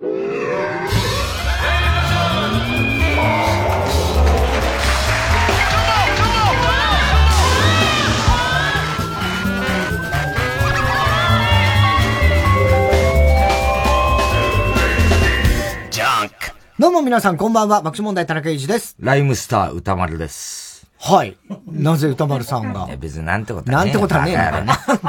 [0.00, 0.06] ど
[16.88, 18.96] うも皆さんこんばんは、爆笑問題田中裕二です。
[18.98, 20.69] ライムスター歌丸です。
[21.02, 21.34] はい。
[21.66, 22.86] なぜ歌丸さんが？
[22.98, 23.84] 別になんてことはねえ。
[23.86, 24.36] なんてことはねえ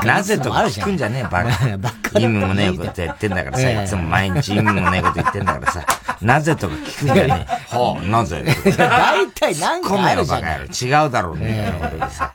[0.05, 0.16] な。
[0.16, 1.50] なぜとか聞くんじゃねえ、バカ。
[1.78, 2.20] バカ。
[2.20, 5.86] 意味もねえことやってんだからさ、いつも毎日意味もねえこと言ってんだからさ、
[6.21, 7.52] なぜとか聞くんじゃねえ。
[7.75, 8.43] はあ、なぜ？
[8.77, 11.03] 大体何かあるじゃん。
[11.03, 11.73] 違うだろうね。
[11.99, 12.34] 俺さ。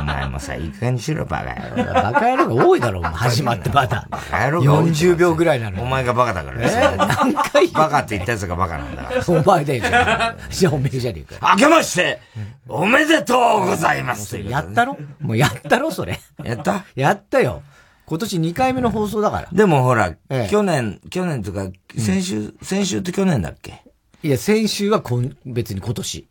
[0.00, 1.94] お前もさ、いい加減にしろ、バカ野郎。
[1.94, 4.06] バカ野郎が多いだろ、始まってまだ。
[4.10, 5.82] バカ野郎が40秒ぐらいなの。
[5.82, 6.96] お前がバカだからえ？
[6.96, 9.24] 何回バカって言った奴がバカなんだから。
[9.26, 11.52] お前だよ、じゃじゃあおめえじゃねえか。
[11.54, 12.20] 明けまして、
[12.68, 14.38] おめでとうございます。
[14.38, 14.96] やったろ？
[15.20, 16.18] もうやったろ、それ。
[16.42, 16.84] やった？
[16.96, 17.62] やったよ。
[18.06, 19.48] 今年2回目の放送だから。
[19.52, 20.14] でもほら、
[20.50, 23.82] 去年、去年とか、先週、先週って去年だっけ？
[24.22, 26.28] いや、先週はこん別に今年。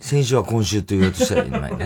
[0.00, 1.76] 先週は今週と言おうとしたらいない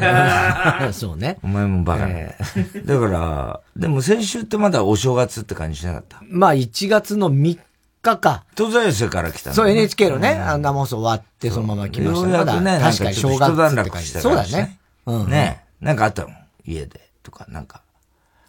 [0.86, 0.92] ね。
[0.94, 1.36] そうね。
[1.42, 6.18] お前もバカ、えー、だから、でも先週ってまだお正月って感じしなかった？
[6.28, 7.58] まあ1月の3
[8.02, 8.44] 日か。
[8.56, 12.28] 東西寄せから来たそう、NHK のね、あの生放送終わってそのまま来ました。
[12.28, 14.08] ようやくね、確かに正月って感じ。
[14.20, 14.78] そうだね。
[15.06, 15.28] うん。
[15.28, 16.28] ねなんかあったの
[16.64, 17.00] 家で。
[17.24, 17.82] とか、なんか。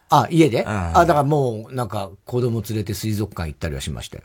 [0.10, 4.24] あ、家で、うん、あ、だからもう、なんか子供連れて水族館行ったりはしましたよ。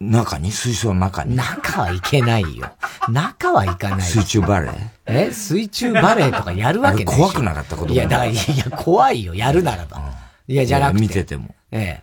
[0.00, 0.50] 中に？
[0.50, 1.36] 水槽の中に？
[1.36, 2.70] 中はいけないよ。
[3.08, 4.00] 中は行かない。
[4.02, 4.90] 水中バレー？
[5.06, 5.30] え？
[5.30, 8.42] 水中バレーとかやるわけない怖くなかったこといや、だから、いや、
[8.76, 9.34] 怖いよ。
[9.34, 10.02] やるならば。
[10.48, 11.00] いや、じゃなくて。
[11.00, 11.54] 見てても。
[11.70, 12.02] え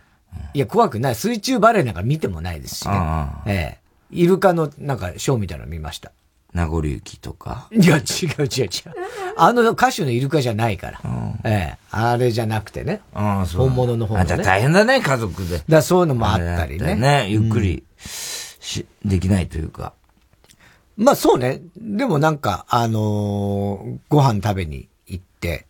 [0.54, 1.14] いや、怖くない。
[1.14, 2.94] 水中バレーなんか見てもないですしね。
[3.46, 3.78] ええ。
[4.10, 6.10] イルカの、なんか、ショーみたいなの見ました。
[6.52, 7.68] 名残雪とか？
[7.70, 8.70] いや、違う違う違う。
[9.36, 11.00] あの歌手のイルカじゃないから。
[11.44, 11.78] ええ。
[11.90, 13.00] あれじゃなくてね。
[13.14, 13.68] ああ、そう。
[13.68, 14.20] 本物の方ね。
[14.22, 15.62] あ、じゃ大変だね、家族で。
[15.68, 16.96] だそういうのもあったりね。
[16.96, 19.92] ね、ゆっくりし、できないというか。
[20.96, 21.62] まあそうね。
[21.76, 25.66] でもなんか、あのー、ご飯食べに行って、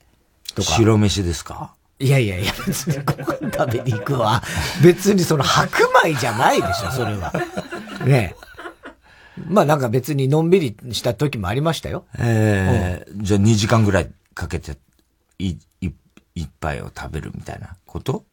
[0.55, 0.71] とか。
[0.73, 1.75] 白飯ですか？
[1.99, 4.43] いやいやいや、別にご飯食べに行くわ。
[4.83, 7.31] 別にその白米じゃないでしょ、それは。
[8.07, 8.35] ね
[9.47, 12.05] まあなんか別にのんびりした時もありましたよ。
[12.19, 14.77] ええー、じゃあ2時間ぐらいかけて、
[15.39, 15.91] い、い、
[16.35, 18.25] 一杯を食べるみたいなこと？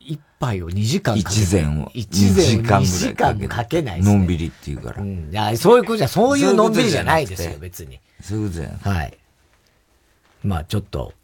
[0.00, 1.90] 一杯を2時間かけ一膳を。
[1.94, 5.02] 一膳を2時間かけない、ね、のんびりっていうから。
[5.02, 5.30] うん。
[5.30, 8.00] いや、そういうことじゃ、そういうのんびりじゃないですよ、別に。
[8.22, 8.98] そういうことじゃない。
[8.98, 9.18] はい。
[10.42, 11.14] まあちょっと、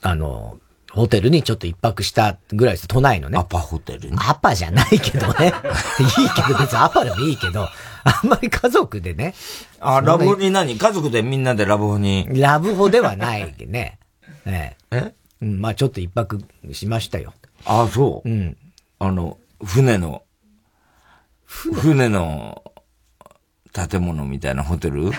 [0.00, 0.58] あの、
[0.90, 2.88] ホテルにちょっと一泊したぐらいです。
[2.88, 3.38] 都内のね。
[3.38, 4.16] アパホテルに？
[4.18, 5.52] アパじゃないけどね。
[6.18, 7.68] いいけど、別にアパでもいいけど、
[8.04, 9.34] あんまり家族でね。
[9.80, 10.76] あ、ラブホに何？
[10.78, 12.26] 家族でみんなでラブホに？
[12.40, 13.98] ラブホではないね。
[14.46, 15.14] ええ。
[15.40, 16.40] うん、まあちょっと一泊
[16.72, 17.32] しましたよ。
[17.64, 18.28] あ、そう。
[18.28, 18.56] うん。
[18.98, 20.22] あの、船の、
[21.44, 22.08] 船？
[22.08, 22.62] の
[23.72, 25.10] 建物みたいなホテル？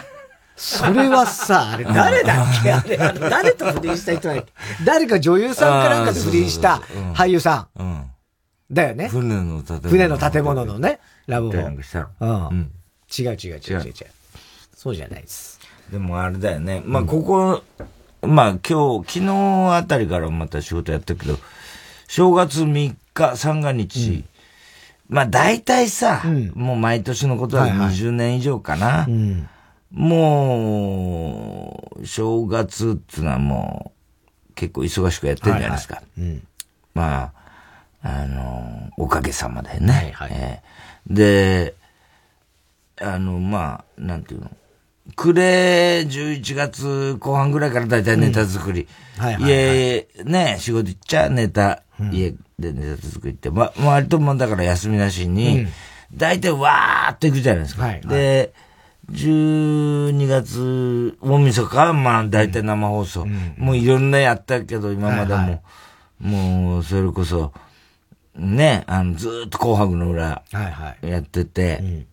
[0.55, 2.71] それはさ、あれ誰だっけ？
[2.71, 2.97] あれ、
[3.29, 4.53] 誰と不倫した人だっけ？
[4.85, 6.81] 誰か女優さんかなんかで不倫した
[7.15, 7.81] 俳優さん。
[7.81, 8.05] うん。
[8.73, 9.07] だよね。
[9.07, 9.89] 船の建物。
[9.89, 11.57] 船の建物のね、ラブホ。
[11.57, 11.79] うん。
[13.17, 13.93] 違う違う違う違う違う。
[14.75, 15.59] そうじゃないです。
[15.91, 16.81] でもあれだよね。
[16.85, 17.63] まあ、ここ、
[18.27, 21.37] まあ今日、昨日あたりからまた仕事やったけど、
[22.07, 24.25] 正月3日、三が日、
[25.07, 26.23] まあ大体さ、
[26.55, 29.07] もう毎年のことは20年以上かな。
[29.91, 33.93] もう、正月っていうのはも
[34.49, 35.95] う、結構忙しくやってるじゃないですか。
[35.95, 36.47] はいはいうん、
[36.95, 37.42] まあ、
[38.03, 39.91] あの、おかげさまでね。
[39.91, 40.29] はいはい。
[40.33, 41.75] えー、で、
[43.01, 44.51] あの、まあ、なんていうの。
[45.15, 48.81] 暮れ11月後半ぐらいからだいたいネタ作り。
[48.81, 48.87] うん
[49.17, 55.67] はいはいはい、家、ね、仕事行っちゃネタ、うん、家でネタ作りって、ま、割ともだから休みなしに、
[56.13, 57.83] 大体わーって行くじゃないですか。
[57.83, 58.53] はいはい、で、
[59.11, 65.61] 12月、大晦日まあ大体生放送、うん、もういろんなやったけど、今までも、はいはい、
[66.21, 67.53] もう、それこそ、
[68.35, 70.43] ね、あの、ずっと紅白の裏、
[71.01, 72.07] やってて、はいはい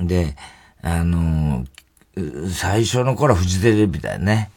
[0.00, 0.36] うん、で、
[0.82, 1.64] あの
[2.52, 4.50] 最初の頃はフジテレビだよね。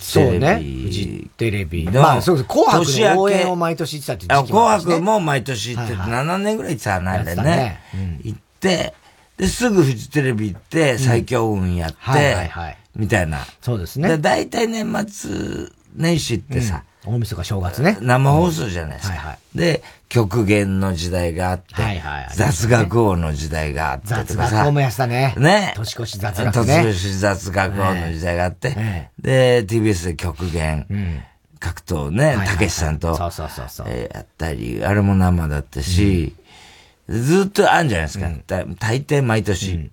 [0.00, 0.56] そうね。
[0.56, 1.84] フジテレビ。
[1.84, 2.48] まあ、そうです。
[2.48, 7.42] 紅白の応援を毎年行ってたって時期も、ね、紅白も毎年行って、はいはい、7年ぐらい行ってたな、あれね。
[7.42, 8.94] ねうん、行って、
[9.36, 13.40] で、すぐフジテレビ行って、最強運やって、はいはいはい、みたいな。
[13.60, 14.16] そうですね。
[14.18, 17.98] 大体年末年始ってさ、大晦日正月ね。
[18.00, 19.16] 生放送じゃないですか。
[19.16, 25.34] はいはい、で、極限の時代があって、はいはい、雑学王の時代があって雑学王もやったね。
[25.38, 25.72] ね。
[25.76, 26.82] 年越し雑学ね。
[26.82, 31.22] 年越し雑学王の時代があって、で、TBS で極限、
[31.60, 36.34] 格闘ね、たけしさんと、そうそうそうそう、えー、やったり、あれも生だったし、
[37.08, 38.28] ずっとあるんじゃないですか。
[38.78, 39.90] 大抵毎年。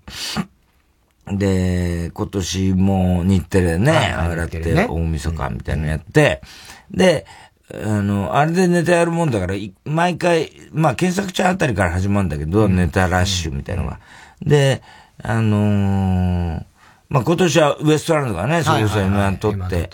[1.27, 6.41] で、今年も日テレね、上がって、大晦日みたいなのやって、
[6.91, 7.25] で、
[7.73, 9.55] あの、あれでネタやるもんだから、
[9.85, 13.99] 毎回、まあ、検索ちゃんあたりから始まるんだけど、ネタラッシュみたいなのが。
[14.41, 14.81] で、
[15.21, 16.63] あのー、
[17.09, 19.89] まあ、今年はウエストランドがね、それこそ M1 撮って、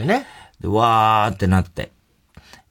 [0.59, 1.91] で、わーってなって。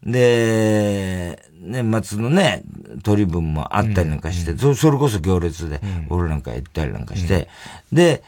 [0.04, 2.62] で、年末のね、
[3.02, 7.48] 取り分もあったりなんかして、そそれこそ行列で、俺なんか行ったりなんかして、
[7.92, 8.22] で、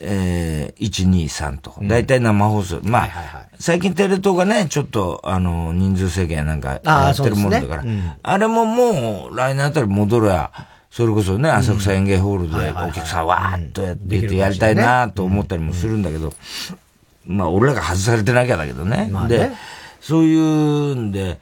[0.00, 1.74] えー、1、2、3と。
[1.82, 2.80] 大体生放送。
[2.82, 7.84] まあ、最近テレ東がね、ちょっと、あの、人数制限なんかやってるもんだから、
[8.22, 10.50] あれももう、来年あたり戻るや、
[10.90, 16.32] それこそね、浅草園芸ホールでお客さんわーっとやっててやりたいなと思ったりもするんだけど、
[17.26, 19.10] まあ、俺らが外されてなきゃだけどね。
[19.28, 19.50] で、
[20.00, 21.38] そういうんで、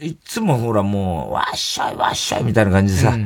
[0.00, 3.16] いつもほらもう、わっしゃいわっしゃいみたいな感じでさ、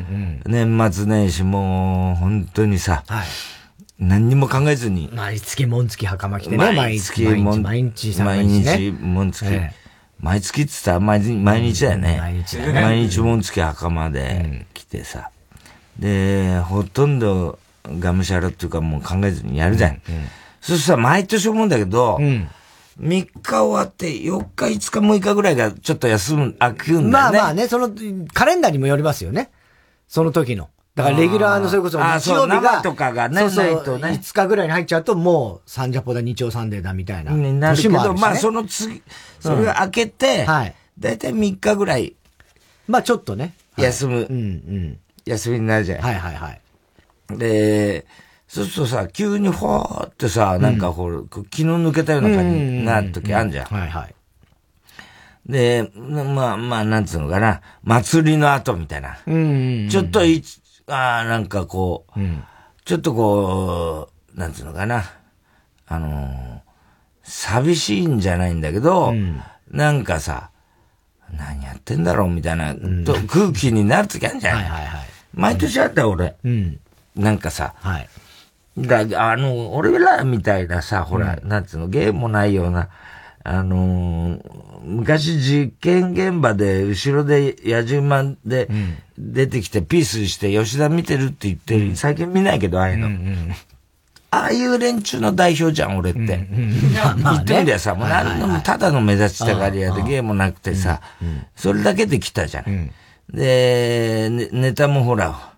[0.47, 3.05] 年末年始もう、本当にさ、
[3.99, 5.11] 何にも考えずに。
[5.13, 6.57] 毎月紋付き袴着てね。
[6.57, 9.61] 毎月毎日、毎日、毎日、紋付き。
[10.21, 12.17] 毎月って言ったら毎日、毎日だよね。
[12.19, 12.73] 毎日だね。
[12.81, 15.31] 毎日紋付き袴で着てさ。
[15.99, 17.59] で、ほとんど
[17.99, 20.03] がむしゃらっていうかもう考えずにやるじゃん。
[20.61, 22.49] そしたら毎年思うんだけど、3
[23.01, 27.11] 日終わって、4日、5日、6日ぐらいがちょっと休む、空くんだよね。
[27.11, 27.91] まあまあね、その、
[28.33, 29.51] カレンダーにもよりますよね。
[30.09, 30.69] その時の。
[30.97, 33.51] だからレギュラーのそれこそ日曜日が、とかがね、そう
[33.85, 37.33] そう、ね、5日ぐらいに入っちゃうともうサンジャポだ、日曜サンデーだみたいな。
[37.33, 39.03] になるけど、まあその次、
[39.39, 40.75] それが開けて、はい。
[40.99, 42.17] だいたい3日ぐらい。
[42.89, 43.53] まあちょっとね。
[43.77, 44.27] 休む。
[44.29, 44.99] うんうん。
[45.27, 46.01] 休みになるじゃん。
[46.01, 46.61] はいはいはい。
[47.37, 48.07] で、
[48.49, 51.21] そうするとさ、急にほーってさ、なんかほら、
[51.51, 53.67] 気の抜けたような感じになる時あるじゃん。
[53.67, 54.15] はいはい。
[55.47, 59.19] で、まあまあ、なんつうのかな、祭りの後みたいな。
[59.27, 60.43] うんちょっとい、
[60.89, 62.45] ああ、なんかこう、うん、
[62.85, 65.05] ちょっとこう、なんつうのかな、
[65.87, 66.61] あのー、
[67.23, 69.41] 寂しいんじゃないんだけど、うん、
[69.71, 70.51] なんかさ、
[71.33, 74.65] 何やってんだろうみたいな、うん、空気になるときあるんじゃない？
[74.65, 75.07] はいはいはい。
[75.35, 76.37] 毎年あったよ、俺。
[76.45, 76.81] うん。
[77.17, 78.09] なんかさ、はい。
[78.79, 82.91] だあの、俺らみたいなさ、ほら、なんつうの、ゲームもないような、
[83.49, 84.41] あのー、
[84.83, 88.69] 昔実験現場で後ろで野じ馬で
[89.17, 93.07] 出てきてピースして吉田見てるって言ってる、最近見ないけど、ああいうの。
[93.07, 93.55] うんうん。
[94.33, 96.21] ああいう連中の代表じゃん、俺って。
[96.21, 96.43] うんうん、
[97.23, 101.01] 言ってみりゃさ、もう何のもただの目立ちたがり屋でゲームなくてさ、
[101.55, 102.91] それだけで来たじゃん。
[103.33, 105.56] で、ね、ネタもほら、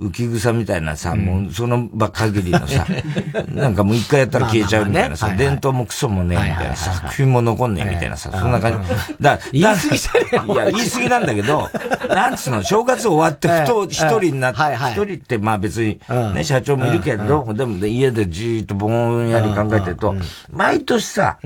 [0.00, 2.86] 浮き草みたいなさ、もうその場限りのさ、
[3.52, 9.14] なんかもう一回やったら消えちゃうみたいなさ、伝統もクソもねえみたいなさ、作品も残んねえみたいなさ、そんな感じ。
[9.20, 11.68] だ言い過ぎじゃねいや、言い過ぎなんだけど、
[12.08, 14.60] なんつうの、正月終わってふと一人になって、
[14.92, 16.00] 一人ってまあ別に、
[16.34, 20.14] ね、社長もいるけど、でも家でじーっとぼんやり考えてると、
[20.50, 21.36] 毎年さ、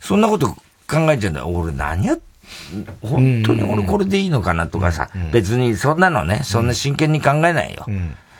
[0.00, 0.56] そんなこと考
[1.12, 1.48] えちゃうんだよ。
[1.48, 2.31] 俺何やって
[3.02, 7.86] 本当に俺これでいいのかなとかさ、別にそんなのね、そんな真剣に考えないよ。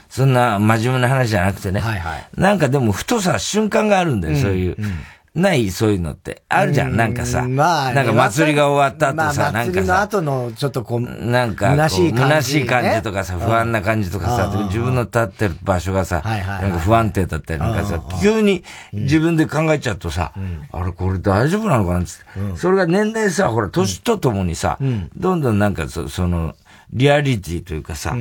[0.09, 1.81] そんな真面目な話じゃなくてね。
[1.81, 4.77] はいはい、なんかでもふとさ、瞬間があるんだよ、そういう。
[5.35, 6.43] ないそういうのって。
[6.51, 7.47] あるじゃん、なんかさ。
[7.49, 9.75] まあ、なんか祭りが終わった後さ、なんかさ。
[9.75, 18.63] 祭りの後のちょっとこう、なんか、虚しい感じ、虚しい感じとかさ、不安な感じとかさ、自分の立ってる場所がさ、なんか不安定だったりなんかさ、急に
[18.93, 20.33] 自分で考えちゃうとさ、
[20.71, 22.11] あれこれ大丈夫なのかなって。
[22.57, 24.79] それが年々さ、ほら、年とともにさ、
[25.17, 26.55] どんどんなんかそその、
[26.93, 28.15] リアリティというかさ、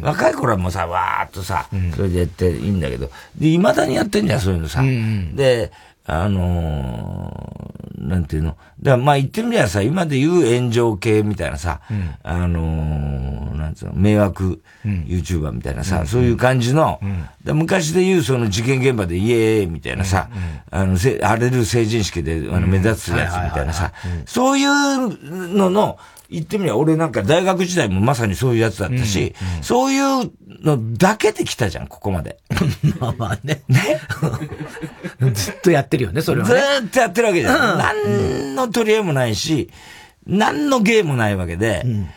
[0.00, 4.82] 若い頃はもうさ、わーっとさ、それでやっていいんだけど、で、未だにやってんじゃん、そういうのさ。
[4.82, 5.70] で、
[6.10, 8.56] あのー、なんていうの？
[8.80, 16.98] だからまあ言ってみりゃさ、今で言う炎上系みたいなさ、うん、あのー、なんつうの、迷惑 YouTuber みたいなさ、うん、そういう感じの、
[17.46, 20.30] うん、昔で言うその事件現場でイエーイみたいなさ、
[20.70, 23.92] あの、せ荒れる成人式であの目立つやつみたいなさ、
[24.24, 25.98] そういうのの、
[26.30, 30.30] 言ってみりゃ、俺なんか大学時代もまさにそういうやつだったし、うんうん、そういう
[30.62, 32.38] のだけで来たじゃん、ここまで。
[33.00, 33.62] まあまあね。
[33.68, 34.00] ね？
[35.32, 36.54] ずっとやってるよね、それは、ね。
[36.80, 37.72] ずっとやってるわけじゃん。
[37.72, 39.70] うん、何の取り柄もないし、
[40.26, 42.08] 何の芸もないわけで、うん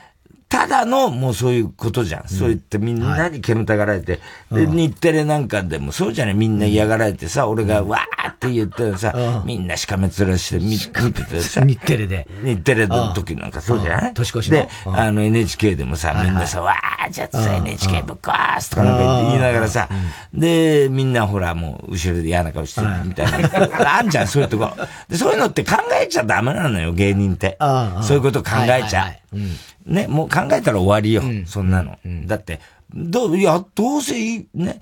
[0.51, 2.27] ただの、もうそういうことじゃん。
[2.27, 4.19] そう言ってみんなに煙たがられて、
[4.51, 6.33] で、日テレなんかでもそうじゃない。
[6.35, 10.77] みんな嫌がられてさ、俺がわーって言ってさ、みんなしかめつらして見
[11.13, 11.63] ててさ。
[11.63, 12.27] 日テレで。
[12.43, 14.13] 日テレの時なんかそうじゃない？
[14.13, 19.87] 年越しで、あの NHK でもさ、みんなさ、わーじゃあさ、NHK ぶっ壊すとかなんか言いながらさ、
[20.33, 23.99] で、みんなほらもう後ろで嫌な顔してるみたいな。
[23.99, 24.69] あんじゃん、そういうとこ。
[25.07, 27.57] で、そういうのって考えちゃダメなのよ、芸人って。
[28.03, 29.13] そういうこと考えちゃ。
[29.33, 29.37] う。
[29.85, 31.97] ね、もう考えたら終わりよ、そんなの。
[32.25, 32.59] だって、
[32.93, 34.81] どう、いや、どうせいい、ね、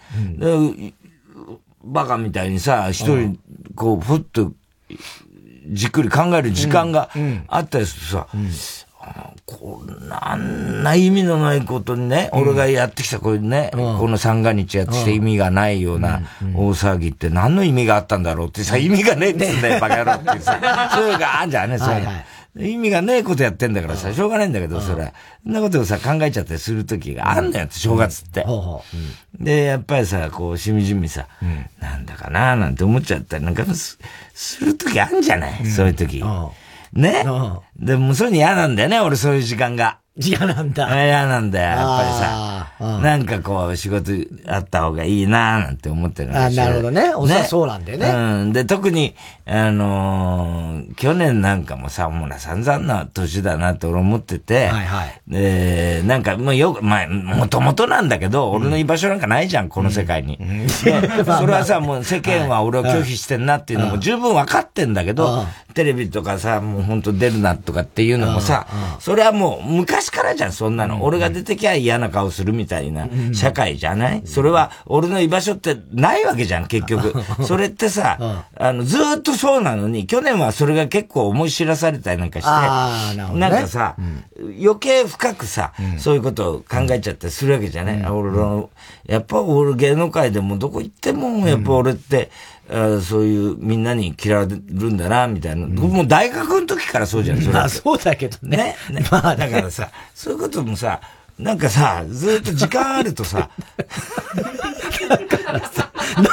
[1.84, 3.40] バカみたいにさ、一人、
[3.76, 4.52] こう、ふっと、
[5.68, 7.10] じっくり考える時間が
[7.48, 8.28] あったりするとさ、
[9.46, 10.38] こんな、
[10.84, 16.22] な意味のないことにね、俺がやってきたこれね、この三が日やってきた意味がないような
[16.54, 20.90] 大騒ぎって何の意味があったんだろうってさ、意味がねえんだよ、 バカ野郎ってさ。
[20.94, 22.12] そういうがあんじゃんね、そういうの。
[22.60, 25.14] 意味がねえことやってんだからさ、しょうがないんだけど、それ。
[25.44, 28.46] そんなことをさ、考えちゃったりするときがあんだよ正月って。
[29.40, 31.28] で、やっぱりさ、こう、しみじみさ、
[31.80, 33.98] なんだかななんて思っちゃったりなんかす
[34.64, 35.66] るときあんじゃない？
[35.66, 36.24] そういうとき。
[36.94, 37.24] ね？
[37.78, 40.00] でも、そういうの嫌なんだよね、俺そういう時間が。
[40.22, 41.06] 嫌なんだ。
[41.06, 43.00] 嫌なんだよ、やっぱりさ。
[43.02, 44.12] なんかこう、仕事
[44.48, 47.14] あった方がいいななんて思ってるあなるほどね。
[47.16, 48.10] おね、そうなんだよね。
[48.10, 48.54] うん。
[48.54, 54.68] で、特に、あのー、去年なんかもさ、もうな、散々な年だなって俺思ってて。
[54.68, 55.22] はいはい。
[55.28, 60.38] で、なんかもうよく、まあ、もともとなんだけど、俺の居場所なんかないじゃん、この世界に。
[60.70, 68.68] それはさ、もう世間は俺を拒否してんなっていうのも十分分かってんだけど、テレビとかさ、もう本当出るなとかっていうのもさ、
[69.00, 71.04] それはもう昔からじゃん、そんなの。
[71.04, 74.22] 俺が出てきゃ嫌な顔するみたいな社会じゃない？
[74.26, 77.14] それは俺の居場所ってないわけじゃん、結局。
[77.44, 82.50] それってさ、あの、ずっとそうなのに、去年はそれが結構思い知らされたりなんかして、
[83.18, 83.96] なんかさ、
[84.62, 88.70] 余計深くさ、そういうことを考えちゃったりするわけじゃない、俺の、
[89.06, 92.30] やっぱ俺芸能界でもどこ行っても、やっぱ俺って、
[92.72, 95.66] あそういうみんなに嫌われるんだな、みたいな。
[95.66, 97.54] うん、もう大学の時からそうじゃん、それ。
[97.54, 98.76] まあそうだけどね。
[98.90, 99.06] ね。
[99.12, 101.02] まあだからさ、そういうこともさ、
[101.40, 103.50] なんかさ、ずっと時間あるとさ、
[105.08, 106.28] だからさ、何を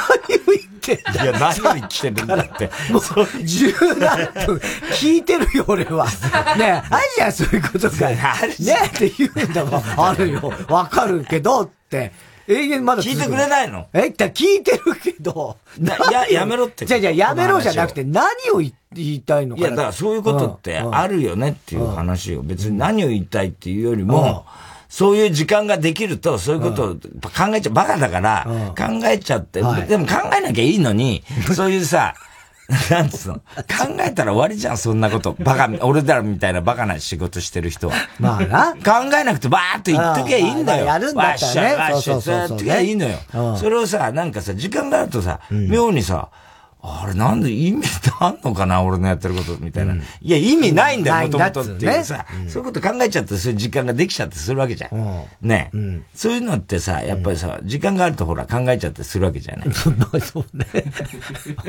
[0.47, 2.69] 言ってんだいや、何を言ってるんだって。
[2.91, 4.57] もう、十何分
[4.93, 6.05] 聞いてるよ、俺は。
[6.57, 8.09] ねえ、あるじゃん、そういうことが。
[8.09, 8.19] ね
[8.59, 9.83] えって言うんだもん。
[9.97, 10.53] あるよ。
[10.67, 12.11] わかるけどって。
[12.47, 13.87] 永遠まだ聞いてくれないの？
[13.93, 15.57] え聞いてるけど。
[16.11, 16.85] や、やめろって。
[16.85, 22.41] じゃじゃやめろじゃなくて何を言いたいのかいや、だからそういうことってあるよねっていう話を。
[22.43, 24.45] 別に何を言いたいっていうよりも、
[24.87, 27.73] そういう時間ができると、そういうことを考えちゃう。
[27.73, 31.23] バカだから、考えちゃって、でも考えなきゃいいのに、
[31.53, 32.15] そういうさ、
[32.91, 33.35] なんつうの？
[33.35, 33.41] 考
[34.01, 35.35] えたら終わりじゃん、そんなこと。
[35.39, 37.95] バカ、俺らみたいなバカな仕事してる人は。
[38.19, 38.73] まあな。
[38.73, 40.85] 考えなくてバーっと言っときゃいいんだよ。
[40.85, 41.75] やるんだったらね。
[41.75, 43.17] わっしゃ、わっしゃ、そうそういいのよ。
[43.57, 46.27] それをさ、なんかさ、時間があるとさ、妙にさ、
[46.87, 49.93] あれなんで意味ってあんのかな俺のやってることみたいな。
[49.93, 51.85] うん、いや、意味ないんだよ、もともとって。
[51.85, 55.25] いうさ、ねそういうこと考えちゃって、そういう時間ができちゃってするわけじゃん。
[55.41, 59.67] ね、うん、そういうのってさ、やっぱりさ、時間があるとほら考えちゃってするわけじゃない。
[59.67, 60.65] ま あそうね。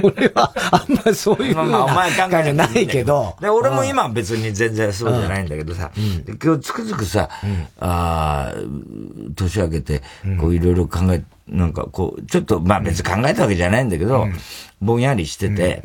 [0.03, 3.37] 俺は、あんまそういうのまあ、お前考えないけど。
[3.41, 5.91] で、俺も今は別に全然そうじゃないんだけどさ、
[6.43, 7.29] 今日つくづくさ、
[7.81, 8.55] ああ、
[9.35, 10.03] 年明けて、
[10.41, 14.27] こういろいろ考え、なんかこう、ちょっと、まあ別に考えたわけじゃないんだけど、
[14.81, 15.83] ぼんやりしてて、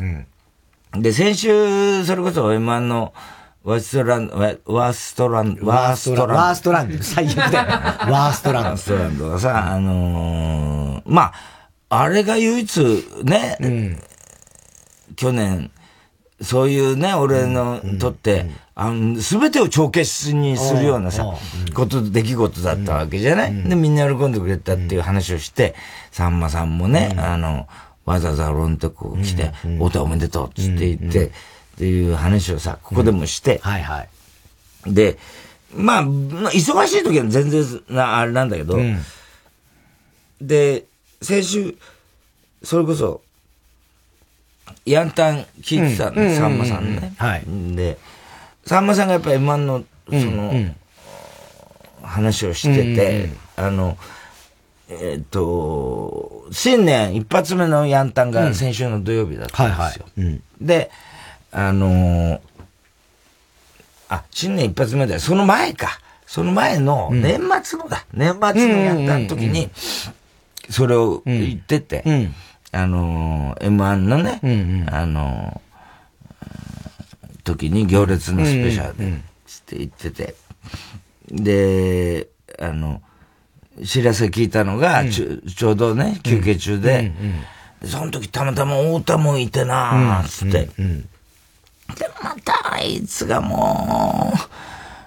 [0.93, 3.13] で、先週、それこそ M1 の、
[3.63, 6.35] ワーストランド、ワーストランド、ワーストランド。
[6.35, 7.03] ワーストランド。
[7.03, 7.67] 最悪だよ。
[8.11, 8.69] ワーストランド。
[8.69, 11.31] ワーストランドがさ、あのー、ま
[11.89, 14.03] あ、あれが唯一ね、うん、
[15.15, 15.71] 去年、
[16.43, 18.45] そういうね、俺のとって、
[18.75, 21.25] あの、すべてを帳消しにするようなさ、
[21.73, 25.75] こと、出来事だったわけじゃない、で、みんな喜んでくれたっていう話をして、
[26.11, 27.67] さんまさんもね、あの、
[28.05, 31.31] わざわざ俺のとこ来て、おたおめでとうっつって言って、っ
[31.77, 34.93] ていう話をさ、ここでもして、はいはい。
[34.93, 35.17] で、
[35.75, 38.77] まあ、忙しい時は全然な、あれなんだけど、
[40.41, 40.85] で、
[41.21, 41.75] 先週、
[42.63, 43.21] それこそ、
[44.85, 47.13] ヤンタン聞いてたの、さんまさんね。
[47.17, 47.43] はい。
[47.75, 47.97] で、
[48.65, 50.53] さんまさんがやっぱ M1 の、その、
[52.01, 53.97] 話をしてて、あの、
[54.89, 60.05] えっ、と、新年一発目のヤンタンが先週の土曜日だったんですよ。
[60.61, 60.91] で、
[61.51, 62.41] あの
[64.09, 65.19] あ、新年一発目だよ。
[65.19, 65.99] その前か。
[66.25, 68.05] その前の年末のだ。
[68.13, 69.69] 年末のヤンタンの時に、
[70.69, 72.03] それを言ってて、
[72.73, 75.61] あの M1 のね、あの
[77.43, 80.35] 時に行列のスペシャルで、つって言ってて、
[81.31, 82.27] で、
[82.59, 83.01] あの、
[83.85, 87.11] 知らせ聞いたのが、ちょちょうどね、休憩中で、
[87.85, 90.65] その時たまたま太田もいてなつって。
[90.65, 94.39] で、またあいつがもう、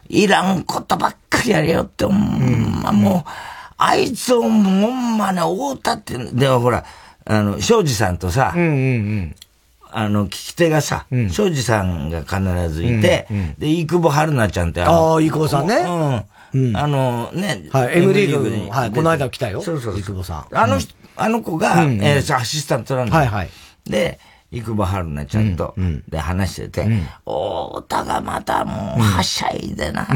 [0.08, 3.30] いらんことばっかりやれよって、ほんまもう、
[3.76, 6.84] あいつをほんまね、太田って、でもほら、
[7.26, 12.40] あの、庄司さんとさ、あの、聞き手がさ、庄司さんが必
[12.70, 13.26] ずいて、
[13.58, 16.24] で、生久保春菜ちゃんってああ、生久保さんね。
[16.54, 16.76] うん。
[16.76, 17.68] あの、ね。
[17.72, 18.70] はい、M リーグに。
[18.70, 19.60] はい、この間来たよ。
[19.60, 19.94] そうそう。
[19.96, 20.56] 生久保さん。
[20.56, 20.78] あの、
[21.16, 23.50] あの子が、えアシスタントなんだはいはい。
[23.84, 24.20] で、
[24.52, 25.74] 生久保春菜ちゃんと、
[26.08, 26.84] で話してて、
[27.24, 30.06] 太田がまたもう、はしゃいでな、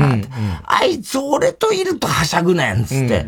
[0.64, 3.26] あいつ俺といるとはしゃぐなやん、つって。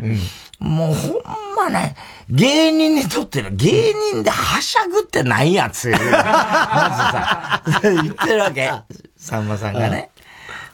[0.63, 1.21] もうほん
[1.57, 1.93] まね、
[2.29, 5.89] 芸人にとっての芸人ではしゃぐってないやつ。
[5.91, 8.71] まずさ、言ってるわけ。
[9.17, 10.09] さんまさんがね。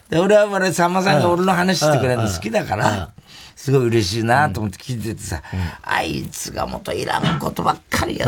[0.07, 3.09] で、俺は俺、さんまさんが俺の話してくれるの好きだから、
[3.55, 5.41] すごい嬉しいなと思って聞いててさ、
[5.81, 8.27] あいつがもっといらんことばっかりや。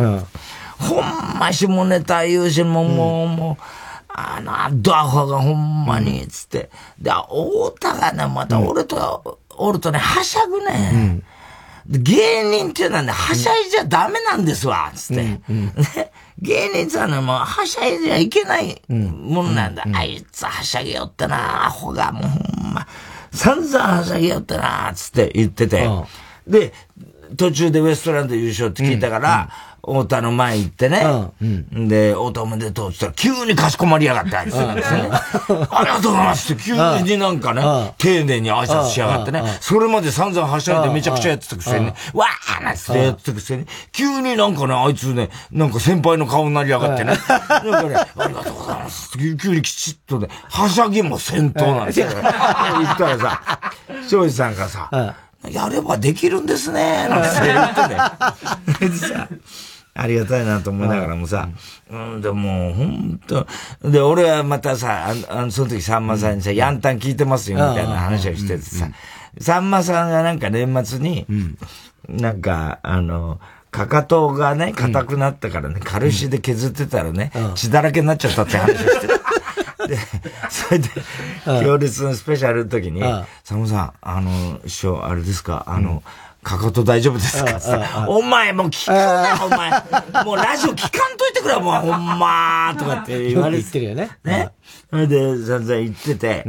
[0.80, 3.64] ほんま下ネタ言うし、もう、もう、もう、
[4.10, 6.72] あの、アドアホがほんまに、つって。
[7.00, 11.22] で、太田がね、また俺と、おるとね、はしゃぐね。
[11.92, 15.40] 芸人っていうのはね、はしゃいじゃダメなんですわ、つって。
[16.40, 19.84] 芸人ってのはもう、はしゃいじゃいけないもんなんだ。
[19.94, 22.88] あいつはしゃげよってな、アホがもうほんま、
[23.32, 25.88] 散々はしゃげよってな、つって言ってて。
[26.48, 26.74] で、
[27.38, 29.50] 途中でウエストランド優勝って聞いたから、
[29.84, 31.04] 太田の前行ってね。
[31.42, 34.56] うんで、太田おめでとうって言ったら、急にかしこまりやがって、あいつ。
[34.56, 34.76] なん。
[34.76, 35.10] ですね。
[35.72, 39.44] ありがとうございますって急になんかね、丁寧に挨拶しやがってね。
[39.60, 47.18] それまで散々はしゃいでめちゃくちゃやってたくせにね、わーなってやってたくせに、急になんかね、あいつね、なんか先輩の顔になりやがってね。
[47.28, 52.08] なんかね、ありがとうございますって急にきちっとね、はしゃぎも先頭なんですよ。
[52.12, 53.42] 言ったらさ、
[54.08, 55.16] 庄司さんがさ、
[55.50, 59.40] やればできるんですね、なんて言ってね。
[59.94, 61.50] ありがたいなと思いながらもさ、
[61.90, 63.46] うん、でも、ほんと、
[63.84, 68.90] で、俺はまたさ、あの、その時さんまさんにさ、ヤンタン聞いてますよ、みたいな話をしててさ、
[69.40, 71.26] さんまさんがなんか年末に、
[72.08, 79.08] なんか、あの、かかとがね、硬くなったからね、軽石で削ってたらね、血だらけになっちゃったって話をして。
[79.08, 79.22] た。
[79.88, 79.98] で、
[80.50, 80.90] それで、
[81.46, 83.02] 行列のスペシャルの時に、
[83.44, 86.04] さんまさん、あの、師匠、あれですか、あの、
[86.44, 88.06] かかと大丈夫ですか？
[88.08, 90.24] お前もう聞くな、お前。
[90.26, 93.62] もうラジオ聞かんといてくれ、もうほんまとかって言われて。
[93.62, 94.10] 言ってるよね。
[94.24, 94.50] ね。
[94.90, 96.46] それで、散々言ってて、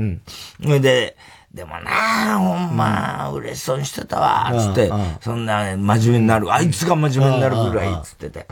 [0.62, 1.16] それで、
[1.52, 4.90] でもなあ、ほんま、嬉しそうにしてたわ、つって、
[5.20, 8.46] そんな真面目になる、あいつが真面目になるぐらい、つってて。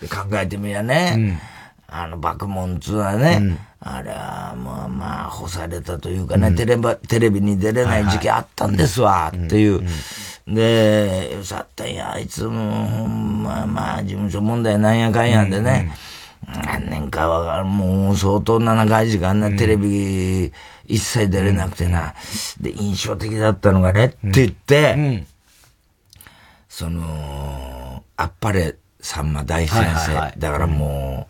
[0.00, 1.38] で、考えてみやね、
[1.90, 9.82] あの、爆問つうのはね、あれは、まあまあ、干されたというかね、テレビ、テレビに出れない時期あったんですわ、っていう。
[10.46, 15.50] で、よさったんや、あいつも、ほんま、まあ、事務所問題なんやかんやん。
[15.50, 15.92] でね、
[16.46, 20.52] 何年かは、もう相当な長い時間な、テレビ
[20.86, 22.14] 一切出れなくてな、
[22.60, 25.24] で、印象的だったのがね、って言って、
[26.68, 31.28] その、あっぱれさんま大先生、だからも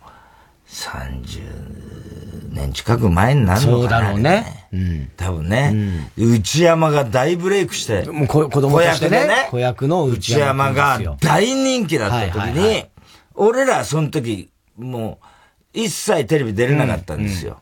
[0.71, 3.79] 30年近く前になるのかな。
[3.79, 4.67] そうだろうね。
[4.71, 5.11] うん。
[5.17, 6.09] 多分ね。
[6.17, 8.03] 内山が大ブレイクして。
[8.09, 9.27] もう子供としてね。
[9.27, 9.47] ね。
[9.51, 12.85] 子役の内山が大人気だった時に、
[13.35, 15.25] 俺らその時、もう、
[15.73, 17.59] 一切テレビ出れなかったんですよ。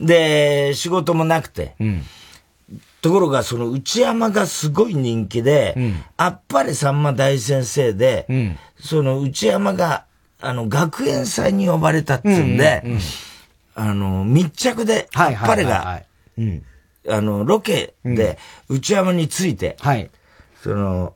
[0.00, 1.74] で、仕事もなくて。
[3.00, 5.76] ところが、その内山がすごい人気で、
[6.16, 10.04] あっぱれさんま大先生で、その内山が
[10.40, 13.00] あの、学園祭に呼ばれたっつうんで、うんうんうん、
[13.74, 16.02] あの、密着で、あっぱれが、
[17.08, 20.10] あの、ロケで、内山について、はい、
[20.62, 21.14] その、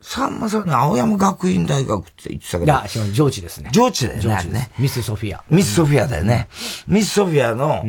[0.00, 2.64] さんまさんね、青山学院大学って言ってたけど。
[2.64, 3.70] いや、上智ですね。
[3.72, 4.50] 上智だよね。
[4.50, 5.44] ねミス・ソフィア。
[5.50, 6.48] ミス・ソフィアだよね。
[6.86, 7.84] ミス・ソフィアの、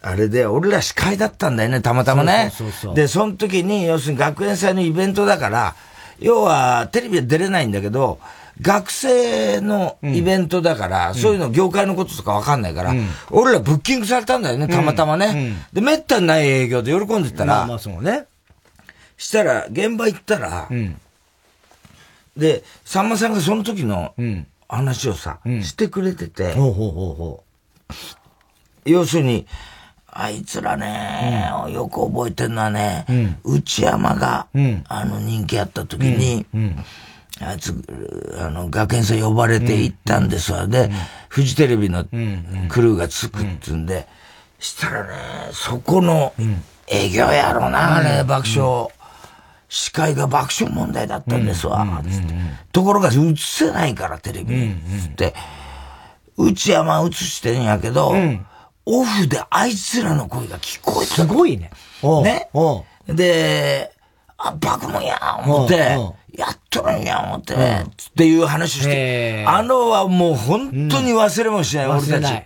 [0.00, 2.52] あれで、俺ら司会だったんだよね、たまたまね。
[2.56, 5.74] そうそうそうで、その時に、要するに学園祭のイベントだから、
[6.20, 8.20] 要は、テレビは出れないんだけど、
[8.60, 15.56] 学生のイベントだから、うん、そういうの業界のこととかわかんないから、うん、俺らブッキングされたんだよね、たまたまね。
[15.72, 18.26] で、めったにない営業で喜んでたら、まあまあそうね。
[19.16, 20.68] したら、現場行ったら、
[22.36, 24.14] で、さんまさんがその時の
[24.68, 27.44] 話をさ、してくれてて、ほうほうほうほ
[28.86, 28.90] う。
[28.90, 29.46] 要するに、
[30.14, 36.44] あいつらね、うん、よく覚えてるのはね、うん、内山が、うん、あの人気あった時に、
[37.40, 37.74] あいつ、
[38.38, 40.66] あの、学園祭呼ばれて行ったんですわ。
[40.66, 40.90] で、
[41.28, 42.04] フジテレビの
[42.68, 44.06] クルーがつくっつんで、
[44.58, 45.10] したらね、
[45.52, 46.34] そこの
[46.88, 48.88] 営業やろうな、あれ、爆笑。
[49.68, 52.34] 司会が爆笑問題だったんですわ、つって。
[52.72, 54.74] ところが映せないから、テレビに。
[55.00, 55.34] つって、
[56.36, 58.14] 内山映してんやけど、
[58.84, 61.14] オフであいつらの声が聞こえた。
[61.14, 61.70] すごいね。
[62.22, 62.50] ね。
[63.06, 63.92] で、
[64.36, 65.96] あ、バクモンや思って、
[66.36, 67.56] やっとるんや思って、っ
[68.16, 72.42] ていう話して、あのはもう本当に忘れもしない、俺たち。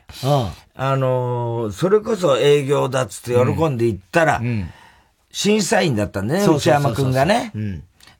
[0.78, 4.42] あのそれこそ営業だっつって喜んで行ったら、
[5.30, 7.52] 審査員だったんだね、内山くんがね。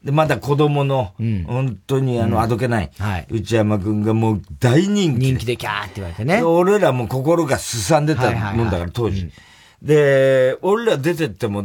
[0.05, 1.15] で、まだ子供の、
[1.47, 2.91] 本当にあの、あどけない、
[3.29, 5.27] 内山くんがもう大人気。
[5.27, 6.43] 人気でキャーって言われてね。
[6.43, 9.31] 俺らも心がすさんでたもんだから、当時。
[9.83, 11.65] で、俺ら出てっても、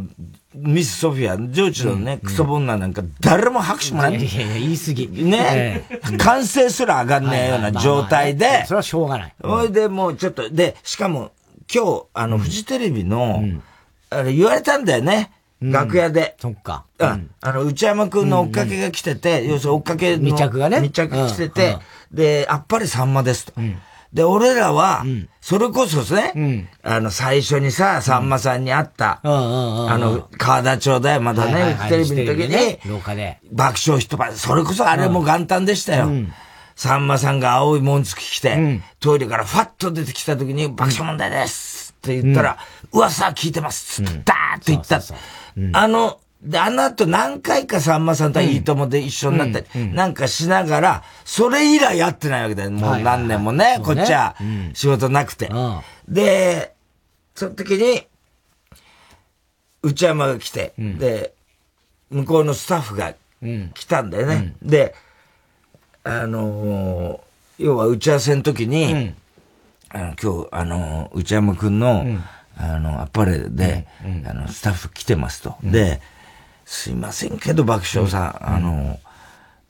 [0.54, 4.16] ミス・ソフィア、ジョーチのね、クソボンナなんか誰も拍手もない。
[4.16, 5.08] いやいや、言い過ぎ。
[5.08, 5.84] ね、
[6.18, 8.64] 完成すら上がんねえような状態で。
[8.66, 9.34] それはしょうがない。
[9.42, 11.32] ほいで、もうちょっと、で、しかも、
[11.72, 13.42] 今日、あの、フジテレビの、
[14.10, 15.32] あれ言われたんだよね。
[15.62, 16.36] 楽屋で。
[16.40, 16.84] そっか。
[16.98, 17.30] うん。
[17.40, 20.22] あの、内山くんの追っかけが来てて、要するに追っかけの。
[20.24, 20.80] 密着がね。
[20.80, 21.78] 密着来てて、
[22.12, 23.52] で、あっぱれさんまですと。
[24.12, 25.04] で、俺らは、
[25.40, 33.38] それこそですね、あの、最初にさ、さんまさんに会った、あの、川田町だよ、まだね、テレビの時に、廊下で。
[33.52, 36.10] 爆笑一晩、それこそあれも元旦でしたよ。
[36.74, 42.58] さんまさんが青い紋付き着て、トイレからファッと出てきた時に、爆笑問題ですって言ったら、
[42.92, 45.00] 噂聞いてますつって、ダーって言った。
[45.72, 52.72] あの、で、あの後何回かさんまさんといいともで一緒になったり、なんかしながら、それ以来やってないわけだよ。
[52.72, 54.34] もう何年もね、こっちは
[54.74, 55.50] 仕事なくて。
[56.08, 56.74] で、
[57.34, 58.06] その時に、
[59.82, 61.32] 内山が来て、で、
[62.10, 63.14] 向こうのスタッフが
[63.74, 64.54] 来たんだよね。
[64.62, 64.94] で、
[66.04, 67.20] あの
[67.58, 69.14] 要は打ち合わせの時に、
[69.90, 72.04] あの今日、あの内山くんの、
[72.56, 73.86] あの、あっぱれで、
[74.26, 75.56] あの、スタッフ来てますと。
[75.62, 76.00] で、
[76.74, 78.98] すいませんけど、爆笑さん、あの、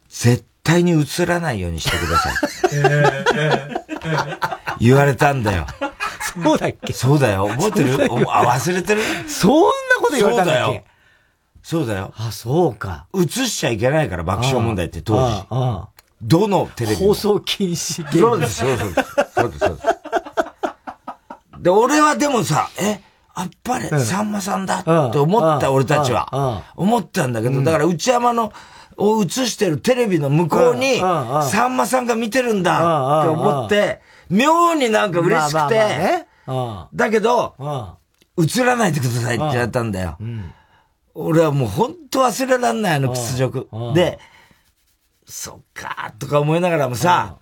[0.09, 2.35] 絶対に映らないようにしてください。
[4.79, 5.67] 言われたんだよ。
[6.33, 6.93] そうだっけ？
[6.93, 7.49] そうだよ。
[7.49, 7.95] 覚えてる？
[8.29, 9.03] あ、忘れてる？
[9.29, 9.67] そんな
[10.01, 10.85] こと言われたんだっけ？
[11.65, 12.15] そうだよ。
[12.17, 13.07] あ、そうか。
[13.15, 15.45] 映しちゃいけないから、爆笑問題って当時。
[16.23, 18.95] どのテレビ放送禁止そうです、そうです。
[19.35, 19.89] そうです、そうです。
[21.63, 23.01] で、俺はでもさ、え？
[23.35, 26.63] あっぱれ、さんまさんだって思った俺たちは。
[26.77, 28.53] 思ったんだけど、だから内山の、
[28.99, 36.27] を映してるテレビの向こうに、さんまさんが見てるんだって思って、妙になんか嬉しくて、
[36.95, 37.55] だけど、
[38.39, 40.19] 映らないでくださいって言われたんだよ。
[41.15, 43.69] 俺はもう本当忘れらんない、あの屈辱。
[43.95, 44.19] で、
[45.27, 47.37] そっかーとか思いながらもさ、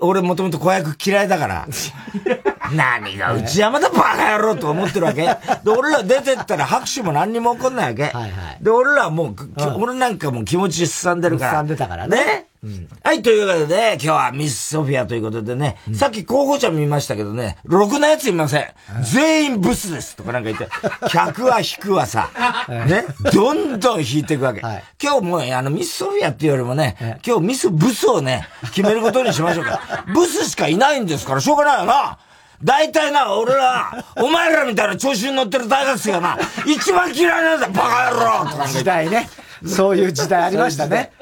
[0.00, 1.68] 俺もともと子役嫌いだから。
[2.72, 5.22] 何が内山だバカ野郎と思ってるわけ？
[5.22, 8.04] で、俺ら出てったら拍手も何にも起こんないわけ。
[8.04, 9.36] はいはい、で、俺らもう、
[9.78, 11.50] 俺なんかもう気持ちすさんでるから。
[11.50, 12.16] すさんでたからね。
[12.16, 18.66] ねうん、はい、ということで、今日はミス・ソフィアということでね、うん、さっき候補者見ましたけどね、ろくなやついません。
[19.04, 20.68] 全員ブスですとかなんか言って、
[21.08, 22.30] 客は引くわさ、
[22.68, 24.60] ね、どんどん引いていくわけ。
[24.60, 30.04] はい、今日もあのミス・ソフィアっていうよりもね、今日ミス・ブスをね、決めることにしましょうか。
[30.12, 32.18] ブスしかいないんですから、しょうがないよな。
[32.62, 39.28] 大体な、俺ら、お前らみたいな調子に乗ってる大学生がな、一番嫌いなんだ、バカ野郎とか時代ね。
[39.66, 41.12] そういう時代ありましたね。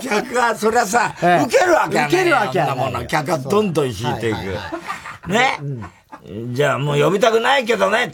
[0.00, 3.06] 客が、そりゃさ、受けるわけやね受けるわけやもの。
[3.06, 5.28] 客がどんどん引いていく。
[5.28, 5.58] ね。
[6.52, 8.12] じゃあもう呼びたくないけどね、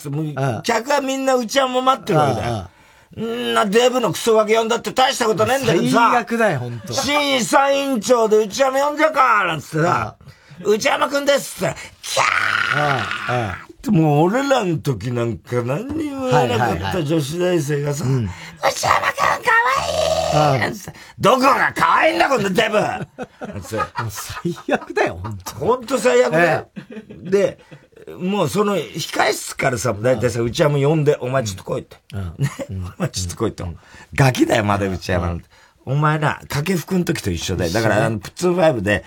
[0.62, 2.70] 客はみんなうちはも待ってるわけだよ。
[3.20, 6.10] んなデブのクソガキ呼んだって大したことねえんだけどさ。
[6.10, 6.92] 最悪だよ、ほんと。
[6.92, 10.16] 審査委員長でうちはも呼んじゃうかなんつってさ、
[10.64, 11.74] 内山くんですって
[12.08, 19.50] キャーもう俺らの時なんか何にも言わなかった女子大生がさ、内山くんか
[20.38, 20.72] わいい
[21.18, 22.78] どこがかわいいんだ、このデブ。
[24.10, 25.54] 最悪だよ、本当。
[25.54, 26.70] 本当最悪だよ。
[27.08, 27.58] で、
[28.18, 31.96] もうその控室からさ、だいたいさ、内山呼んで、お前ちょっと来いって。
[32.14, 33.36] ね、お前ちょっと。
[33.36, 33.64] 来いって。
[34.14, 35.48] ガキだよ、まだ内山なんて。
[35.88, 37.70] お前ら、掛布の時と一緒で。
[37.70, 39.04] だから、あの、プツーファイブで、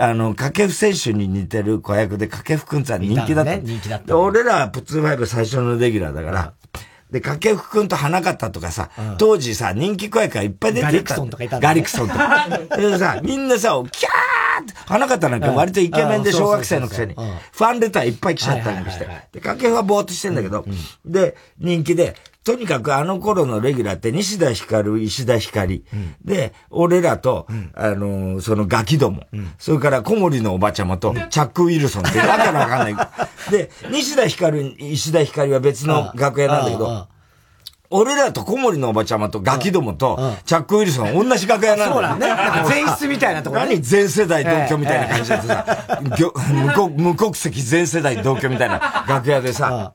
[0.00, 3.54] あの、掛布選手に似てる子役で、掛布くんさん人気だった。
[3.54, 4.18] 人気だった。
[4.18, 6.52] 俺らはプツーファイブ最初のレギュラーだから、
[7.12, 10.90] で、掛布くんと花形とかさ、当時さ、人気子役がいっぱい出てた。
[10.90, 12.48] ガリクソンとかいたガリクソンとか。
[12.76, 19.06] でさ、みんなさ、キャーって、花形なんか割とイケメンで小学生のくせに、ファンレターいっぱい来ちゃったりして。
[19.30, 20.64] で、掛布はぼーっとしてんだけど、
[21.06, 33.08] で、人気で、とにかくあの頃のレギュラーって西田ひかる、石田ひかり、うん、で、俺らと、うん、あのー、そのガキども、うん、それから小森のおばちゃまと、チャック・ウィルソンってわけのわかんない。
[33.50, 37.08] で、西田ひかる、石田ひかりは別の楽屋なんだけど、
[37.88, 42.26] 俺らと小森のおばちゃまとガキどもと、チャック・ウィルソン同じ楽屋なんだそうだね。
[42.68, 43.80] 前室みたいなところ、何？
[43.80, 45.66] 全世代同居みたいな感じでさ、
[46.94, 49.94] 無国籍全世代同居みたいな楽屋でさ、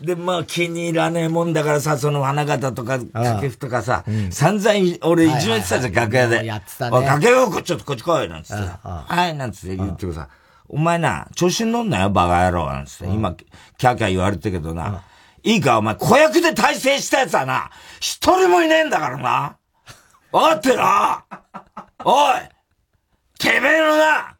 [0.00, 6.44] で、まあ気に入らねえもんだからさ、その花形とか、掛布とかさ、散々俺いじめてたじゃん、楽屋で。
[6.44, 7.06] やってたね。
[7.06, 8.62] 掛布ちょっとこっち来い、なんつって。
[8.82, 10.28] はい、なんつって言ってくさ、
[10.68, 13.06] お前な、調子に乗んなよ、バカ野郎、なんつって。
[13.06, 15.02] 今、キャーキャー言われてるけどな。
[15.42, 19.56] いいか、お前、子役で大成したやつはな、一人もいねえんだからな。
[20.32, 21.24] わかってな
[22.04, 22.34] おい
[23.38, 24.36] てめえのな、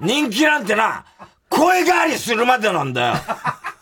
[0.00, 1.04] 人気なんてな、
[1.48, 3.14] 声変わりするまでなんだよ。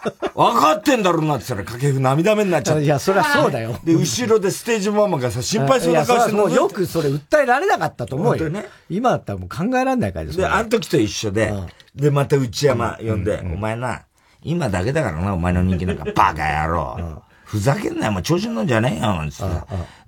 [0.34, 2.80] 分かってんだろうなって言ったら、掛布涙目になっちゃった。
[2.80, 3.78] いや、そりゃそうだよ。
[3.84, 8.50] で、後ろでステージママがさ、心配そうな顔してもうよくそれ訴えられなかったと思うよ。
[8.50, 11.52] ね、今だったらもう考えられないからで、あの時と一緒で、
[11.94, 14.02] で、また内山呼んで、お前な、
[14.42, 17.22] 今だけだからな、お前の人気なんか、 バカ野郎。
[17.46, 19.54] ふざけんなよ、お前調子乗んじゃねえよ、なんつって。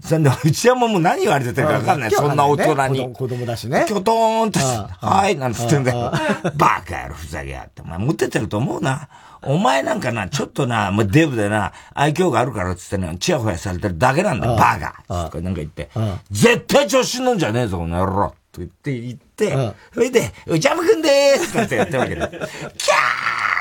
[0.04, 2.10] そんで、内山も何言われてたかわかんない。
[2.10, 3.12] そんな大人に。
[3.12, 3.84] 子供だしね。
[3.86, 6.12] きょとーんとはい、なんつってんだよ。
[6.56, 7.82] バカ野郎、ふざけやって。
[7.82, 9.08] お前、持っててると思うな。
[9.42, 15.90] お前なんかな、ちょっとな、もうデブでな、愛嬌があるからっつってね、チヤホヤされてるだけなんだよ、バカなんか言って。
[16.32, 18.34] 絶対調子乗んじゃねえぞ、この野郎。
[18.50, 22.28] と言って言って、それで、内山くんでーすってやってるわけだ。
[22.28, 22.48] キャー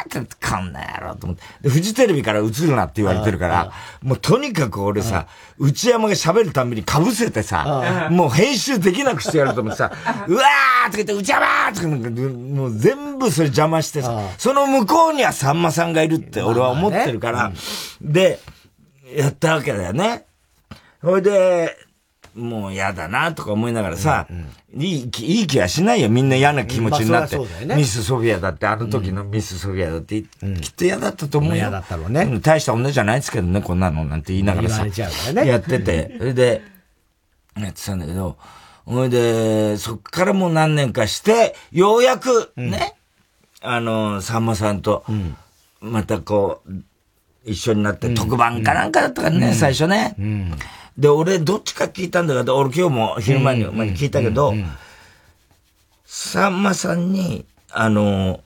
[0.08, 1.44] って、こんな野郎と思って。
[1.62, 9.92] で、フジテレビから映るなって言われてるから、もうとにかく俺さ、内山が喋るたんびに被せてさ、もう編集できなくしてやると思ってさ、
[10.28, 17.52] うわーって言って、内山とかなんか、もう全部それ邪魔してさ、その向こうにはさんまさんがいるって俺は思ってるから、
[18.02, 18.40] で、
[19.16, 20.26] やったわけだよね。
[21.02, 21.76] ほいで、
[22.38, 24.46] もう嫌だなとか思いながらさ、うん
[24.76, 26.10] うん、いい気、いい気はしないよ。
[26.10, 27.38] みんな嫌な気持ちになって。
[27.38, 31.56] ね、ミスソフィアだって、あの時のミスソフィアだって、うん、きっと嫌だったと思うよ。
[31.56, 32.40] 嫌だったろうね。
[32.42, 34.86] 大した女じゃないですけどね、こんなのなんて言いながらさ。
[34.86, 36.62] ね、やってて、それで、
[37.58, 38.38] やってたんだけど、
[38.86, 42.96] ほいで、そっからもう何年かして、ようやく、ね、
[43.64, 45.04] うん、あの、さんまさんと、
[45.82, 46.72] またこう、
[47.46, 50.16] 一緒になって、特番かなんかだったからね、最初ね。
[50.98, 54.54] で、俺、どっちか聞いたんだけど、俺今日も昼間に聞いたけど、
[56.06, 58.40] さんまさんに、あの、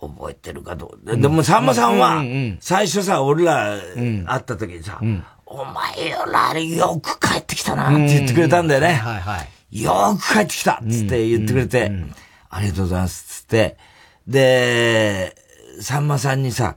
[0.00, 2.22] 覚えてるかどう、でもさんまさんは、
[2.60, 5.00] 最初さ、俺ら会った時にさ、
[5.44, 8.94] お前よらよく帰ってきたなって言ってくれたんだよね。
[8.94, 9.38] はいは
[9.70, 9.82] い。
[9.82, 11.90] よく帰ってきたっつって言ってくれて、
[12.50, 13.76] ありがとうございますっつって、
[14.28, 15.34] で、
[15.80, 16.76] さんまさんにさ、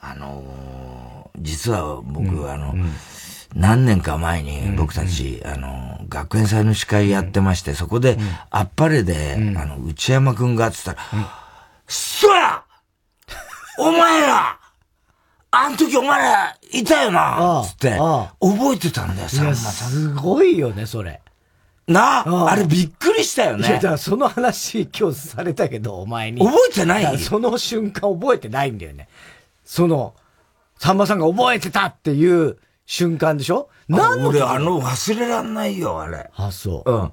[0.00, 2.74] あの実は僕、あの、
[3.54, 8.18] 何年か前に僕たち、あの、学園祭の司会やってまして、そこで、
[8.50, 10.98] あっぱれで、あの、内山くんが、つったら、
[11.86, 12.62] そや
[13.78, 14.58] お前ら
[15.50, 17.98] あの時お前らいたよなつって、
[18.40, 19.90] 覚えてたんだよ、さんまさん。
[19.90, 21.20] すごいよね、それ。
[21.86, 23.68] なあ、あれびっくりしたよね。
[23.68, 26.40] いや、だからその話今日されたけど、お前に。
[26.40, 27.18] 覚えてない？
[27.18, 29.08] その瞬間覚えてないんだよね。
[29.64, 30.14] その、
[30.78, 33.68] さんまさんが覚えてたっていう瞬間でしょ？
[33.88, 36.30] なん俺あの忘れらんないよ、あれ。
[36.34, 36.90] あ、そう。
[36.90, 37.12] うん。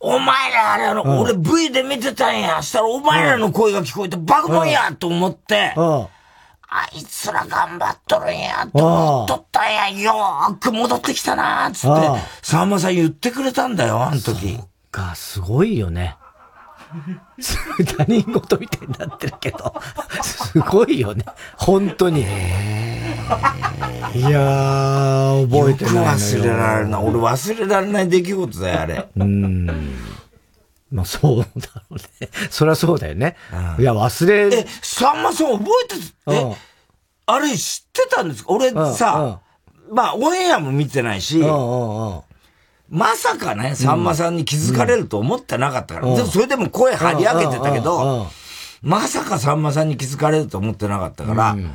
[0.00, 2.60] お前らあれあの、うん、俺 V で見てたんや。
[2.62, 6.08] したらお前らの声が聞こえてバカモンやと思って、うん、あ
[6.94, 9.88] いつら頑張っとるんやと思っとったんや。
[9.88, 14.56] よーく戻ってきたなーつって、さんまさん言ってくれたんだよ、あの時。
[14.56, 16.16] そっか、すごいよね。
[17.96, 19.74] 他人事みたいになってるけど、
[20.22, 21.24] すごいよね。
[21.56, 22.22] 本当に。
[22.22, 22.24] い
[24.20, 26.02] やー、覚えてないよ。
[26.04, 27.02] 忘れられない。
[27.02, 29.08] 俺忘れられない出来事だよ、あれ。
[29.16, 29.66] うん。
[30.92, 32.28] まあそうだろうね。
[32.50, 33.36] そりゃそうだよね。
[33.78, 34.56] いや、忘れ。
[34.56, 35.70] え、さんまさん覚
[36.28, 36.56] えてえ、
[37.26, 38.52] あれ知ってたんですか？
[38.52, 39.40] 俺さ、
[39.90, 41.42] まあオンエアも見てないし、
[42.96, 46.06] まさかね、さんまさんに気づかれると思ってなかったから。
[46.06, 48.28] うん、でもそれでも声張り上げてたけど、
[48.82, 51.72] まさかさんまさんに気づかれると思ってなかったから、うん、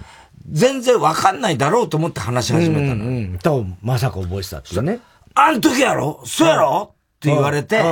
[0.49, 3.03] 全然わかんないだろうと思って話し始めたの。
[3.05, 5.01] うん、多分、まさか覚えてたってね。
[5.35, 6.21] あん時やろ？
[6.23, 6.93] そうやろ？
[6.93, 7.83] って言われて、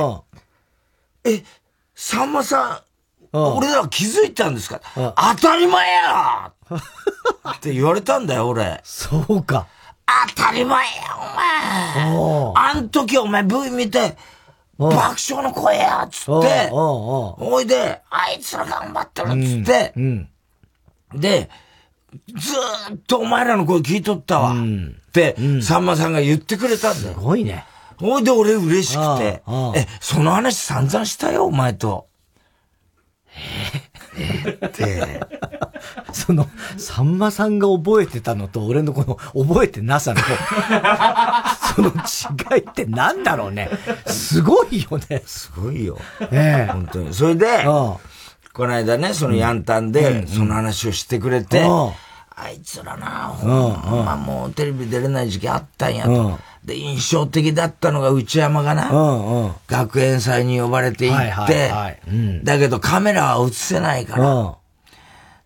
[1.24, 1.42] え、
[1.94, 2.82] さんまさ
[3.34, 4.80] ん、俺ら気づいたんですか？
[4.94, 6.50] 当たり前や！
[7.50, 8.80] って言われたんだよ、俺。
[8.84, 9.66] そうか。
[10.28, 12.54] 当たり前や、お前。
[12.56, 14.16] あん時お前 V 見て、
[14.78, 19.92] 爆笑の声や、つって、おいで、あいつら頑張ってる、つって、
[21.14, 21.50] で、
[22.36, 24.54] ずーっとお前らの声聞いとったわ。
[24.54, 27.14] って、さんまさんが言ってくれたんだよ。
[27.14, 27.64] すごいね。
[27.98, 29.42] ほいで俺嬉しくて、
[29.74, 32.06] え、その話散々したよ、お前と。
[33.34, 33.87] え
[34.18, 35.20] って、
[36.12, 39.04] その、さんまさんが覚えてたのと、俺のこ
[39.34, 40.20] の、覚えてなさの、
[41.74, 41.90] その
[42.56, 43.70] 違いってなんだろうね。
[44.06, 45.22] すごいよね。
[45.26, 45.98] すごいよ。
[46.30, 46.72] ええ。
[46.72, 47.14] 本当に。
[47.14, 51.92] それで、この間ね、そのヤンタンで、その話をしてくれて、あ
[52.40, 56.38] あいつらな、ほんまもうテレビ出れない時期あったんやと。
[56.68, 61.72] で、印象的だったのが内山がな、学園祭に呼ばれて行って、
[62.44, 64.58] だけどカメラは映せないから。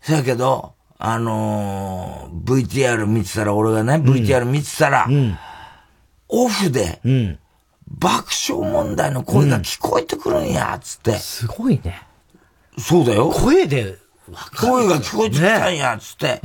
[0.02, 5.08] そやけど、あのー、VTR 見てたら、俺がね、VTR 見てたら、
[6.28, 7.00] オフで、
[7.86, 11.12] 爆笑問題の声が聞こえてくるんや、つって。
[11.14, 12.02] すごいね。
[12.78, 13.30] そうだよ。
[13.30, 13.96] 声で
[14.56, 16.40] 声が聞こえてきたんや、つって。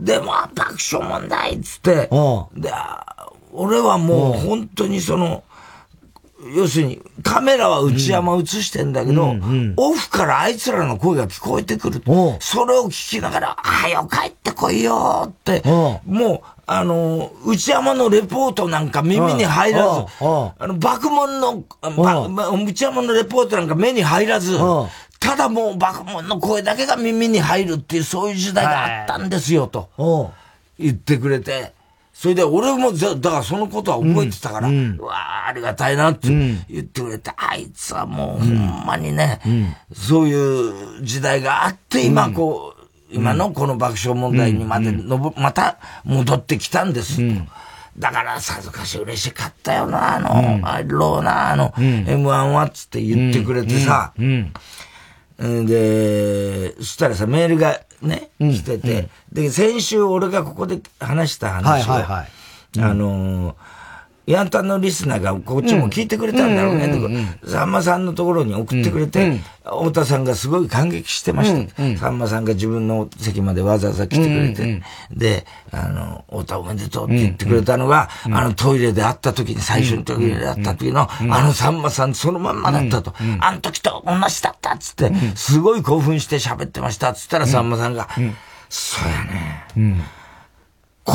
[0.00, 2.08] で、まあ、爆笑問題、つって。
[2.54, 2.72] で、
[3.52, 5.42] 俺はもう本当にその、
[6.54, 9.34] 要するに、カメラは内山映してんだけど、
[9.76, 12.02] オフからあいつらの声が聞こえてくる。
[12.40, 15.62] それを聞きながら、あよ、帰ってこいよって、
[16.06, 21.62] もう、あの、内山のレポートなんか耳に入らず、あの、爆問の、
[22.64, 24.56] 内山のレポートなんか目に入らず、
[25.18, 29.90] ただもう爆問の声だけが耳に入るっていう、そういう時代があったんですよ、と。
[30.78, 31.78] 言ってくれて。
[32.12, 47.20] それで俺もだからそのことは覚えてたから、うん、うわあありがたいなって言ってくれて、うん、あいつはもうほんまにね、うん、そういう時代があって、今こう、今のこの爆笑問題にまでのぼ、また戻ってきたんです。
[47.98, 54.12] だからさぞかし嬉しかったよな、あの、あろうな、あの、M1 はっつって言ってくれてさ、
[55.40, 62.26] で、そしたらさ、メールがね、来てて、で、先週俺がここで話した話を、あ
[62.94, 63.54] のー、
[64.26, 71.98] ヤンタンのリスナーがこっちも聞いてくれたんだろうね、さんまさんのところに送ってくれて、太田さんがすごい感激してました。
[71.98, 83.14] さんまさんが自分の席までわざわざ来てくれて、で、あの、太田おめでとうって言ってくれたのが、あのトイレで会った時に、最初にトイレで会った時の、あのさんまさんそのまんまだったと。
[83.40, 88.08] あの時と同じだったっつって、すごい興奮して喋ってましたっつったらさんまさんが、
[88.68, 90.19] そうやね。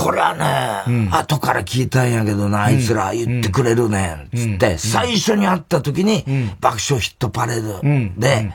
[0.04, 6.26] これはね、うん、後から聞いたんやけどな、あいつら言ってくれるねん、つって、最初に会った時に、
[6.60, 7.82] 爆笑ヒットパレード
[8.20, 8.54] で、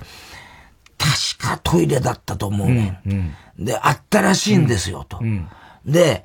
[0.98, 3.34] 確かトイレだったと思うねん。
[3.58, 5.20] で、あったらしいんですよ、と。
[5.86, 6.24] で、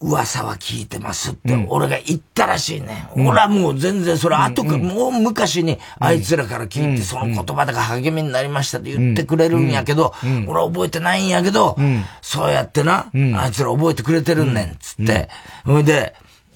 [0.00, 3.08] 噂は聞いてますって、俺が言ったらしいね。
[3.14, 10.14] うん、俺はもう全然それ後か、もう昔にあいつらから聞いて、その言葉が励みになりましたって言ってくれるんやけど、
[10.46, 11.76] 俺は覚えてないんやけど、
[12.22, 15.28] そうやってな、あいつら覚えてくれてるんねん、つって。
[15.64, 16.14] ほいで、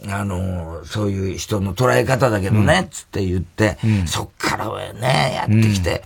[0.09, 6.03] あの、そういう人の捉え方だけどね、つって言って、そっからはね、やってきて、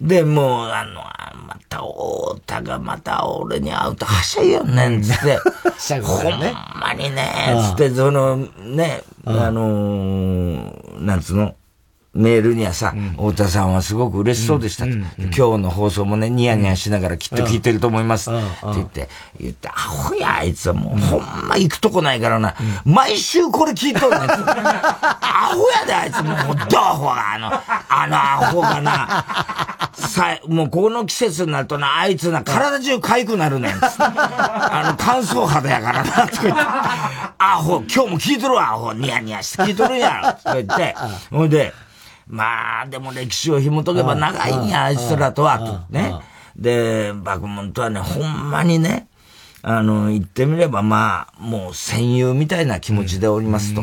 [0.00, 1.02] で、もう、あの、
[1.46, 5.38] また、太田がまた俺に会うとはしゃいよねん、つって、
[6.02, 6.40] ほん
[6.80, 7.32] まにね、
[7.70, 11.54] つって、その、ね、あのなんつうの、
[12.14, 18.30] メールにはさ、太田さんはすごく嬉しそうでした、今日の放送もね、ニヤニヤしながらきっと聞いてると思います。
[18.30, 18.40] って
[18.74, 19.08] 言って、
[19.40, 22.54] 言って、アホや、あいつはもう、ほんま行くとこないからな。
[22.84, 24.20] 毎週これ聞いとんねん。
[24.28, 26.22] アホやで、あいつ。
[26.22, 27.52] もう、どアホが、あの、
[27.88, 29.24] あのアホがな、
[29.94, 33.72] さ、もうこの季節になるとな、あいつな、体中痒くなるねん。
[33.80, 36.60] あの、乾燥肌やからな、とか言って、
[37.38, 40.94] アホ、今日も聞いとるわ、アホ、ニヤニヤして聞いとるやろ、とか言って、
[41.30, 41.72] ほいで、
[42.32, 45.92] まあ、でも歴史を紐解けば長いんや、あいつらとは、と。
[45.92, 46.14] ね。
[46.56, 49.06] で、爆問とはね、ほんまにね、
[49.60, 53.82] あの、言ってみれば、まあ、もう戦友みたいな気持ちでおりますと。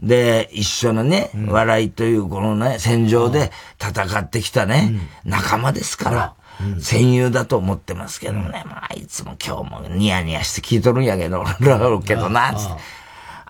[0.00, 3.50] で、一緒のね、笑いというこのね、戦場で
[3.80, 4.92] 戦ってきたね、
[5.24, 6.34] 仲間ですから。
[6.78, 8.62] 戦友だと思ってますけどね。
[8.66, 11.44] まあ、あいつも今日もニヤニヤして聞いとるんやけど、
[12.06, 12.72] けどな、つって。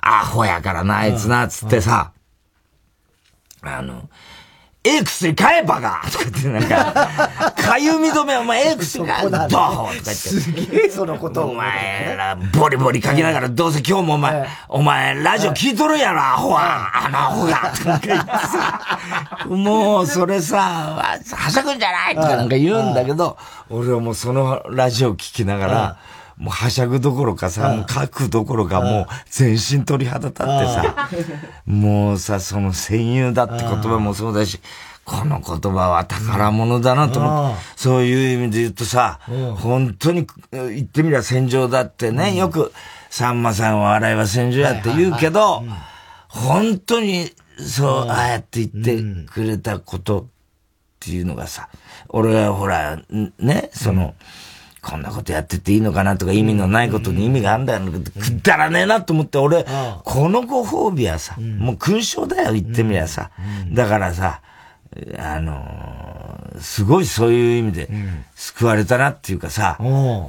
[0.00, 2.12] アホやからな、あいつな、つってさ。
[3.62, 4.08] あの、
[4.82, 9.48] ええ薬買えばがとか言ってなんか、かゆみ止めお前ええ薬買えどう？
[9.48, 10.10] とか言って。
[10.14, 11.48] すげえそのこと。
[11.48, 17.06] お前ら、ボリボリ書きながら、どうせ今日もお前、お前、ラジオ聞いとるやろ、アホは。
[17.06, 17.72] あのアホが。
[17.76, 18.98] とか言ってさ、
[19.48, 22.14] もう、それさ、はしゃぐんじゃない。
[22.14, 23.36] とかなんか言うんだけど、
[23.68, 25.98] 俺はもうそのラジオ聞きながら、
[26.40, 31.10] もうはしゃぐどころかさ、もう書くどころかもう全身鳥肌立ってさ、
[31.66, 34.58] もうさ、その戦友だって言葉もそうだし、
[35.04, 39.20] この言葉は宝物だなと思って、そういう意味で言うとさ、
[39.58, 42.72] 本当に言ってみりゃ戦場だってね、よく、
[43.10, 45.62] さんまさんは笑いは戦場やって言うけど、
[46.28, 50.26] 本当に、そう、ああやって言ってくれたことっ
[51.00, 51.68] ていうのがさ、
[52.08, 53.02] 俺はほら、
[53.38, 54.14] ね、その、
[54.82, 57.80] こんなことやってていいのかなとか意味のないことに意味があるんだよ。
[57.82, 59.66] くだらねえなと思って、俺、
[60.04, 63.30] このご褒美はさ、もう勲章だよ、言ってみりゃさ。
[63.70, 64.40] だからさ、
[65.18, 67.88] あのすごいそういう意味で、
[68.34, 69.78] 救われたなっていうかさ、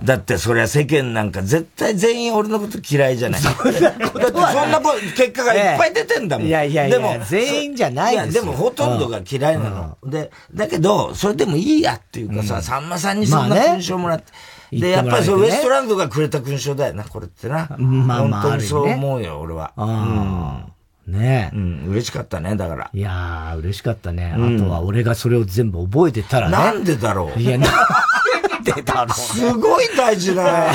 [0.03, 3.41] だってそりゃ世間なんか絶対全員俺のこと嫌いじゃない。
[3.41, 4.79] だってそんな
[5.15, 6.47] 結果がいっぱい出てんだもん。
[6.47, 8.43] いやいやいや、でも全員じゃないですよ。
[8.43, 9.97] いや、でもほとんどが嫌いなの。
[10.05, 14.31] で、だけど、それでもいいやっていうかさ、さんまさんにそんな勲章もらって、
[14.71, 17.67] で、やっぱりそウエストランドがくれた勲章だよな、これってな。
[17.77, 18.41] まあまあ。
[18.41, 19.73] 本当にそう思うよ、俺は。
[19.75, 20.71] うん。
[21.07, 21.55] ねえ。
[21.55, 22.89] うん、嬉しかったね、だから。
[22.93, 24.33] いやー、嬉しかったね。
[24.35, 26.51] あとは俺がそれを全部覚えてたらね。
[26.57, 27.39] なんでだろう？
[27.39, 29.13] いや、なんでだろう？
[29.13, 30.73] すごい大事だよ。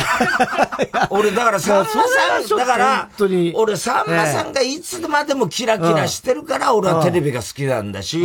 [1.11, 3.09] 俺、だからさんまさん、だから、
[3.55, 8.25] 俺、さんまさんがいつまでもキラキラしてるから、俺はテレビが好きなんだし、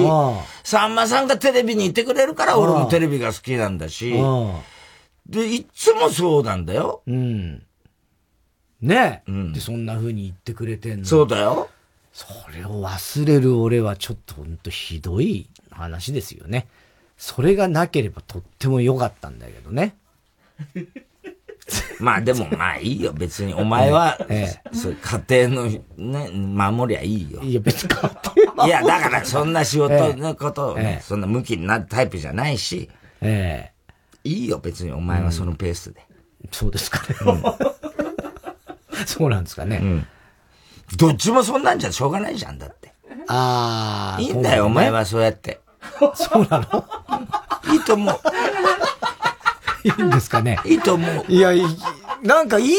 [0.63, 4.15] さんまさんがテレビにいてくれるから、俺もテレビが好きなんだし、
[5.27, 7.03] で、いつもそうなんだよ。
[7.05, 7.63] うん。
[8.81, 9.31] ねえ。
[9.31, 11.05] うん、で、そんな風に言ってくれてんの。
[11.05, 11.69] そうだよ。
[12.13, 16.67] それを忘れる俺はちょっとほんとひどい話ですよね。
[17.17, 19.95] それがなければとっても良かったんだけどね。
[21.99, 23.13] まあでもまあいいよ。
[23.13, 24.95] 別にお前は、 ええ、そう
[25.27, 27.41] 家庭のね、守りゃいいよ。
[27.41, 28.11] いや別に家
[28.55, 32.89] 庭いやだからそんな仕事のことをね、え、そんな向きになるタイプじゃないし。
[33.21, 33.71] ええ。
[34.23, 36.01] いいよ、別にお前はそのペースで。
[36.43, 37.15] うん、そうですかね。
[37.21, 39.79] うん、そうなんですかね。
[39.81, 40.07] うん。
[40.97, 42.93] どっちもそんなんじゃしょうがないじゃん、だって。
[43.27, 44.21] ああ。
[44.21, 45.59] いいんだよ、ね、お前はそうやって。
[46.15, 46.85] そうなの？
[47.73, 48.19] いいと思う。
[49.83, 50.59] いいんですかね？
[50.65, 51.25] いいと思う。
[51.27, 51.61] いや、い
[52.23, 52.73] なんかいい、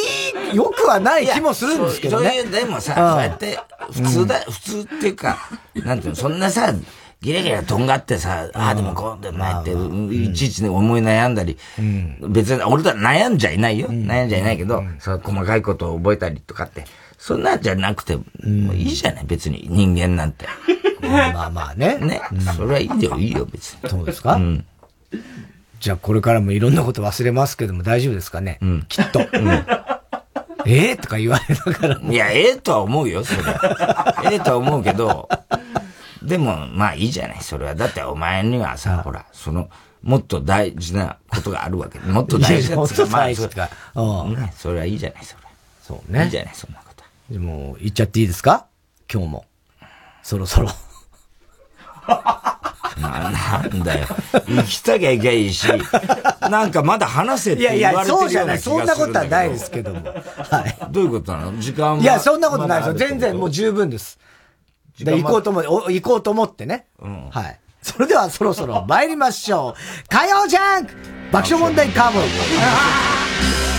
[0.54, 2.28] よくはない気もするんですけどね。
[2.30, 3.58] そういう、でもさ、そうやって、
[3.90, 5.38] 普通だ、普通っていうか、
[5.74, 6.72] なんていうの、そんなさ、
[7.20, 9.72] ギラギラとんがってさ、ああでもこうでもないって、
[10.14, 11.56] いちいち思い悩んだり、
[12.28, 13.88] 別に俺とは悩んじゃいないよ。
[13.88, 16.84] 悩んじゃいないけど、そう細かいことを覚えたりとかって、
[17.24, 20.44] そんなんじゃなくて、もういいじゃない、別に人間なんて。
[21.00, 21.96] まあまあね。
[21.98, 22.20] ね。
[22.56, 23.88] それはいいよ、いいよ、別に。
[23.88, 24.34] そうですか？
[24.34, 24.64] うん。
[25.78, 28.58] じゃあこれからもいろんなこと忘れますけども大丈夫ですかね？
[28.60, 28.86] うん。
[28.88, 29.20] きっと。
[29.20, 29.48] うん。
[30.66, 32.00] ええとか言われながら。
[32.00, 33.42] いや、ええとは思うよ、それ。
[34.32, 35.28] ええとは思うけど、
[36.24, 37.76] でも、まあいいじゃない、それは。
[37.76, 39.68] だってお前にはさ、ほら、その、
[40.02, 42.00] もっと大事なことがあるわけ。
[42.00, 43.68] もっと大事なことが、大事か。
[43.94, 44.50] うん。
[44.56, 45.42] それはいいじゃない、それ。
[45.82, 46.24] そうね。
[46.24, 46.80] いいじゃない、そんな
[47.38, 48.66] も、言っちゃっていいですか？
[49.12, 49.44] 今日も。
[50.22, 50.68] そろそろ。
[53.00, 54.06] な、なんだよ。
[54.46, 55.66] 生きたきゃいけないし、
[56.50, 58.84] なんかまだ話せって言われてるような気がするんだけど。
[58.84, 58.84] いやいや、そうじゃない。
[58.84, 60.02] そんなことはないですけども。
[60.06, 60.76] はい。
[60.92, 61.58] どういうことなの？
[61.58, 62.94] 時間いや、そんなことないですよ。
[62.94, 64.18] 全然もう十分です。
[65.00, 66.86] で、行こうと思って、行こうと思ってね。
[67.00, 67.30] うん。
[67.30, 67.58] はい。
[67.82, 70.08] それではそろそろ参りましょう。
[70.08, 70.92] 火曜ジャンク
[71.32, 72.22] 爆笑問題カーボー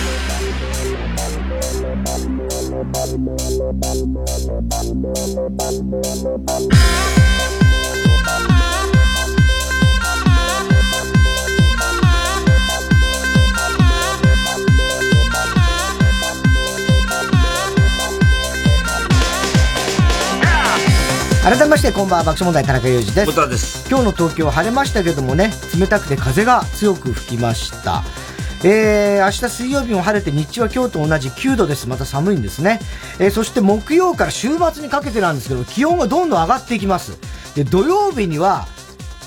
[21.44, 23.50] 改めましてこんばんは爆笑問題田中裕二です。
[23.50, 23.90] です。
[23.90, 28.04] 今日の東京晴れましたけどもね冷たくて風が強く吹きました
[28.66, 31.88] えー、明日水曜日も晴れて日中は今日と同じ9度です。
[31.90, 32.80] また寒いんですね。
[33.20, 37.18] えー、そして木曜から週末にかけてなんですけど、気温がどんどん上がっていきます。
[37.56, 38.68] で、土曜日には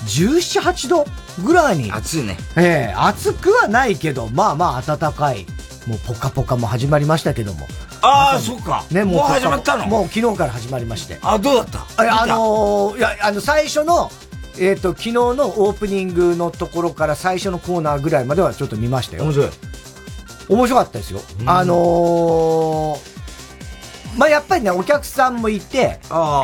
[0.07, 1.05] 17、8度
[1.43, 1.91] ぐらいに。
[1.91, 2.37] 暑いね。
[2.55, 5.45] えー、暑くはないけど、まあまあ暖かい。
[5.85, 7.67] もうポカポカも始まりましたけども。
[8.01, 8.83] ああ、そうか。
[8.91, 9.85] ね、もう始まったの？
[9.87, 11.17] もう昨日から始まりまして。
[11.21, 11.85] あ、どうだった？
[12.21, 14.11] あのー、いや、あの、最初の、
[14.59, 19.23] えっ、ー、と、昨日のオープニングのところから最初のコーナーぐらいまではちょっと見ましたよ。
[19.23, 19.49] 面白い。
[20.49, 21.19] 面白かったですよ。
[21.45, 23.17] あのー、
[24.17, 25.99] まあ、やっぱりね、お客さんもいて、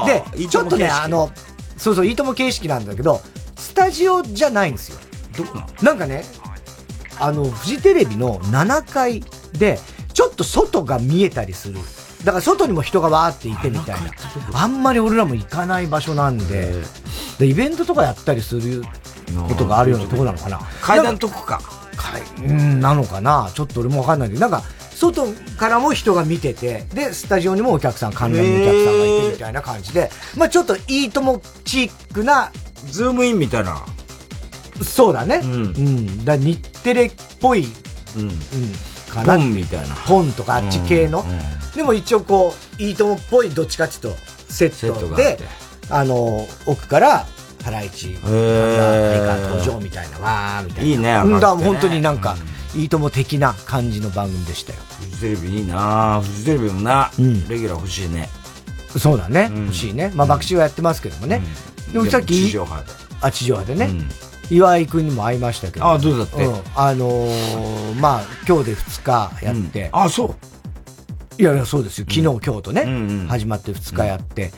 [0.06, 1.32] で、ちょっとね、あの、
[1.78, 3.22] そうそう、いいとも形式なんだけど、
[3.56, 5.00] スタジオじゃないんですよ。
[5.38, 6.24] どこななんかね、
[7.20, 9.80] あの、フジテレビの7階で、
[10.14, 11.80] ちょっと外が見えたりする。
[12.24, 14.12] だから外にも人がわーっていてみたいな。
[14.54, 16.74] あんまり俺らも行かない場所なんで、
[17.38, 18.84] で、イベントとかやったりする
[19.48, 20.60] ことがあるようなとこなのかな。
[20.82, 21.62] 階段とこか。
[21.96, 23.52] 階、うん、なのかな。
[23.54, 24.64] ちょっと俺もわかんないけど、なんか、
[24.96, 32.52] 外からも人が見てて、で、スタジオにもお客さん、観覧のお客さんがいてみたいな感じで、まあちょっといいともチックな、
[32.88, 33.86] ズームインみたいな。
[34.82, 35.42] そうだね。
[35.44, 35.52] うん。
[35.52, 37.68] うん、だ日テレっぽい、
[38.16, 38.22] うん。
[38.24, 38.32] うん
[39.14, 39.38] かな。
[39.38, 39.96] 本みたいな。
[39.96, 41.22] 本とかあっち系の。
[41.22, 41.40] うんうん、
[41.76, 44.20] でも一応こう、いいともっぽいどっちかっていうと、
[44.50, 45.40] セットで、
[45.90, 47.26] あの、奥から、
[47.64, 50.92] ハライチ、メーカー登場みたいな、わーみたいな。
[50.92, 52.36] いいね、うん、だ本当になんか、
[52.76, 54.80] いいとも的な感じの番組でしたよ。
[55.00, 58.30] フジテレビいいなフジテレビもな、うん、レギュラー欲しいね。
[58.98, 60.12] そうだね、欲しいね。
[60.14, 61.42] まあ、爆笑はやってますけどもね。
[61.92, 62.88] でもさっき、地上波で。
[63.22, 63.90] あ、地上波でね。
[64.50, 65.90] 岩井くんにも会いましたけど。
[65.90, 69.90] あどうだって、うん、あのー、まあ、今日で2日やって。
[69.94, 70.53] うん、あそう
[71.38, 72.06] いやいや、そうですよ。
[72.08, 74.52] 昨日、今日とね、始まって2日やって。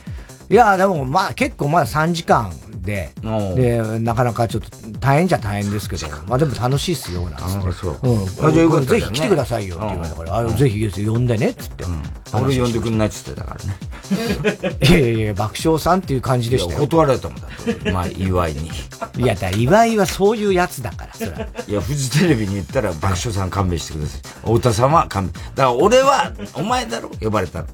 [0.48, 2.52] いや、でも、まあ、結構まだ3時間
[2.86, 3.10] で、
[3.56, 4.70] で、なかなかちょっと
[5.00, 7.72] 大変じゃ大変ですけど、まあでも楽しいっすよ、なんつって。
[7.72, 7.98] そう。
[8.02, 8.86] うん。
[8.86, 11.84] ぜひ来てくださいよって言われたから、あぜひ呼んでねっつって。
[12.32, 13.76] 俺呼んでくんないっつってたからね。
[14.88, 16.80] いやいやいや、爆笑さんっていう感じでしたよ。
[16.80, 17.90] 断られたもんだって。
[17.90, 18.70] まあ、岩井に。
[19.16, 24.20] いや、だ岩井はそういうやつだから、それいや、フジテレビに言ったら爆笑さん勘弁してください。
[24.42, 25.32] 太田さんは勘弁。
[25.34, 27.66] だから俺は、お前だろ呼ばれたの。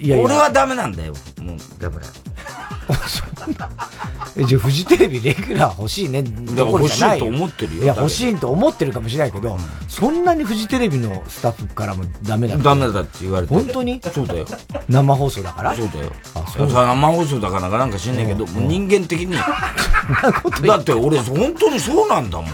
[0.00, 1.12] いやいや俺はダメなんだよ。
[1.40, 2.06] もう、だから。
[4.46, 6.22] じゃあフジテレビレギュラー欲しいね。
[6.22, 7.82] だから欲しいと思ってるよ。
[7.82, 13.52] いや、欲しいと思ってるかもしれないけど、うん、そんなにフジテレビのスタッフからもダメだダメだって言われて。
[13.52, 14.00] 本当に？
[14.12, 14.46] そうだよ。
[14.88, 15.74] 生放送だから？
[15.74, 16.12] そうだよ。
[16.34, 19.36] あ、そう生放送だからなんか知んないけど、もう人間的に。
[19.36, 22.50] だって俺、本当にそうなんだもん。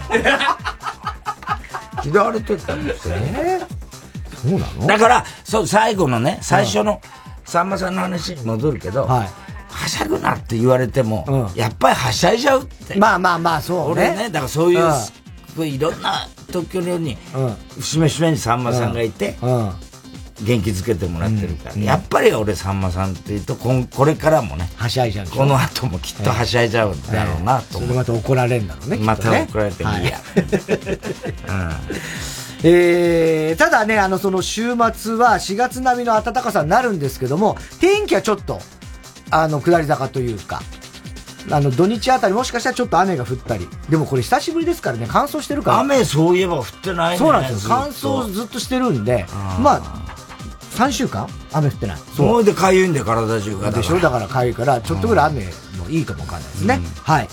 [2.05, 3.15] 嫌われてたんですよ。
[3.17, 4.87] えー、そうなの？
[4.87, 7.01] だから、そう、最後のね、最初の、
[7.47, 9.29] さんまさんの話に戻るけど、はい。
[9.69, 12.99] はしゃぐなって言われても、うん、やっぱりはしゃいじゃうって。
[12.99, 14.11] まあまあまあ、そうね。
[14.15, 14.85] 俺ね、だからそういう、
[15.59, 19.73] うん、いろんな東京のように、うん、節目節目にさんまさんがいて、うん、
[20.43, 30.21] 元気づけてもらってるから、やっぱり俺さんまさんっていうとここれからもねはしゃいじゃうこの後もきっとはしゃいじゃうんだろうなと思う、それまた怒られるんだろうねまた怒られてもいいや、
[32.65, 38.61] えー、ただね、あの、その週末は4月並みの暖かさになるんですけども、天気はちょっと
[39.31, 40.63] あの、下り坂というか、
[41.51, 43.69] あの、土日あたりもしかしたらちょっと雨が降ったり。
[43.89, 45.81] でもこれ久しぶりですからね、乾燥してるから。
[45.81, 47.19] 雨そういえば降ってないね。
[47.19, 47.71] そうなんですよ。
[47.73, 49.27] 乾燥ずっとしてるんで、
[49.61, 49.81] まあ、
[50.77, 51.29] 3週間？
[51.53, 51.97] 雨降ってない。
[52.17, 52.45] そう。
[52.45, 53.71] でかゆいんで体中が。
[53.71, 53.99] でしょ？
[54.01, 55.45] だからかゆいから、ちょっとぐらい雨
[55.79, 56.81] もいいかもわかんないですね。
[57.03, 57.29] はい。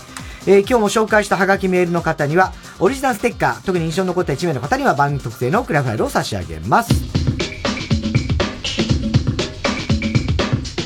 [0.46, 6.94] えー、今日も紹介したハガキメールの方には、オリジナルステッカー、特に印象に残った1名の方には番組特製のクラファイルを差し上げます。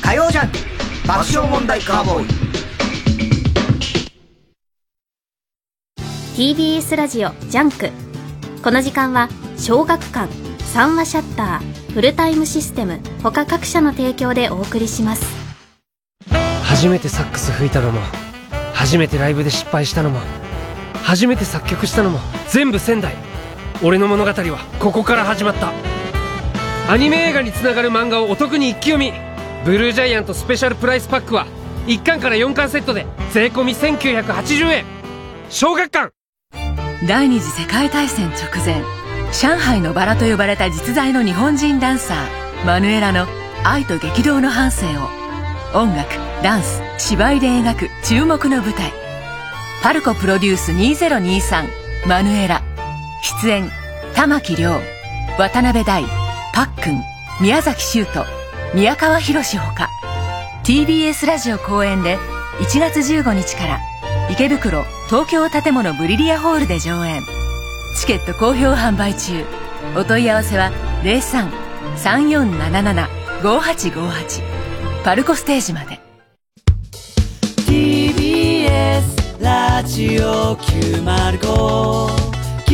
[0.02, 0.58] 火曜ジャンク
[1.06, 2.26] 爆笑問題カーボーイ。
[6.36, 7.90] TBS ラジオジャンク。
[8.62, 15.24] この時間は小学館三和シャッターフルタイムシステム他各社の提供でお送りします。
[16.62, 18.00] 初めてサックス吹いたのも
[18.72, 20.20] 初めてライブで失敗したのも
[21.04, 22.18] 初めて作曲したのも
[22.48, 23.14] 全部仙台。
[23.82, 25.72] 俺の物語はここから始まった。
[26.90, 29.12] アニメ映画につながる漫画をお得に一気読み。
[29.64, 31.46] ブルージャイアントスペシャルプライスパックは
[31.86, 34.84] 1巻から4巻セットで税込1980円。
[35.50, 36.12] 小学館。
[37.06, 38.82] 第二次世界大戦直前
[39.32, 43.26] 上海のバラと呼ばれた実在の日本人ダンサーマヌエラの
[43.64, 45.08] 愛と激動の半生を。
[45.74, 49.07] 音楽ダンス芝居で描く注目の舞台。
[49.82, 52.62] パルコプロデュース2023マヌエラ。
[53.40, 53.70] 出演
[54.14, 54.80] 玉木亮。
[55.38, 56.02] 渡辺大。
[56.52, 57.00] パックン。
[57.40, 58.26] 宮崎修斗。
[58.74, 59.88] 宮川博ほか。
[60.64, 62.18] TBS ラジオ公演で
[62.58, 63.78] 1月15日から
[64.30, 67.22] 池袋東京建物ブリリアホールで上演。
[67.96, 69.44] チケット好評販売中。
[69.96, 70.72] お問い合わせは
[72.02, 74.42] 03-3477-5858
[75.04, 76.00] パルコステージまで。
[77.68, 79.17] TBS
[79.48, 82.68] ラジオ905954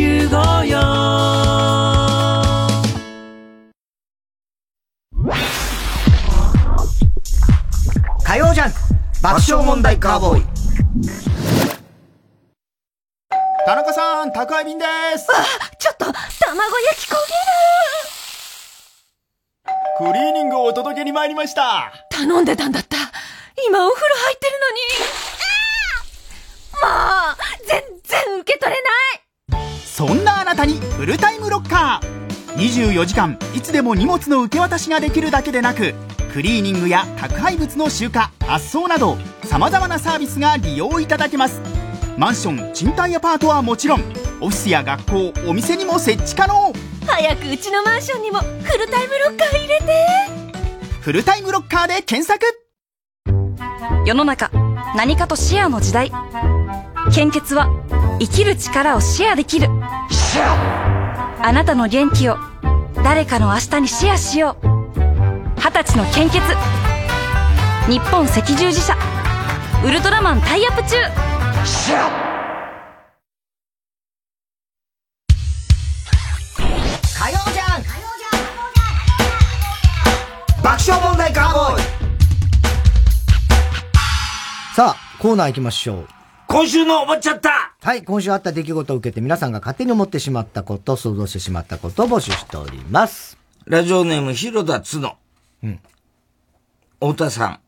[8.25, 8.79] 火曜ジャンク
[9.23, 10.45] 爆笑問題カーボーイ。
[13.65, 14.85] 田中さん宅配便で
[15.17, 15.29] す。
[15.31, 15.35] あ
[15.79, 16.27] ちょっと卵焼
[17.07, 17.15] き焦
[20.03, 21.93] げるクリーニングをお届けに参りました。
[22.11, 22.97] 頼んでたんだった。
[23.65, 24.81] 今お風呂入ってるのに。
[25.39, 25.54] も
[26.75, 29.65] う全然受け取れない。
[29.85, 32.15] そんなあなたにフルタイムロッカー。
[32.57, 35.93] 24時間いつでも荷物の受け渡しができるだけでなく
[36.33, 38.15] クリーニングや宅配物の集荷
[38.47, 41.61] 発送などさまざまなサービスが利用いただけます。
[42.17, 44.01] マンション賃貸アパートはもちろん
[44.41, 46.73] オフィスや学校お店にも設置可能。
[47.07, 49.85] 早くうちのマンションにもフルタイムロッカー入れて。
[51.01, 52.45] フルタイムロッカーで検索。
[54.07, 54.64] 世の中
[54.95, 56.13] 何かとシェアの時代。
[57.13, 57.69] 献血は
[58.21, 59.69] 生きる力をシェアできる。
[61.43, 62.39] あなたの元気を
[63.03, 64.67] 誰かの明日にシェアしよう。
[65.57, 66.41] 二十歳の献血。
[67.89, 68.97] 日本赤十字社。
[69.85, 70.97] ウルトラマンタイアップ中。
[77.19, 77.83] 火曜じゃん。
[80.63, 81.94] 爆笑問題カーボーイ。
[84.75, 86.09] さあ、コーナー行きましょう。
[86.49, 93.39] 今週の思っちゃったはい、今週あった出来事を受けて皆さんが勝手に思ってしまったこと、想像してしまったことを募集しております。
[93.67, 95.17] ラジオネーム、広田つの。
[95.63, 95.79] うん。
[96.95, 97.61] 太田さん。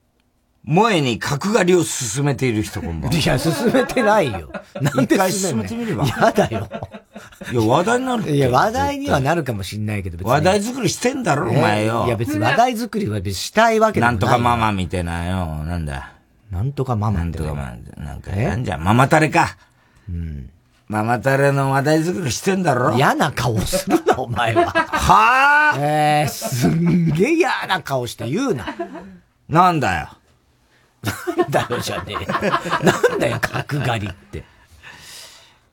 [0.69, 4.51] 萌えに角刈りを進めている人こんばんいや、進めてないよ。
[4.83, 6.07] なんで進めてみれば。
[6.07, 6.69] 嫌だよ。
[7.53, 12.07] いや、話題になるいや、話題にはなるかもしんないけど、話題作りしてんだろ、お前よ。
[12.07, 15.63] いや、別に話題作りは別にしたいわけだなんとかママみたいなよ。
[15.63, 16.16] なんだ。
[16.51, 18.05] なんとかママなんとかママ。
[18.05, 19.57] なんか、なんじゃ、ママタレか。
[20.09, 20.51] うん。
[20.89, 24.67] ママタレの話題作りしてんだろ嫌な顔するな、お前は。
[24.67, 28.67] はあえー、すんげえ嫌な顔して言うな。
[29.49, 30.09] なんだよ。
[31.37, 32.27] なんだよ、じゃねえ。
[32.85, 34.45] なんだよ、角刈りって。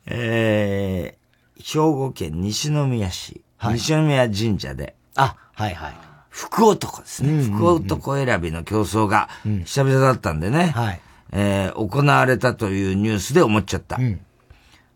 [0.07, 4.95] えー、兵庫県西宮市、はい、西宮神社で。
[5.15, 6.12] あ、はいはい。
[6.33, 7.29] 福男ですね。
[7.29, 9.29] うんうんうん、福男選びの競争が
[9.65, 10.73] 久々だったんでね。
[10.75, 11.01] はい。
[11.31, 13.97] えー、行われたというニュースで思っちゃった。
[13.97, 14.19] うん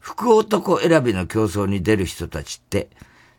[0.07, 2.87] 福男選びの競争に出る人たちって、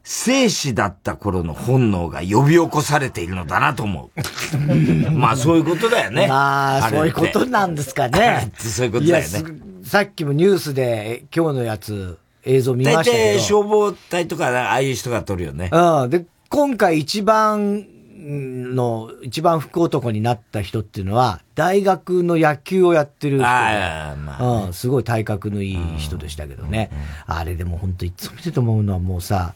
[0.04, 4.20] 生死だった頃の本能が呼び起こされているのだなと思う。
[5.10, 6.26] まあそういうことだよね。
[6.28, 8.52] まあそういうことなんですかね。
[8.60, 9.44] そういうことだよね。
[9.82, 13.16] さっきもニュースで今日のやつ映像見ましたけど。
[13.16, 15.70] 大体消防隊とかああいう人が撮るよね。
[15.72, 16.10] うん。
[16.10, 17.86] で、今回一番
[18.28, 26.90] の一番福男になった人っていうのは、大学の野球をやってる人あ、まあ、うん、すごい体格のいい人でしたけどね。
[26.92, 29.54] うんうん、あれでも本当いつも見てて思うのはもうさ、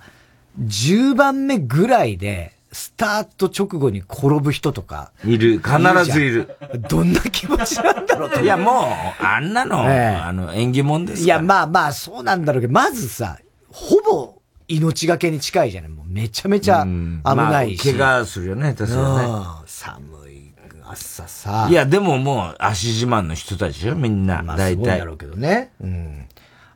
[0.61, 5.13] 10番目ぐらいで、スタート直後に転ぶ人とか。
[5.25, 5.59] いる。
[5.59, 5.79] 必
[6.11, 6.57] ずいる。
[6.89, 8.41] どんな気持ちなんだろうと。
[8.41, 8.87] いや、も
[9.21, 13.39] う、あんなの、えあの、演技もんですいや、まあまあ、そうなんだろうけど、まずさ、
[13.71, 14.42] ほぼ
[14.77, 15.91] 命がけに近いじゃない。
[15.91, 17.93] もうめちゃめちゃ危ないし。
[17.95, 19.39] まあ、怪我するよね、確かにね。
[19.67, 20.53] 寒い
[20.85, 21.69] 朝さ。
[21.71, 24.43] いや、でももう足自慢の人たちよ、みんな。
[24.43, 24.99] まあ、大体。
[24.99, 25.73] だろうけどね。
[25.81, 26.27] うん。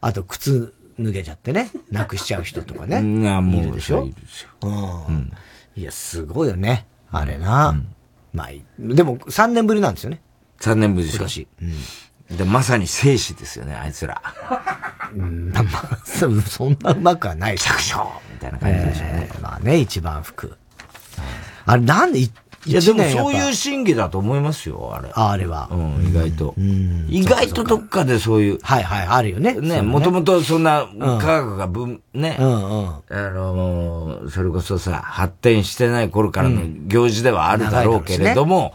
[0.01, 3.03] あと、靴脱げちゃってね、なくしちゃう人とかね。
[3.03, 3.63] いや、もう。
[3.63, 4.05] いるでしょ？
[4.05, 5.07] いるでしょ。
[5.09, 5.33] うん。
[5.75, 6.87] いや、すごいよね。
[7.11, 7.71] あれな。
[7.71, 7.89] うん、
[8.33, 10.23] まあ、でも3年ぶりなんですよね。
[10.61, 11.19] 3年ぶりでしょ。
[11.19, 11.49] 今年。
[11.63, 11.75] うん。
[12.31, 14.21] で、まさに生死ですよね、あいつら。
[15.15, 17.65] うん、まあ、そん なうまくはないし。
[17.65, 19.31] 着床みたいな感じでしょうね。
[19.33, 20.57] えー、まあね、一番服。
[21.67, 22.31] あれ、なんで、い
[22.67, 25.09] や、でもそういう審議だと思いますよ、あれ。
[25.15, 25.69] あ、あれは。
[25.71, 26.55] うん、意外と。
[26.59, 28.59] うん、意外とどっかでそういう。
[28.61, 29.55] はいはい、あるよね。
[29.55, 32.37] ね、もともとそんな科学が分、ね。
[32.41, 32.89] うんうん。
[32.89, 38.75] あの、それこそさ、発展してない頃からの行事ではあるだろうけれども、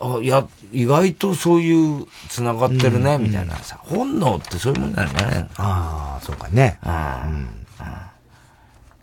[0.00, 6.78] あ、いや、意外とそういう繋がってるね、みたいなさ、本能ってそういうもんなんじゃないああ、そうかね。
[6.82, 7.66] あん。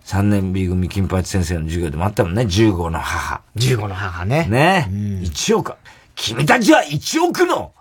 [0.04, 3.42] 三年 B 組金八先生の授業でもあったもんね、十五の母。
[3.56, 4.46] 十五の母ね。
[4.50, 4.90] ね。
[5.24, 5.74] 一、億。
[6.16, 7.72] 君たちは一億の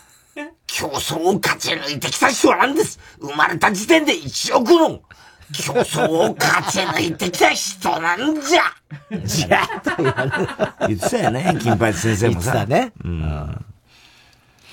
[0.66, 3.00] 競争を勝ち抜いてきた人なんです。
[3.20, 5.00] 生まれた時点で一億の
[5.52, 8.62] 競争を勝ち抜いてきた人なんじゃ
[9.24, 12.52] じゃあ言ってたよね、金八先生もさ。
[12.52, 12.92] 言ってたね。
[13.04, 13.22] うん。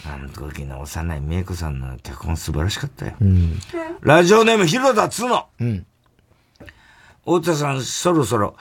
[0.05, 3.13] あの時の幼い美恵子さんの脚本素晴らしかったよ。
[3.21, 3.59] うん、
[4.01, 5.47] ラジオネーム広田つの。
[5.59, 5.86] うん。
[7.26, 8.55] 大田さん、そろそろ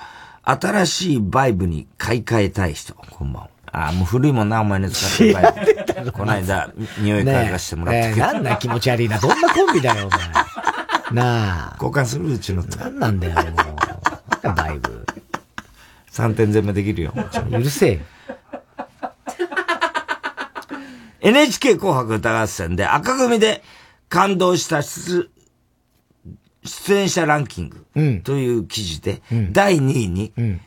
[0.44, 2.94] 新しいバイブに買い替えたい人。
[2.94, 3.48] こんばんは。
[3.72, 6.12] ああ、もう古いもんな、お前の使ってバイブ。
[6.12, 8.26] この間、匂い嗅がしてもらったけど。
[8.26, 9.18] ね、なんだ気持ち悪いな。
[9.18, 10.20] どんなコンビだよ、お前。
[11.12, 11.76] なあ。
[11.82, 12.62] 交換するうちの。
[12.64, 13.40] なんなんだよ、も
[14.52, 14.54] う。
[14.54, 15.06] バイブ。
[16.10, 17.14] 3点全部できるよ。
[17.50, 18.00] うるせえ。
[21.20, 23.62] NHK 紅白歌合戦で赤組で
[24.08, 25.30] 感動した出
[26.64, 30.60] 出演者ランキングという記事で、うん、第2位に、うん、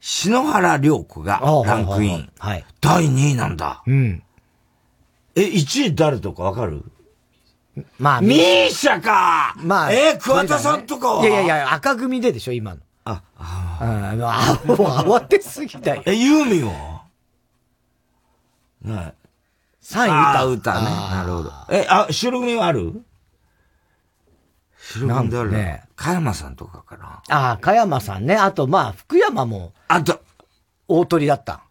[0.00, 2.30] 篠原涼子がランクイン。
[2.38, 3.82] はい、第2位なんだ。
[3.86, 4.22] うん、
[5.34, 6.84] え、1位誰とかわかる？
[7.98, 12.80] まあ、ミーシャかまあ、えー、桑田さんとかは、ね、いやいやいや、赤組ででしょ、今の。
[13.04, 16.02] あ、ああ、もう慌てすぎたよ。
[16.06, 17.02] え、ユーミンは？
[18.86, 19.14] はい。
[19.82, 20.72] 3位歌。
[20.72, 20.84] 歌ね。
[20.86, 21.52] なるほど。
[21.70, 23.02] え、あ、白組はある？
[24.78, 25.50] 白組である？
[25.50, 25.82] ね。
[25.96, 27.22] 加山さんとかかな。
[27.28, 28.36] ああ、加山さんね。
[28.36, 29.72] あと、まあ、福山も。
[29.88, 30.22] あと、
[30.86, 31.63] 大鳥だった。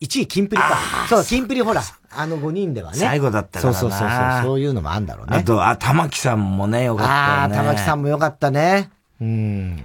[0.00, 0.78] 1位、キンプリか。
[1.08, 1.82] そう、キンプリほら、
[2.14, 2.98] あの5人ではね。
[2.98, 5.38] 最後だったからそうそうそうそう、そういうのもあんだろうね。
[5.38, 7.18] あと、あ、玉木さんもね、よかったね。
[7.18, 8.90] ああ、玉木さんもよかったね。
[9.20, 9.84] うん。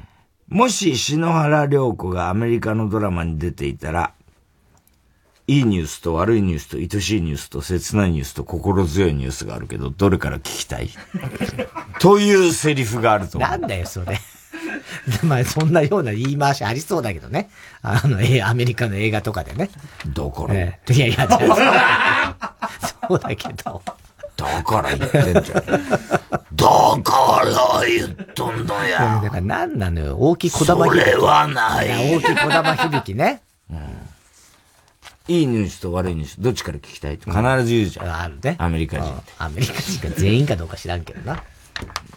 [0.50, 4.12] もし、篠原涼子がアメリカのドラマに出ていたら、
[5.48, 10.90] いいニュースと悪いニュースと愛しいニュースと切ないニュースと心強いニュースがあるけど、どれから聞きたい？
[12.00, 13.50] というセリフがあると思う。
[13.50, 14.20] なんだよ、それ。
[15.24, 17.50] まあ、そんなような言い回しありそうだけどね。
[17.82, 19.70] あの、え、アメリカの映画とかでね。
[20.08, 21.28] どこの、えー、いやいや、
[23.08, 23.82] そうだけど。
[24.38, 25.66] だから言ってんじゃん？
[25.66, 25.68] だ
[27.04, 29.22] から言っとんのや？
[29.22, 30.18] だから何なのよ。
[30.18, 31.00] 大きい小玉響き。
[31.00, 32.16] それはない。
[32.16, 33.44] 大きい小玉響きね。
[33.70, 33.78] うん。
[35.28, 37.20] いいニュースと悪いニュース、どっちから聞きたい？
[37.20, 38.16] と必ず言うじゃん。
[38.22, 38.56] あるね。
[38.58, 39.14] アメリカ人。
[39.38, 41.44] アメリカ人が全員かどうか知らんけどな。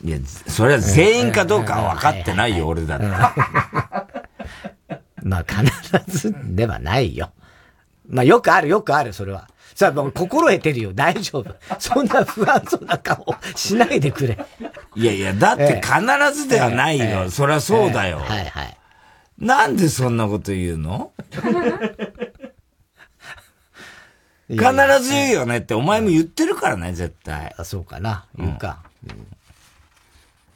[0.05, 3.07] いや、それは全員かどうかは分かってないよ、俺だって。
[5.23, 5.65] まあ、必
[6.19, 7.31] ずではないよ。
[8.09, 9.49] まあ、よくある、よくある、それは。
[9.75, 10.93] さあ、もう心得てるよ。
[10.93, 11.57] 大丈夫。
[11.79, 13.27] そんな不安そうな顔
[13.57, 14.39] しないでくれ。
[14.95, 15.93] いやいや、だって必
[16.39, 17.05] ずではないよ。
[17.05, 18.29] ええ、そりゃそうだよ、え。
[18.33, 18.77] はいはい。
[19.39, 21.11] なんでそんなこと言うの？
[24.49, 24.63] 必
[25.03, 27.53] ず言うよねって、お前も言ってるからね、絶対。
[27.59, 28.27] あ、そうかな。
[28.37, 28.79] 言うか。
[29.09, 29.27] うん、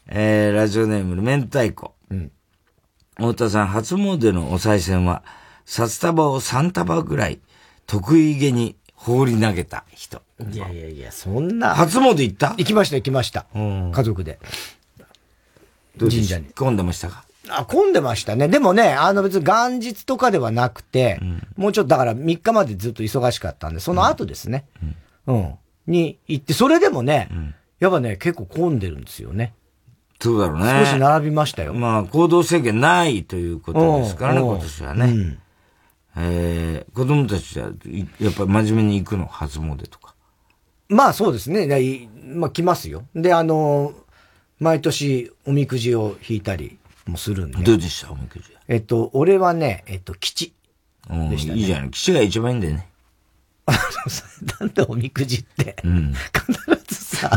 [0.09, 1.95] えー、ラジオネーム、明太子。
[2.11, 2.33] うん。
[3.17, 5.23] 太田さん、初詣のお賽銭は、
[5.67, 7.41] 札束を3束ぐらい、
[7.87, 10.23] 得意げに放り投げた人。
[10.51, 11.75] いやいやいや、そんな。
[11.75, 12.55] 初詣行った？
[12.57, 13.47] 行きました、行きました。
[13.55, 14.39] 家族で。
[15.99, 16.47] 神社に。
[16.47, 17.25] 混んでましたか？
[17.51, 18.49] あ、混んでましたね。
[18.49, 24.65] でもね、あの別に元日とかではなくて、うん、もうちょっとだから3日までずっと忙しかったんで、その後ですね。
[25.27, 25.37] うん。
[25.37, 25.55] うん、
[25.87, 29.55] に行って、それでもね、うん、やっぱね、結構混んでるんですよね。
[30.21, 30.85] そうだろうね。
[30.85, 31.75] 少し並びましたよ。
[31.75, 35.05] まあ、行動制限ないということですからね、今年はね。
[35.05, 35.39] うん、
[36.17, 37.71] えー、子供たちは、
[38.21, 40.15] やっぱり真面目に行くの、初詣とか。
[40.89, 42.09] まあそうですね。
[42.25, 43.05] まあ来ますよ。
[43.15, 43.93] で、あの、
[44.59, 47.63] 毎年おみくじを引いたりもするんで。
[47.63, 50.53] どうでしたおみくじえっと、俺はね、えっと、吉。
[51.09, 51.59] でしたね。
[51.59, 51.91] いいじゃん。
[51.91, 52.88] 吉が一番いいんだよね。
[54.61, 57.31] なんでおみくじって、うん、必ずさ、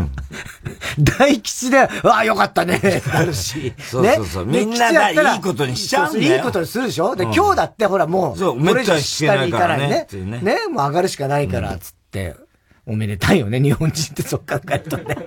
[1.18, 2.80] 大吉で、わあ、よかったね、
[3.14, 3.74] なるし。
[3.80, 4.46] そうそうそう。
[4.46, 6.36] ね、みんながいいことにしちゃうんだよ。
[6.38, 7.16] いいことにするでしょ？
[7.16, 10.08] で、今日だってほらもう、そう、めっちゃ下に行かないね。
[10.12, 12.36] ね、ね、もう上がるしかないから、つって、
[12.86, 15.18] おめでたいよね、日本人ってそっから帰るとね。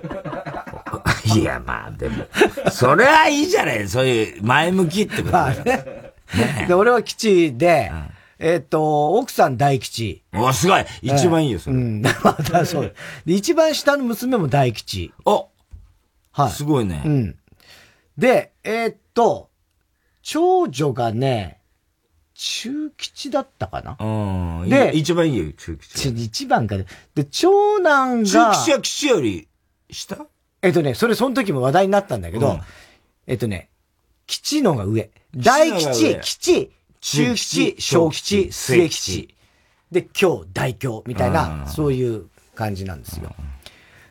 [1.35, 2.25] いや、まあでも、
[2.71, 5.63] それはいいじゃない、そういう前向きってことだよ。
[5.63, 6.65] ね。
[6.67, 7.91] で、俺は基地で、
[8.39, 10.23] えっ、と、奥さん大吉。
[10.33, 11.75] お、すごい一番いいよ、それ。
[11.75, 12.95] うん、 またそう。
[13.25, 15.13] で、一番下の娘も大吉。
[15.25, 15.49] お
[16.31, 16.51] はい。
[16.51, 17.01] すごいね。
[17.05, 17.39] うん。
[18.17, 19.49] で、えっ、と、
[20.21, 21.61] 長女がね、
[22.33, 24.69] 中吉だったかなうん。
[24.69, 26.09] で、一番いいよ、中吉。
[26.09, 26.85] 一番かで。
[27.15, 28.29] で、長男が。
[28.29, 29.47] 中吉は吉より
[29.89, 30.27] 下？
[30.61, 32.61] えっとね、それその時も話題になったんだけど、うん、
[33.27, 33.69] えっとね、
[34.27, 35.11] 吉のが上。
[35.35, 36.71] 大吉、吉、
[37.01, 39.35] 中吉、小吉、末吉。
[39.91, 42.25] で、今日、大凶みたいな、そういう
[42.55, 43.33] 感じなんですよ。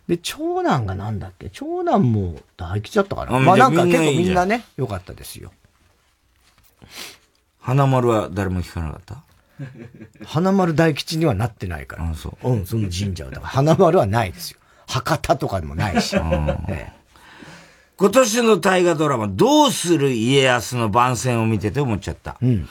[0.08, 1.50] で、長男がなんだっけ？
[1.50, 3.38] 長男も大吉だったかな？
[3.40, 5.52] まあなんか結構みんなね、良かったですよ。
[7.60, 9.22] 花丸は誰も聞かなかった？
[10.26, 12.04] 花丸大吉にはなってないから。
[12.04, 12.08] う。
[12.08, 12.12] う
[12.56, 13.30] ん、その神社は。
[13.30, 14.58] だから花丸はないですよ。
[14.86, 16.14] 博多とかでもないし。
[16.16, 16.20] え
[16.68, 16.92] え、
[17.96, 22.36] 今年の大河ドラマ、どうする家康の番宣を見てて思っちゃった。
[22.42, 22.68] うん、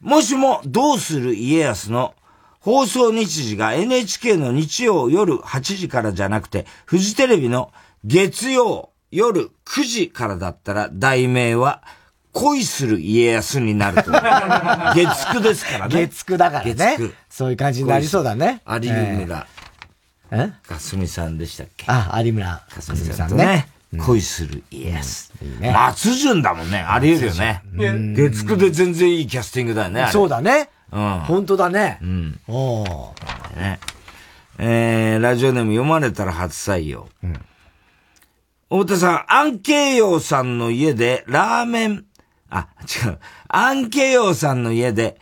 [0.00, 2.14] もしも、どうする家康の
[2.60, 7.72] 放送日時が NHK の日曜夜8時からじゃなくて、フジテレビの
[8.04, 11.82] 月曜夜9時からだったら、題名は、
[12.32, 14.12] 恋する家康になると。
[14.12, 16.08] 月9ですからね。
[16.08, 16.74] 月9だからね。
[16.74, 17.12] 月9。
[17.28, 18.62] そういう感じになりそうだね。
[18.68, 19.46] 有村。
[20.30, 21.86] えかすみさんでしたっけ？
[21.88, 23.68] あ、有村かすみさんね。
[23.96, 25.32] 恋する家康。
[25.72, 26.78] 松潤だもんね。
[26.78, 27.62] あり得るよね。
[28.14, 30.08] 月9で全然いいキャスティングだよね。
[30.12, 30.68] そうだね。
[30.92, 31.20] うん。
[31.20, 31.98] 本当だね。
[32.02, 32.40] うん。
[32.48, 33.14] お
[33.56, 33.78] ね。
[34.58, 37.08] えー、ラジオネーム読まれたら初採用。
[37.22, 37.32] うん。
[38.70, 42.04] 太田さん、アンケイヨウさんの家でラーメン
[42.50, 42.68] あ、
[43.04, 43.18] 違う。
[43.48, 45.18] アンケヨウさんの家で、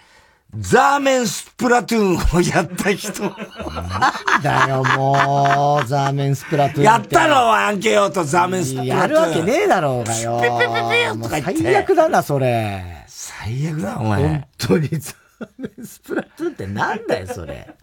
[0.59, 3.23] ザーメンスプラトゥーンをやった人。
[3.23, 6.85] なんだよ、もう、ザーメンスプラトゥーン。
[6.85, 8.99] やったのアンケヨウとザーメンスプラトゥーン。
[9.01, 10.41] やるわけねえだろうがよ。
[10.41, 11.63] ピピピピとか言って。
[11.63, 13.05] 最悪だな、それ。
[13.07, 14.23] 最悪だ、お前。
[14.23, 17.75] 本当にザーメンスプラトゥーンってなんだよ、それ。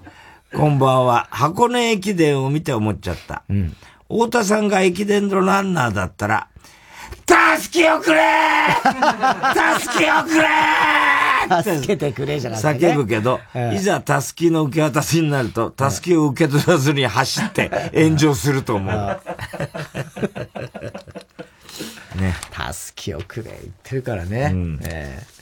[0.55, 1.27] こんばんは。
[1.31, 3.43] 箱根駅伝を見て思っちゃった。
[3.49, 3.75] うん。
[4.09, 6.47] 太田さんが駅伝のランナーだったら、
[7.57, 8.21] 助けをくれ
[9.79, 10.47] 助けをくれ
[11.63, 13.39] 助けてくれじゃなくて、ね、叫ぶけど、
[13.73, 19.21] いざ助けの受け渡しになると、助けを受け取らずに走って炎上すると思う。
[22.19, 22.35] ね。
[22.71, 24.51] 助けをくれ言ってるからね。
[24.53, 25.33] うん、えー。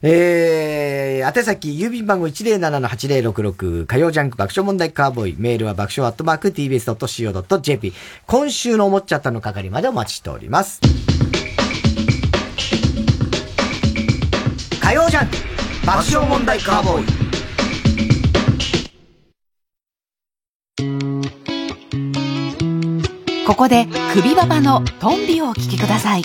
[0.00, 7.92] えー、宛先、郵便番号107-8066、火曜ジャンク爆笑問題カーボーイ、メールは爆笑アットマーク tbs.co.jp、
[8.26, 10.80] 今週の思っちゃったの係までお待ちしております。
[14.88, 15.36] 火曜ジャンク
[15.86, 17.04] 爆笑問題カーボーイ。
[23.46, 26.22] ここで首ババのトンビをお聴きください。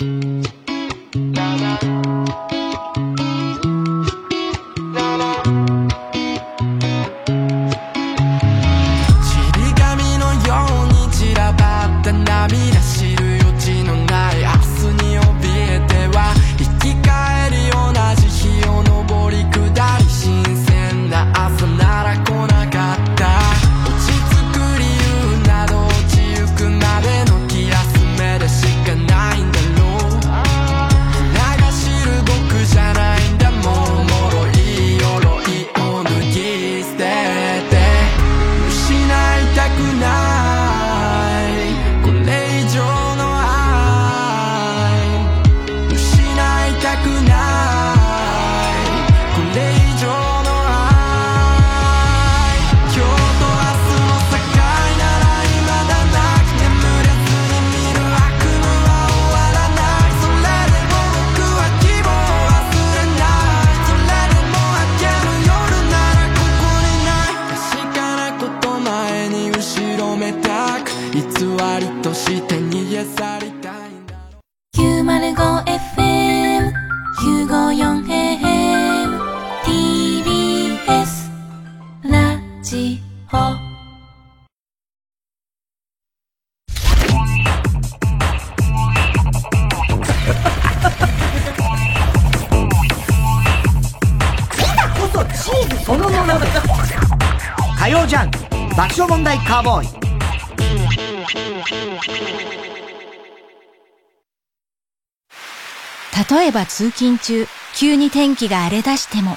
[106.30, 107.44] 例えば通勤中、
[107.76, 109.36] 急に天気が荒れ出しても。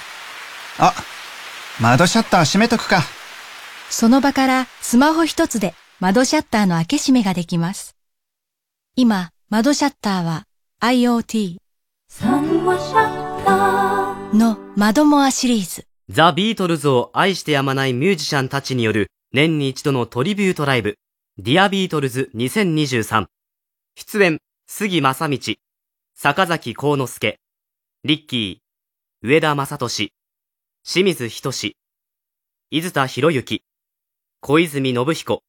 [0.79, 0.93] あ、
[1.81, 3.01] 窓シャッター閉めとくか。
[3.89, 7.95] その場からスマホ一つで窓シャッターの開け閉めができます。
[8.95, 10.43] 今、窓シャッターは
[10.81, 11.57] IoT
[14.33, 15.85] のマドモアシリーズ。
[16.09, 20.95] ザ・ビートルズを愛してやまないミュージシャンたちによる年に一度のトリビュートライブ、
[21.37, 23.25] ディアビートルズ2023。
[23.95, 25.55] 出演、杉正道、
[26.15, 27.37] 坂崎幸之助、
[28.03, 30.13] リッキー、上田正俊、
[30.85, 31.51] 清水仁
[32.69, 33.63] 伊豆田博之、
[34.39, 35.43] 小泉信彦。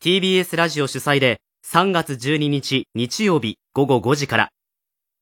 [0.00, 4.50] TBS ラジオ主催で3月12日日曜日午後5時から。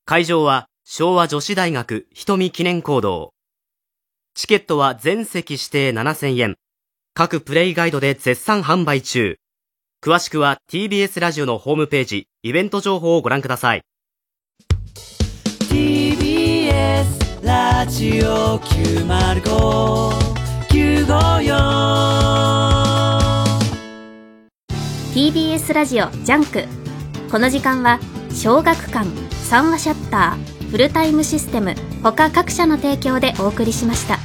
[0.05, 3.33] 会場は昭和女子大学瞳記念講堂。
[4.35, 6.57] チケットは全席指定7000円。
[7.15, 9.39] 各プレイガイドで絶賛販売中。
[10.03, 13.83] 詳しくは TBS ラジオのホームページ、イベント情報をご覧ください。
[16.89, 21.13] TBS ラジオ905954
[25.13, 26.65] TBS ラジオジャンク。
[27.31, 28.01] この時間は
[28.33, 29.07] 小学館
[29.45, 34.17] 三和シャッターフルタイムシステム他各社の提供でお送りしました。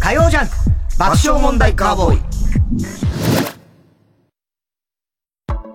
[0.00, 0.54] 火曜ジャンク
[0.98, 2.20] 爆笑問題カーボーイ。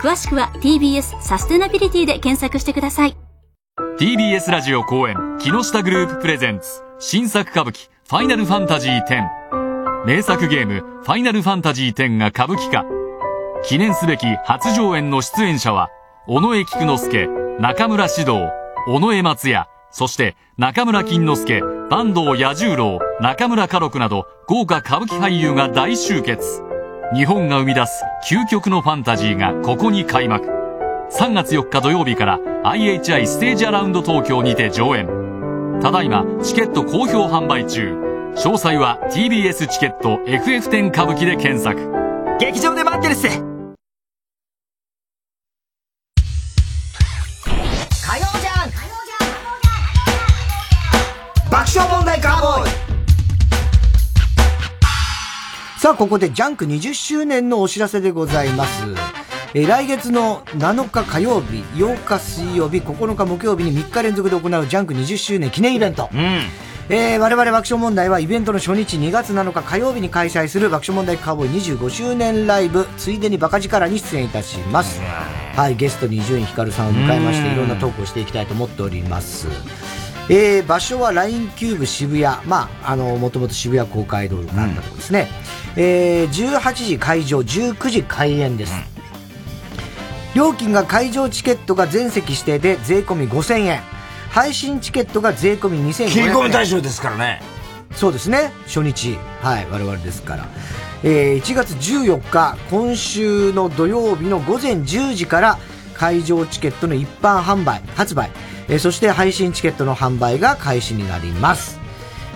[0.00, 3.16] 詳しくは TBS サステナビリティで検索してください。
[3.98, 12.86] TBS ラジオ公演木下グループプレゼンツ新作歌舞伎ファイナルファンタジー10名作ゲームファイナルファンタジー10が歌舞伎化。
[13.62, 15.90] 記念すべき初上演の出演者は
[16.26, 17.28] 尾上菊之助
[17.58, 18.48] 中村獅童
[18.88, 26.69] 尾上松也そして中村金之助坂東彌十郎中村家禄など豪華歌舞伎俳優が大集結。
[27.12, 30.46] 日本が生み出す究極のファンタジーがここに開幕。
[31.10, 35.08] 3月4日土曜日から IHI ステージアラウンド東京にて上演。
[35.82, 37.96] ただいまチケット好評販売中。
[38.36, 41.80] 詳細は TBS チケット FF10 歌舞伎で検索。
[42.38, 43.26] 劇場で待ってるっす。
[43.26, 43.42] 火曜
[48.40, 48.70] じゃん。
[51.50, 52.79] 爆笑問題カーボーイ。
[55.80, 58.84] さあ、ここでジャンク20周年のお知らせでございます。
[59.54, 66.10] えー来月の7日火曜日、8日水曜日、9日木曜日に3日連続で行うジャンク20周年記念イベント。
[66.90, 75.00] えー我々爆笑問題はイベントの初日2月7日火曜日に開催する爆笑問題カーボーイ25周年ライブ、ついでにバカ力に出演いたします。
[75.56, 79.48] はい、ゲストに伊集院光さんを迎えまして、うんいろんなトークをしていきたいと思っております。
[80.32, 82.24] えー場所は LINE キューブ渋谷。
[82.46, 85.28] まあ、あの、もともと渋谷公会堂があったところですね。
[85.76, 88.72] えー18時会場、19時開演です。
[90.34, 93.80] 料金が会場チケットが全席指定で税込み5000円。
[94.30, 96.08] 配信チケットが税込み2500円。
[96.10, 97.42] 切り込み対象ですからね。
[97.96, 98.52] そうですね。
[98.66, 99.18] 初日。
[99.42, 100.46] はい、我々ですから。
[101.02, 105.58] えー1月14日、今週の土曜日の午前10時から
[105.94, 108.30] 会場チケットの一般販売、発売、
[108.70, 111.78] えーそして配信チケットの販売が開始になります。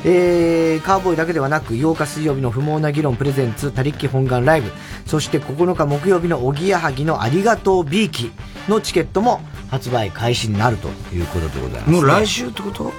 [0.04, 4.70] えーカーボーイだけではなく8日水曜日の不毛な議論プレゼンツ他力本願ライブ。
[5.06, 8.32] そして9日木曜日のおぎやはぎのありがとうビーキ
[8.68, 12.92] のチケットも発売開始になるということでございます、もう来週ってこと？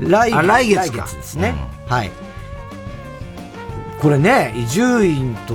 [0.00, 1.06] 来あ来月か。
[1.06, 1.54] ですね、
[1.86, 2.10] はい。
[4.00, 5.54] これね伊集院と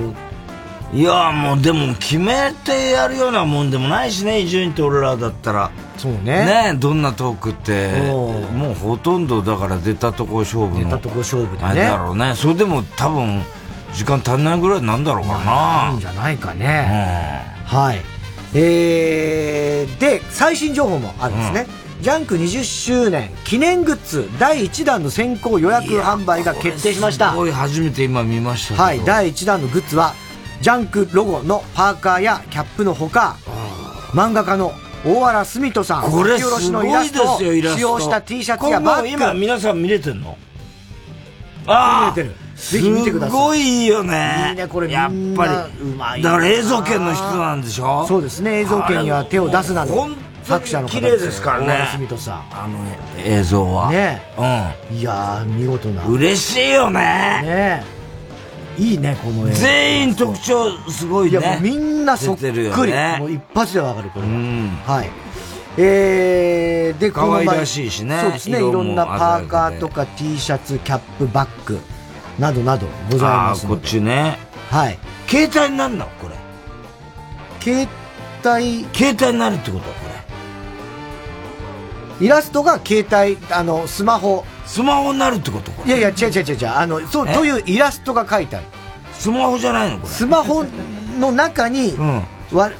[0.96, 6.72] いやもうでも決めてやるようなもんでもないしね伊集院と俺らだったらそうね。
[6.72, 11.68] ねどんなトークってもうほとんどだから出たとこ勝負の出たとこ勝負でね。
[11.68, 12.34] あれだろうね。
[12.34, 13.42] それでも多分
[13.96, 18.02] 時間足んないぐらいなんだろうかな、いいんじゃないかね、はい。
[18.54, 21.66] えー、で最新情報もあるんですね、
[22.00, 27.30] ジャンク20周年記念グッズ第1弾の先行予約販売が決定しました。
[27.30, 30.14] すごい初めて今見ましたはい第1弾のグッズは
[30.60, 33.36] ジャンクロゴのパーカーやキャップのほか
[34.12, 34.72] 漫画家の
[35.06, 37.76] 大原澄人さんこれすごいですのイラストをよイラスト。
[37.76, 40.36] 使用した T シャツやバッグ今皆さん見れてんの？
[41.66, 42.34] ああ見れてる。
[42.56, 43.30] ぜひ見てください。
[43.30, 44.46] すごいよね。
[44.50, 45.82] いいねこれやっぱり。
[45.82, 48.06] うまいだから映像権の人なんでしょ？
[48.08, 50.08] そうですね映像権には手を出すなど
[50.42, 51.66] 作者の方綺麗ですからね。
[51.66, 52.44] 大原澄人さん。
[52.52, 52.78] あの
[53.18, 53.90] 映像は。
[53.90, 54.22] ね。
[54.90, 54.96] うん。
[54.96, 56.06] いやー見事な。
[56.06, 57.00] 嬉しいよね。
[57.44, 57.95] ね
[58.78, 61.38] いいねこの映像全員特徴すごいね。
[61.38, 63.16] いやもうみんなそっくり、よね。
[63.18, 64.32] もう一発でわかるこれは、
[64.86, 65.10] はい。
[65.78, 71.78] えー、でこの前可愛らしいしねそうですねいろんなパーカーとか T シャツキャップバッグ
[72.38, 74.38] などなどございますあーこっちね。
[74.70, 74.98] はい。
[75.28, 76.36] 携帯になるのこれ？
[77.60, 77.88] 携
[78.44, 79.92] 帯携帯になるってことこ
[82.20, 84.44] イラストが携帯あのスマホ。
[84.64, 86.68] スマホになるってこといやいや違う違う違う違う。
[86.68, 87.34] あのそうえ？
[87.34, 88.66] というイラストが書いてある
[89.12, 90.08] スマホじゃないのこれ。
[90.12, 90.64] スマホ
[91.20, 91.94] の中に、
[92.52, 92.70] わ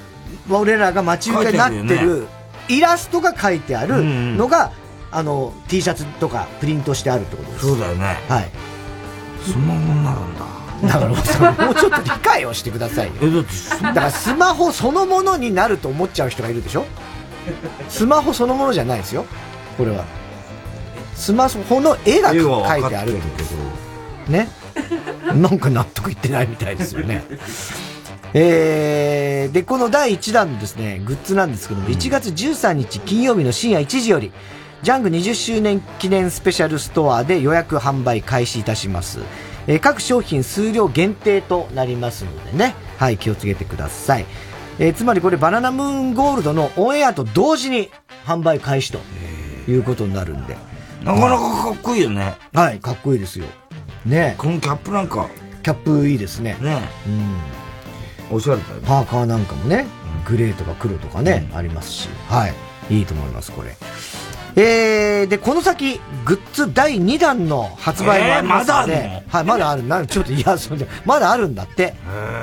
[0.51, 2.27] 俺らが待ち受けになってるよる
[2.69, 4.73] イラストが書いてあるのが、
[5.13, 7.67] あの T シャツとかプリントしてあるってことです。
[7.67, 8.17] そうだよね。
[8.29, 8.51] はい。
[9.45, 10.47] スマホになるんだ。
[10.83, 13.13] だからもうちょっと理解をしてくださいよ。
[13.23, 13.51] えだって
[13.83, 16.85] だからスマホそのものになると思っちゃう人がいるでしょ？
[17.89, 19.27] スマホそのものじゃないですよ。
[19.77, 20.05] これは。
[21.15, 23.55] スマホの絵が描いてあるってこ
[24.27, 24.49] とね。
[25.35, 27.25] なんか納得いってないみたいですよね。
[28.35, 34.31] えー、でこの第1弾のですねグッズなんですけども、1月13日金曜日の深夜1時より
[34.83, 39.21] ジャング20周年記念スペシャルストアで予約販売開始いたします、
[39.67, 42.75] えー各商品数量限定となりますのでね。
[42.99, 44.27] はい気をつけてください、
[44.79, 47.91] えーつまりこれバナナムーンゴールドのオンエアと同時に
[48.27, 49.01] 販売開始と
[49.69, 50.57] いうことになるんで。
[51.03, 52.35] なかなかかっこいいよね。
[52.53, 53.47] はいかっこいいですよ。
[54.05, 54.35] ね。
[54.39, 55.29] このキャップなんか。
[55.63, 56.57] キャップいいですね。
[56.61, 56.81] ね。
[58.31, 58.37] うん。
[58.37, 58.81] おしゃれだよ。
[58.85, 59.87] パーカーなんかもね、
[60.29, 62.55] グレーとか黒とかね、ありますし、はい。
[62.99, 63.77] いいと思います、これ。
[64.57, 69.23] えー、で、この先、グッズ第2弾の発売もありますので、えーまだあんの？
[69.29, 69.87] はい、まだある。
[69.87, 71.95] なちょっと、いや、それで、まだあるんだって。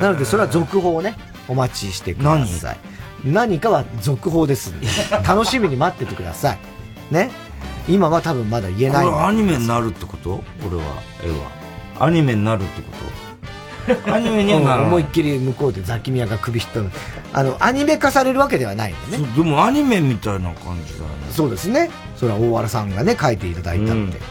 [0.01, 1.15] なので、それは続報をね、
[1.47, 2.77] お待ちしてください。
[3.25, 3.59] 何？
[3.59, 4.87] かは続報ですんで、
[5.27, 6.59] 楽しみに待っててください。
[7.11, 7.31] ね？
[7.87, 10.43] 今は多分まだ言えないこれアニメになるってこと？
[10.65, 10.83] 俺は
[11.23, 12.87] 絵はアニメになるってこ
[14.05, 14.13] と？
[14.13, 16.91] アニメにはならない 思いっきり向こうでザキミヤが首引っ張る。
[17.33, 19.27] あの、アニメ化されるわけではないんでね。
[19.35, 21.89] でもアニメみたいな感じだねそうですね。
[22.15, 24.21] それは大原さんがね、書いていただいたので。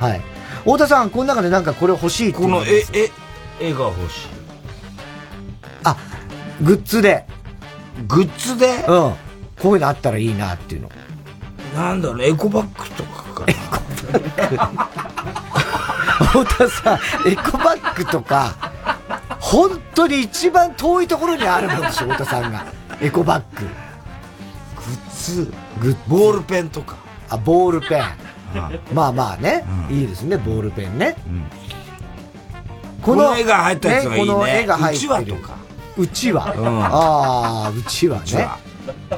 [0.00, 0.20] はい。
[0.64, 3.10] 太田さん、この中でなんかこれ欲しいってこの絵絵
[3.60, 4.37] 絵が欲しいあ、
[6.62, 7.26] グッズで。
[8.06, 8.84] グッズで？
[8.88, 9.14] うん。
[9.60, 10.90] こういうのあったらいいなっていうの。
[11.74, 13.52] なんだろうエコバッグとかかな
[16.26, 16.98] 太田さん、
[17.28, 18.72] エコバッグとか、
[19.38, 22.66] 本当に一番遠いところにあるもんでしょ、太田さんが。
[23.00, 23.66] エコバッグ。
[23.66, 23.70] グ
[24.82, 26.96] ッズグッボールペンとか
[27.28, 28.02] あ、ボールペン。
[28.94, 31.16] まあまあね、いいですね、ボールペンね。
[33.02, 34.26] この絵が入ったやつがいいね。
[34.26, 35.12] この絵が入ってる。
[35.14, 35.57] うちわとか。
[35.98, 36.54] うちわ。
[36.56, 38.48] うんああ、うちわね。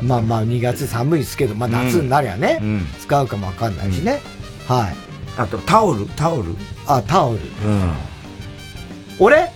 [0.03, 4.21] まあまあ2月寒いですけど、まあ夏になりゃね、うん使うかもわかんないしね。
[4.67, 4.97] はい。
[5.37, 6.07] あとタオル？
[6.17, 6.57] タオル？
[6.87, 7.39] あ、タオル。
[7.39, 7.93] うん。
[9.19, 9.51] 俺？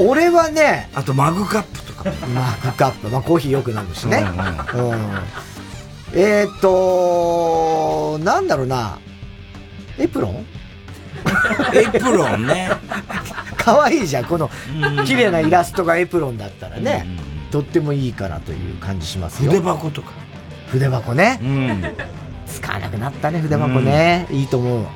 [0.00, 2.10] 俺はね、あとマグカップとか。
[2.34, 3.08] マグカップ。
[3.08, 4.18] まあコーヒーよく飲むしね。
[4.18, 4.28] うん。
[6.12, 8.98] えーっと、なんだろうな。
[9.98, 10.46] エプロン？
[11.74, 12.70] エプロンね。
[13.56, 14.50] 可愛いじゃん、この
[15.04, 17.06] 綺麗なイラストがエプロンだったらね、
[17.50, 19.50] とってもいいかなという感じしますよ。
[19.50, 20.12] 筆箱とか。
[20.70, 21.38] 筆箱ね。
[21.42, 21.84] うん。
[22.46, 24.26] 使わなくなったね、筆箱ね。
[24.30, 24.86] いいと思う。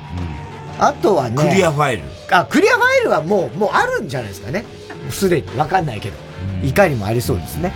[0.79, 1.35] あとはね。
[1.37, 2.03] クリアファイル。
[2.31, 4.65] あ、クリアファイルはもう、もうあるんじゃないですかね。
[5.09, 5.57] すでに。
[5.57, 6.15] わかんないけど。
[6.63, 7.73] いかにもありそうですね。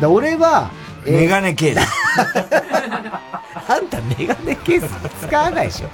[0.00, 0.70] だ俺は、
[1.06, 1.86] えーメガネケース。
[3.70, 5.88] あんたメガネケース使わないでしょ。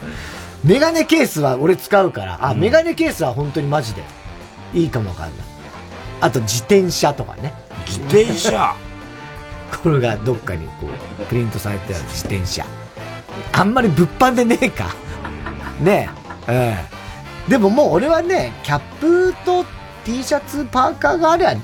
[0.65, 4.03] メガネケースは俺使うから、あ、メガネケースは本当にマジで
[4.75, 5.47] いいかもわかんない。
[6.21, 7.53] あと自転車とかね。
[7.87, 8.75] 自転車
[9.83, 10.89] これがどっかにこ
[11.21, 12.65] う、プリントされてある自転車。
[13.53, 14.95] あんまり物販でねえか。
[15.81, 16.09] ね
[16.49, 16.87] え。
[17.47, 17.51] うん。
[17.51, 19.65] でももう俺はね、キャップと
[20.05, 21.55] T シャツ、パーカーがありゃ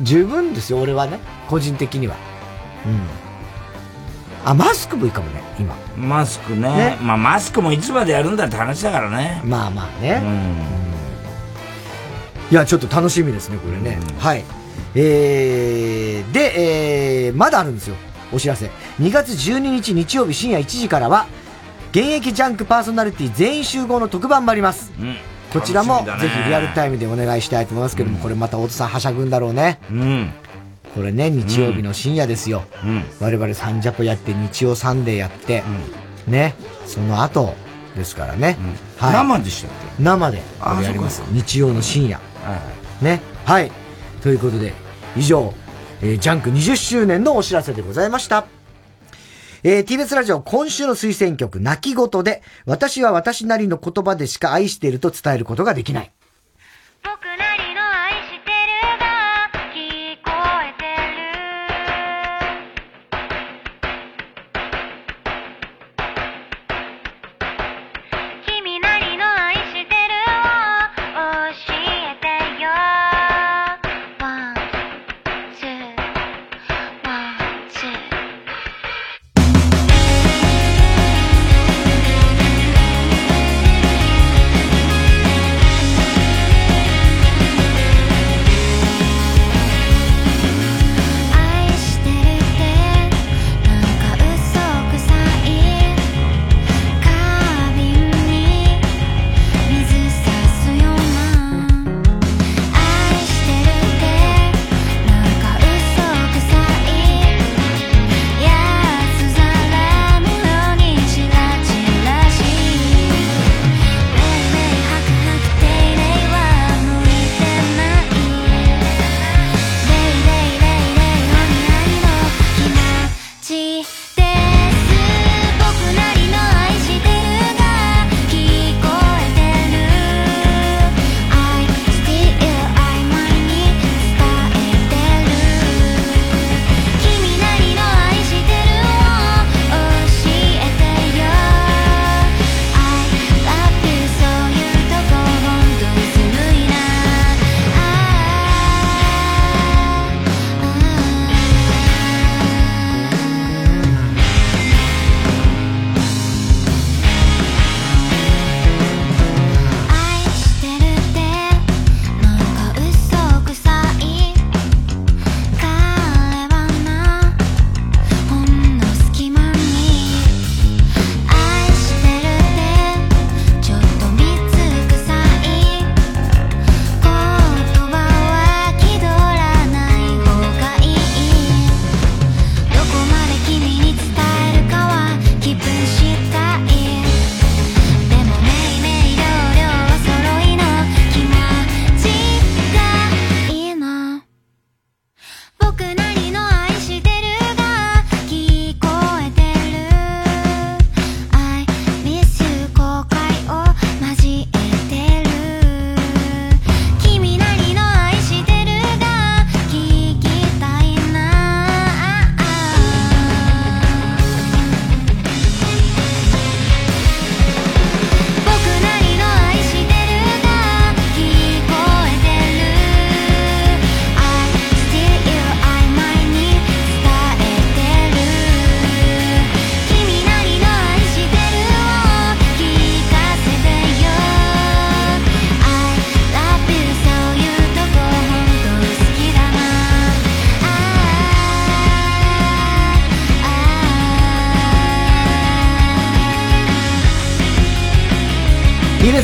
[0.00, 1.18] 十分ですよ、俺はね。
[1.48, 2.16] 個人的には。
[2.86, 3.27] うん。
[4.44, 5.76] あ、マスクもいいかもね、今。
[5.96, 6.60] マスクね。
[6.60, 9.40] ねまあマスクもいつまでやるんだって話だからね。
[9.44, 10.22] まあまあね。
[12.50, 13.98] いや、ちょっと楽しみですね、これね。
[14.18, 14.44] はい。
[14.94, 17.96] えー、で、えー、まだあるんですよ、
[18.32, 18.70] お知らせ。
[19.00, 21.26] 2月12日日曜日深夜1時からは、
[21.90, 24.92] 現役ジャンクパーソナリティ全員集合の特番もあります。
[25.52, 29.78] こちらも、ぜひリアルタイムでお願いしたいと思いますけども、これまた大津さんはしゃぐんだろうね。
[29.90, 30.32] うん。
[30.94, 32.64] これね、日曜日の深夜ですよ。
[33.20, 35.62] 我々サンジャポやって、日曜サンデーやって、
[36.26, 36.54] ね、
[36.86, 37.54] その後
[37.96, 38.56] ですからね。
[38.96, 39.12] はい。
[39.12, 42.20] 生でしたっ生であこれやります日曜の深夜、
[43.02, 43.20] ね。
[43.44, 43.70] はい。
[44.22, 44.72] ということで
[45.16, 45.52] 以上、
[46.00, 48.46] えージャンク20周年のお知らせでございました。
[49.64, 56.12] えー TBS ラジオ今週の推薦曲、泣き言で、私は私なりの言葉でしか愛していると伝えることができない。
[57.02, 57.47] 君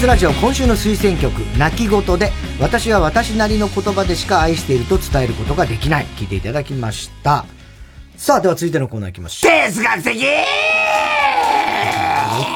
[0.05, 7.47] TBS ラジオ今週の推薦曲「泣き言」で私は私なりの言葉でしか愛していると伝えることができない聞いていただきました
[8.17, 10.27] さあでは続いてのコーナー行きましょう哲学的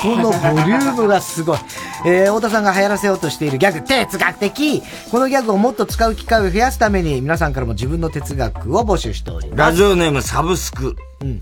[0.05, 1.59] 音のボリュームがすごい。
[2.05, 9.59] えー、太田さんが流行らせようとしているギャグ、哲学的このギャグをもっと使う機会を増やすために、皆さんからも自分の哲学を募集しております。
[9.59, 10.97] ラジオネームサブスク。
[11.21, 11.41] うん。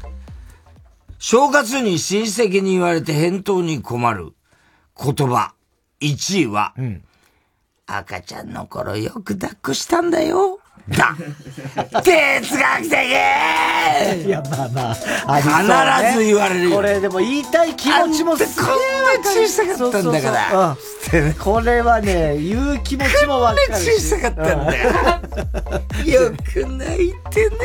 [1.19, 4.33] 正月に親戚に言われて返答に困る
[4.99, 5.56] 言葉。
[6.01, 7.05] 1位は、うん、
[7.87, 10.61] 赤ちゃんの頃よく抱っこしたんだよ。
[10.89, 11.17] だ
[12.03, 14.97] 哲学的いや、まあまあ、
[15.27, 15.41] あ
[16.13, 20.77] 必ず言われるこれでも言いたい気持ちもすこんな小さかったんだから。
[21.43, 24.91] これはね、言う気持ちもわかる小さかったんだよ。
[26.23, 27.57] よく泣いてね。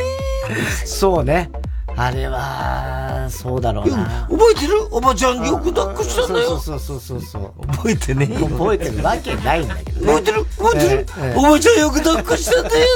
[0.86, 1.52] そうね。
[1.98, 4.28] あれは、そうだろうな。
[4.30, 4.88] 覚えてる？
[4.92, 6.58] おばちゃんよく抱っこしたんだよ。
[6.58, 10.46] そうそうそうそう覚えてね覚えてるわけないんだけど、覚えてる？
[10.46, 11.06] 覚えてる、
[11.38, 12.88] おばちゃんよく抱っこしたんだよ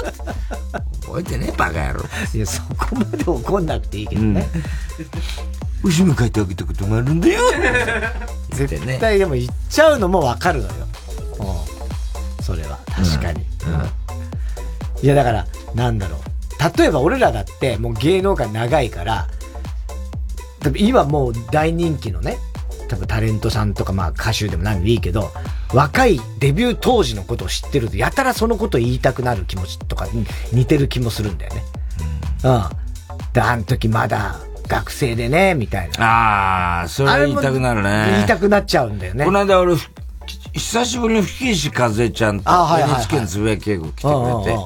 [1.02, 2.02] 覚えてねバカ野郎。
[2.34, 4.48] いや、そこまで怒んなくていいけどね。
[5.84, 7.42] 後ろに書いてあげたこともあるんだよ。
[8.52, 10.74] 絶対でも言っちゃうのもわかるのよ。
[11.40, 11.44] う
[12.42, 12.44] ん。
[12.44, 13.46] それは、確かに。
[15.04, 15.46] いや、だから、
[15.76, 16.20] なんだろう。
[16.78, 19.28] 例えば俺らだってもう芸能界長いから、
[20.60, 22.38] 多分今もう大人気のね、
[22.88, 25.32] 多分タレントさんとかまあ歌手でも何でもいいけど、
[25.74, 31.64] 若いデビュー当時のことを知ってると、やたらそのことを言いたくなる気持ちとかに似てる気もするんだよね。
[32.44, 32.54] うん。
[32.54, 32.64] うん。
[33.34, 36.80] で、あの時まだ学生でね、みたいな。
[36.80, 38.12] ああ、それ言いたくなるね。
[38.12, 39.26] 言いたくなっちゃうんだよね。
[39.26, 39.76] この間俺、
[40.54, 44.60] 久しぶりに吹石和恵ちゃんと NHK のつぶやき稽古来てくれて、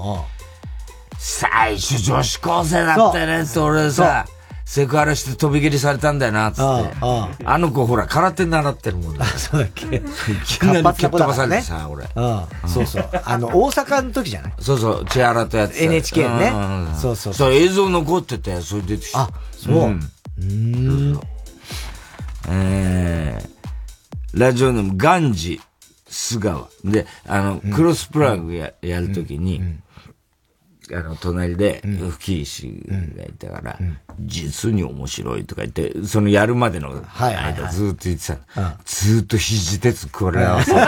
[1.22, 4.26] 最初女子高生だったよねって俺さ、
[4.64, 6.64] セクハラして飛び蹴りされたんだよな、つって。
[7.02, 9.26] あの子ほら、空手習ってるもんだ。
[9.26, 10.02] そうだっけ い
[10.46, 12.08] きなり蹴っ飛ばされてさ、俺。
[12.16, 12.44] うん。
[12.70, 13.10] そうそう。
[13.26, 14.54] あの、大阪の時じゃない？
[14.62, 16.54] そうそう、千原とやって NHK ね。
[17.02, 17.52] そうそうそう。
[17.52, 19.28] 映像残ってて、それ出てきあ、
[19.58, 20.00] そう。
[20.40, 21.20] うん。
[22.48, 25.60] えー、ラジオネーム、ガンジ、
[26.08, 26.68] 菅川。
[26.86, 29.62] で、あの、クロスプラグや、やるときに、
[30.94, 31.82] あの、隣で、
[32.20, 32.84] 吹石
[33.16, 33.80] がいたから、
[34.20, 38.38] 実に面白いとか言って、そのやるまでの間ずっと言ってた。
[38.86, 40.74] ずっと肘鉄これ合わせ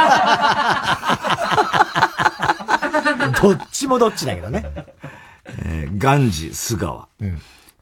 [3.42, 4.66] どっちもどっちだけどね。
[5.66, 7.08] えー、ガンジ、菅川。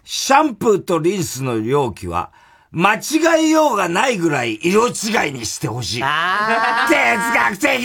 [0.03, 2.31] シャンプーとリンスの容器は、
[2.71, 6.01] 間違いようがないぐらい色違いにしてほしい。
[6.01, 6.07] 哲
[7.33, 7.83] 学的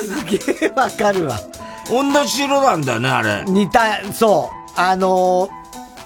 [0.00, 1.38] すげえわかるわ。
[1.88, 3.44] 同じ色なんだね、あれ。
[3.46, 4.54] 似た、そう。
[4.76, 5.50] あのー、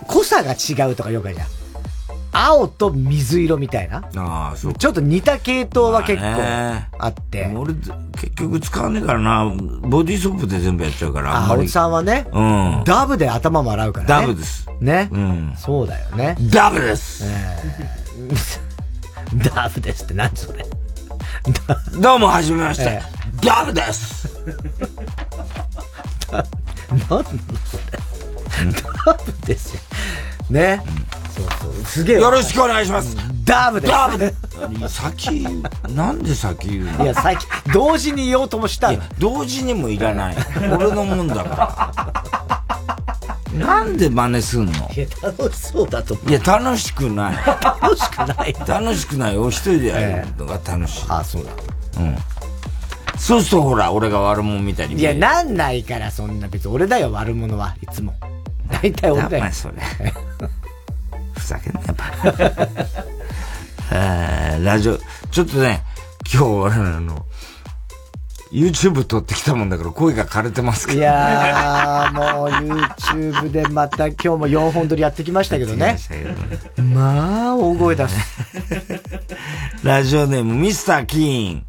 [0.06, 1.48] 濃さが違うとかよくあるじゃん。
[2.30, 4.04] 青と水色みたいな。
[4.16, 4.74] ああ、そう。
[4.74, 6.26] ちょっと似た系統は結構
[6.98, 7.50] あって。
[7.54, 7.92] 俺、結
[8.36, 9.46] 局使わねえからな。
[9.82, 11.34] ボディーソープで全部やっちゃうから。
[11.34, 12.26] あ、青木さんはね。
[12.32, 12.82] うん。
[12.84, 14.26] ダブで頭も洗うからね。
[14.26, 14.68] ダブです。
[14.80, 15.08] ね。
[15.10, 15.54] うん。
[15.56, 16.36] そうだよね。
[16.52, 17.24] ダブです。
[19.54, 20.66] ダブですって何それ。
[22.00, 22.84] どうも、はじめまして。
[22.84, 23.17] ダ
[23.68, 24.28] ブです。
[26.30, 26.42] 何
[27.08, 27.82] なのそれ。
[29.04, 29.80] ダブですよ。
[30.50, 30.82] ね。
[31.30, 31.84] そうそう。
[31.84, 32.16] すげえ。
[32.20, 33.16] よろしくお願いします。
[33.44, 33.92] ダブです。
[33.92, 35.46] ダブ先、
[35.88, 37.04] なんで先言うの？
[37.04, 39.00] いや、先、同時に言おうともしたの。
[39.18, 40.36] 同時にもいらない。
[40.56, 42.18] 俺のもんだから。
[43.54, 44.72] なんで真似すんの？
[44.72, 46.30] いや、楽しそうだと思う。
[46.30, 47.36] いや、楽しくない。
[47.36, 48.54] 楽しくない。
[48.66, 49.38] 楽しくない。
[49.38, 51.04] お一人でやるのが楽しい。
[51.08, 51.52] あ、そうだ。
[52.00, 52.16] うん。
[53.18, 56.48] そうするとほら、俺が悪者みたいにいや、なんないから、そんな。
[56.48, 57.76] 別に俺だよ、悪者は。
[57.82, 58.14] いつも。
[58.70, 59.52] 大体俺だよ。
[59.52, 59.74] それ。
[61.36, 62.58] ふざけんなよ、バカ。
[63.90, 64.98] えー、ラジオ、
[65.30, 65.82] ちょっとね、
[66.32, 67.24] 今日俺あの、
[68.52, 75.98] YouTube 撮ってきたもんだから声が枯れてますけど、いやー、もう YouTube でまた今日も4本撮りやってきましたけどね。
[76.76, 78.16] まあ、大声出す。
[79.84, 81.64] ラジオネームミスター・キーン。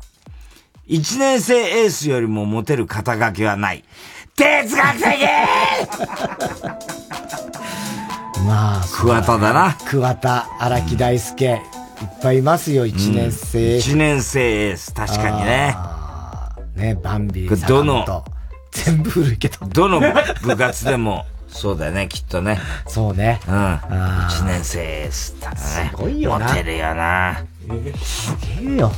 [0.92, 3.84] 一年生エースよりもモテる肩書きはない。
[4.36, 5.06] 哲学的
[8.48, 9.78] まあ、桑田だな。
[9.86, 11.60] 桑田、荒木大輔、いっ
[12.24, 13.78] ぱいいますよ、一年生。
[13.78, 15.78] 一年生エース、確かにね。
[16.76, 18.26] ね、バンビーどの、
[18.72, 19.68] 全部古いけど。
[19.68, 20.00] どの
[20.42, 22.58] 部活でも、そうだよね、きっとね。
[22.88, 23.40] そうね。
[23.48, 23.80] うん。
[24.28, 25.58] 一年生エースだね。
[25.58, 27.44] すごいよなモテるよな。
[28.02, 28.92] すげえよ。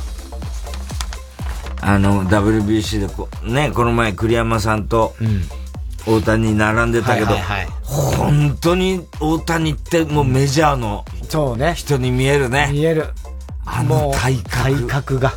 [1.82, 5.14] あの、WBC でこ、ね、この前栗山さんと、
[6.06, 7.34] 大谷並んでたけど、
[7.84, 11.74] 本当に大谷ってもうメジャーのそうね。
[11.74, 12.70] 人に見えるね。
[12.72, 13.08] 見える。
[13.64, 14.50] あの体格。
[14.50, 15.32] 体格が。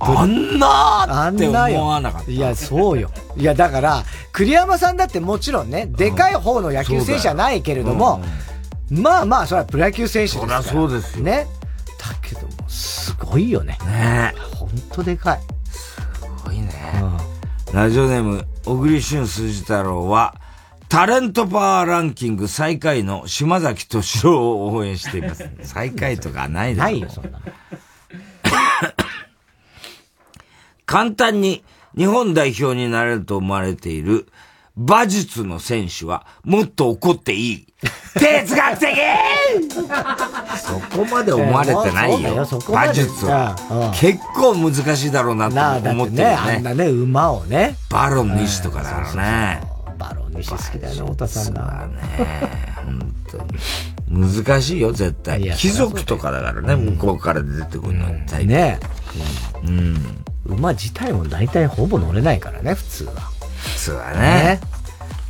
[0.00, 2.30] あんなーって思わなかった。
[2.30, 3.10] いや、そうよ。
[3.36, 4.02] いや、だから、
[4.32, 8.22] 栗山さんだってもちろんね、でかい方の野球選手じゃないけれども、
[8.90, 10.62] まあまあ、それはプロ野球選手ですから。
[10.62, 11.46] そりゃそうですよね。
[12.74, 13.78] すごいよね。
[13.86, 15.40] ねほんとでかい。
[15.70, 15.96] す
[16.44, 16.72] ごいね。
[17.72, 20.34] ラジオネーム、小栗旬筋太郎は、
[20.88, 25.48] タレントパワーランキング最下位の島崎敏郎を応援しています。
[25.62, 27.40] 最下位とかないないよ、そんなの。
[30.84, 31.62] 簡単に
[31.96, 34.26] 日本代表になれると思われている
[34.76, 37.73] 馬術の選手はもっと怒っていい。
[38.14, 38.86] 哲学的
[40.56, 42.46] そこまで思われてないよ。
[42.68, 43.56] 馬術は。
[43.94, 45.50] 結構難しいだろうな
[45.80, 46.24] と思ってるね。
[46.26, 47.76] あんなね、馬をね。
[47.90, 49.62] バロン西とかだからね。
[49.98, 51.86] バロン西好きだよね、太田さんが。
[51.88, 51.98] ね
[52.84, 54.34] 本当に。
[54.44, 55.42] 難しいよ、絶対。
[55.56, 58.78] 貴族とかだからね、向こうから出てくるのは大ね
[59.64, 60.24] うん。
[60.46, 63.12] 馬自体も大体ほぼ乗れないからね、普通は。
[63.64, 64.60] 普通はね。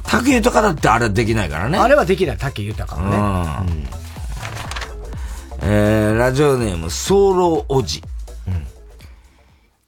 [0.06, 1.78] 竹豊だってあれできないからね。
[1.78, 3.84] あれはできない、竹豊はね。
[5.62, 8.02] えー、ラジオネーム、早漏おじ。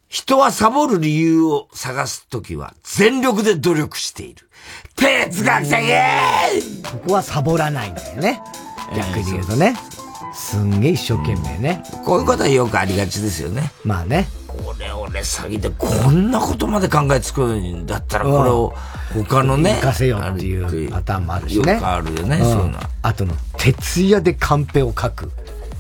[0.09, 4.49] 人はサボる理由を探すときは全力で努力している。
[4.97, 5.77] 哲学的
[6.91, 8.41] ここはサボらないんだよね。
[8.97, 9.77] 逆に言うとね。
[10.37, 13.73] すんげえ一生懸命ね、こういうことはよくありがちですよね。
[13.85, 14.29] まあね。
[14.67, 18.75] 俺俺詐欺でこんなことまで考えつくんだったらこれを
[19.15, 19.75] 他のね。
[19.75, 21.73] 行かせよっていうパターンもあるしね。
[21.73, 22.91] よくあるよね、うんそういうのは。
[23.03, 25.31] あとの、徹夜でカンペを書く。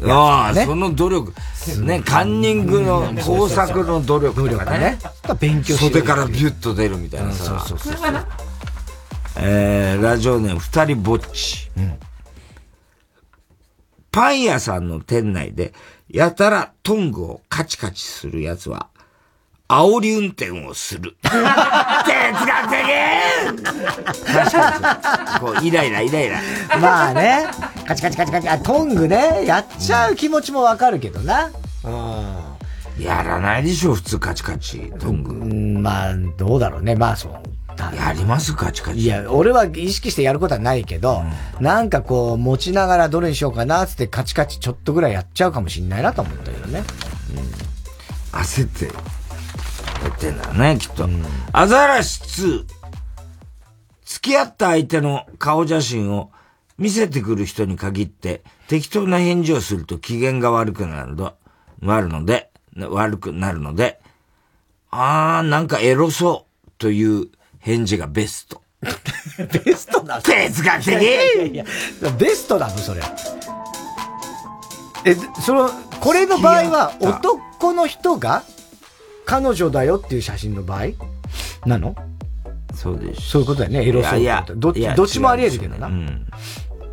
[0.05, 1.35] ああ、ねその努力。
[1.83, 4.99] ね、カンニングの工作の努力とかね。
[5.39, 7.65] 勉強袖からビュッと出るみたいなさ。
[9.39, 11.71] えー、ラジオネーム二人ぼっち。
[14.17, 15.75] パン屋さんの店内で、
[16.09, 18.89] やたらトングをカチカチするやつは、
[19.69, 21.15] 煽り運転をする。
[21.21, 22.81] 哲学的
[24.25, 25.41] 確かに。
[25.41, 26.41] こう、イライラ、イライラ。
[26.81, 27.45] まあね、
[27.87, 31.51] カチカチカチカチ、あ、トングね、やっちゃう気持ちもわかるけどな。
[32.99, 35.35] やらないでしょ、普通カチカチ、トング。
[35.35, 36.95] うん、まあ、どうだろうね。
[36.95, 37.33] まあ、そう。
[37.79, 39.01] やりますカチカチ。
[39.01, 41.23] いや、俺は意識してやることはないけど、
[41.61, 46.83] なんかこう、持ちながらどれにしようかな、つってカチカチちょっとぐらいやっちゃうかもしんないなと思ったけどね。
[48.33, 48.93] 焦って、や
[50.15, 51.09] ってんだね、きっと。
[51.53, 52.65] アザラシ2。
[54.05, 56.31] 付き合った相手の顔写真を
[56.79, 61.35] 見せてくる人に限って、適当な返事をすると機嫌が悪くなるの、
[61.83, 64.01] 悪ので、悪くなるので、
[64.91, 67.29] あー、なんかエロそうという
[67.67, 68.63] 返事がベスト。
[69.65, 70.23] ベストなの？
[70.23, 71.65] 哲学的いやいやいや
[72.17, 73.03] ベストなのそれ。
[75.05, 75.69] え、その、
[76.01, 78.45] これの場合は男の人が
[79.25, 80.87] 彼女だよっていう写真の場合？
[81.67, 81.97] なの？
[82.73, 83.23] そうです。
[83.31, 85.89] そういうことだよね、エロそういやいやどっちどっちもあり得るけどな。
[85.89, 86.27] 違うん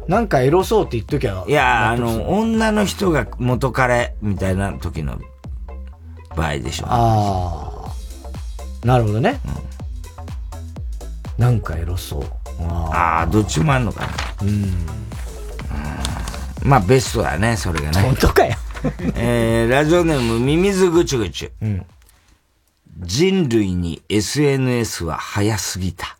[0.08, 1.45] なんかエロそうって言っときゃ。
[1.48, 5.22] いや、あの、女の人が元彼みたいな時の
[6.36, 6.88] 場合でしょ。
[6.90, 7.94] あ
[8.84, 8.88] あ。
[8.88, 9.40] なるほどね。
[11.38, 12.23] なんかエロそう。
[12.61, 14.14] ああ、どっちもあるのかな。
[14.43, 15.03] うん。
[16.64, 18.01] まあ、ベストだね、それがね。
[18.01, 18.55] 本当かよ。
[19.15, 21.51] えー、ラジオネーム、ミミズぐちゅぐちゅ。
[21.61, 21.85] うん。
[22.99, 26.18] 人類に SNS は早すぎた。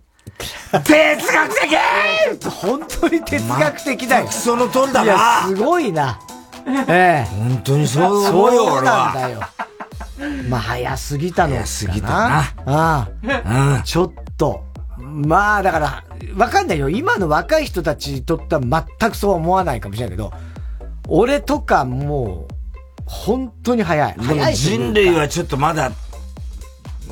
[0.84, 4.28] 哲学的本当に哲学的だよ。
[4.28, 5.48] その通りだな。
[5.48, 6.20] すごいな。
[6.88, 7.36] ええ。
[7.38, 9.12] 本当にそう思うよ、俺は。
[9.14, 9.42] だよ。
[10.50, 13.08] まあ、早すぎたの早すぎたなあ
[13.46, 13.82] あ。
[13.84, 14.63] ちょっと。
[14.98, 16.04] まあ、だから、
[16.36, 16.90] わかんないよ。
[16.90, 20.34] 今の若い人たちにとっては全くそう思わないかもしれないけど、
[21.08, 22.54] 俺とかもう、
[23.06, 24.16] 本当に早い。
[24.18, 25.92] 早い人類はちょっとまだ、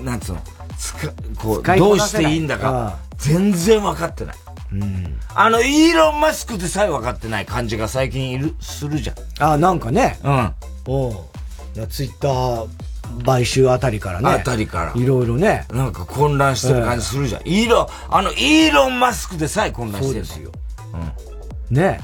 [0.01, 0.41] なんつうの、
[0.77, 4.35] つか、こう、どうしていいんだか、全然分かってない。
[4.73, 5.19] うん。
[5.35, 9.51] あの、イーロン・マスクでさえ分かってない感じが最近いる、するじゃん。
[9.53, 10.19] あ、なんかね。
[10.23, 10.53] うん。
[10.87, 11.13] おう
[11.75, 12.67] いやツイッター
[13.25, 14.29] 買収あたりからね。
[14.29, 15.01] あたりから。
[15.01, 15.65] いろいろね。
[15.71, 17.41] なんか混乱してる感じするじゃん。
[17.45, 20.25] イーロン、あの、イーロン・マスクでさえ混乱してる。
[20.25, 20.51] そうですよ。
[21.69, 21.75] うん。
[21.75, 22.01] ね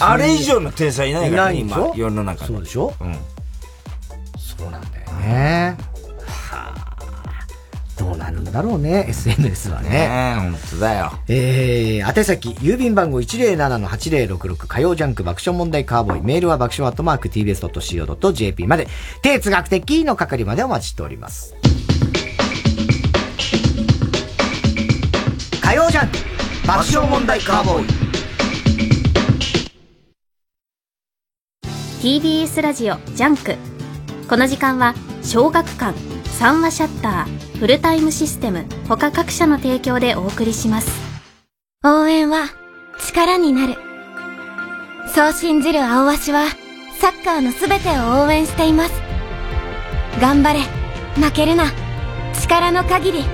[0.00, 3.16] あれ以上の天才いないからね、今、世の中そうでしょうん。
[4.38, 5.76] そうなんだよね。
[6.26, 6.83] はあ。
[7.98, 9.88] どうなるんだろうね、SNS はね。
[9.88, 11.12] ねえ、本当だよ。
[11.28, 16.22] えー、宛先、郵便番号107-8066火曜ジャンク爆笑問題カーボーイ。
[16.22, 18.88] メールは爆笑アットマーク tbs.co.jp まで、
[19.22, 21.54] 哲学的の係までお待ちしております。
[25.60, 26.18] 火曜ジャンク
[26.66, 28.04] 爆笑問題カーボーイ。
[32.04, 33.56] TBS ラジオジャンク
[34.28, 40.90] この時間は小学館三和シャッターフルタイムシステム他各社の提供でお送りします。
[41.84, 42.46] 応援は
[42.98, 43.76] 力になる。
[45.14, 46.46] そう信じる青足は
[46.98, 48.92] サッカーのすべてを応援しています。
[50.20, 50.60] 頑張れ。
[51.14, 51.66] 負けるな。
[52.42, 53.24] 力の限り。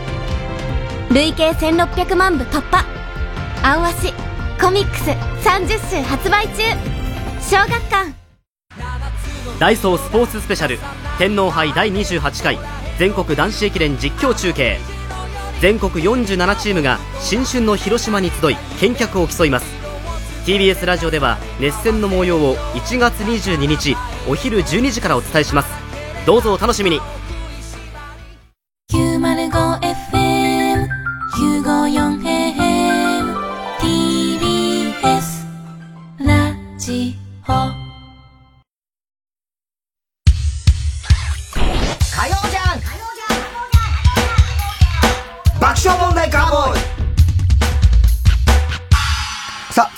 [1.11, 2.85] 累計1600万部突破。
[3.63, 4.13] 青足
[4.61, 5.11] コミックス
[5.49, 6.63] 30週発売中。
[7.41, 8.15] 小学館。
[9.59, 10.79] ダイソースポーツスペシャル
[11.19, 14.79] 天皇杯第28回全国男子駅伝実況中継。
[15.63, 19.65] 全国47チームが新春の広島に集い見客を競います。
[20.45, 23.97] TBS ラジオでは熱戦の模様を1月22日
[24.29, 25.71] お昼12時からお伝えします。
[26.27, 27.01] どうぞお楽しみに。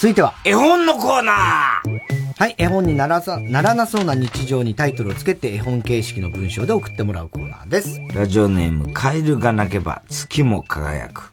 [0.02, 0.34] 続いては。
[0.44, 2.00] 絵本のコーナー
[2.36, 8.00] はい、絵本にならさ、ならなそうな日常にタイトルをつけて絵本形式の文章で送ってもらうコーナーです。
[8.12, 11.30] ラジオネーム、カエルが鳴けば月も輝く。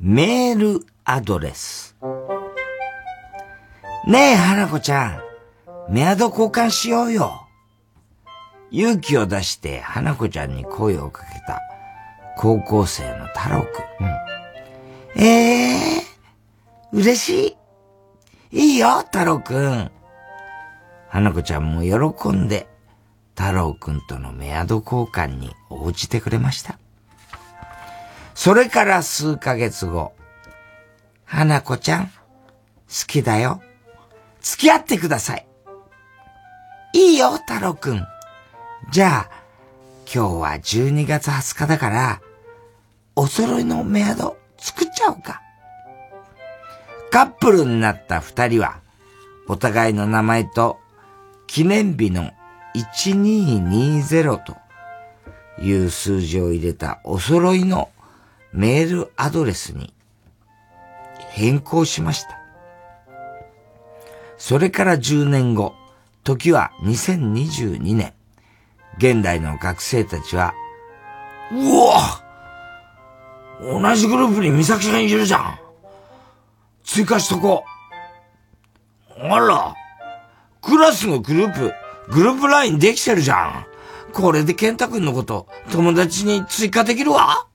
[0.00, 1.96] メールアドレス。
[4.06, 5.18] ねえ、花子ちゃ
[5.88, 5.92] ん。
[5.94, 7.48] メアド交換しようよ。
[8.70, 11.58] 勇気を出して花子ちゃんに声をかけた
[12.36, 15.22] 高校生の太郎くん。
[15.24, 16.11] ええー、
[16.92, 17.56] 嬉し
[18.50, 18.58] い。
[18.58, 19.90] いいよ、太郎くん。
[21.08, 22.66] 花子ちゃんも喜んで
[23.34, 26.78] 太郎くんとのメアド交換に応じてくれました。
[28.34, 30.12] それから数ヶ月後、
[31.24, 32.12] 花子ちゃん、好
[33.06, 33.62] きだよ。
[34.40, 35.46] 付き合ってください。
[36.92, 38.06] いいよ、太郎くん。
[38.90, 39.30] じゃあ、
[40.12, 42.20] 今日は12月20日だから、
[43.16, 45.40] お揃いのメアド作っちゃおうか。
[47.12, 48.80] カップルになった二人は、
[49.46, 50.78] お互いの名前と
[51.46, 52.30] 記念日の
[52.96, 54.56] 1220と
[55.60, 57.90] いう数字を入れたお揃いの
[58.54, 59.92] メールアドレスに
[61.32, 62.38] 変更しました。
[64.38, 65.74] それから10年後、
[66.24, 68.14] 時は2022年。
[68.96, 70.54] 現代の学生たちは、
[71.52, 72.22] うわ
[73.60, 75.61] 同じグループに美咲さんいるじゃん
[76.92, 77.64] 追加しとこ
[79.18, 79.22] う。
[79.22, 79.74] あら、
[80.60, 81.72] クラスのグループ、
[82.12, 83.66] グループラインできてるじゃん。
[84.12, 87.46] これで健太くんのこと、友達に追加できるわ。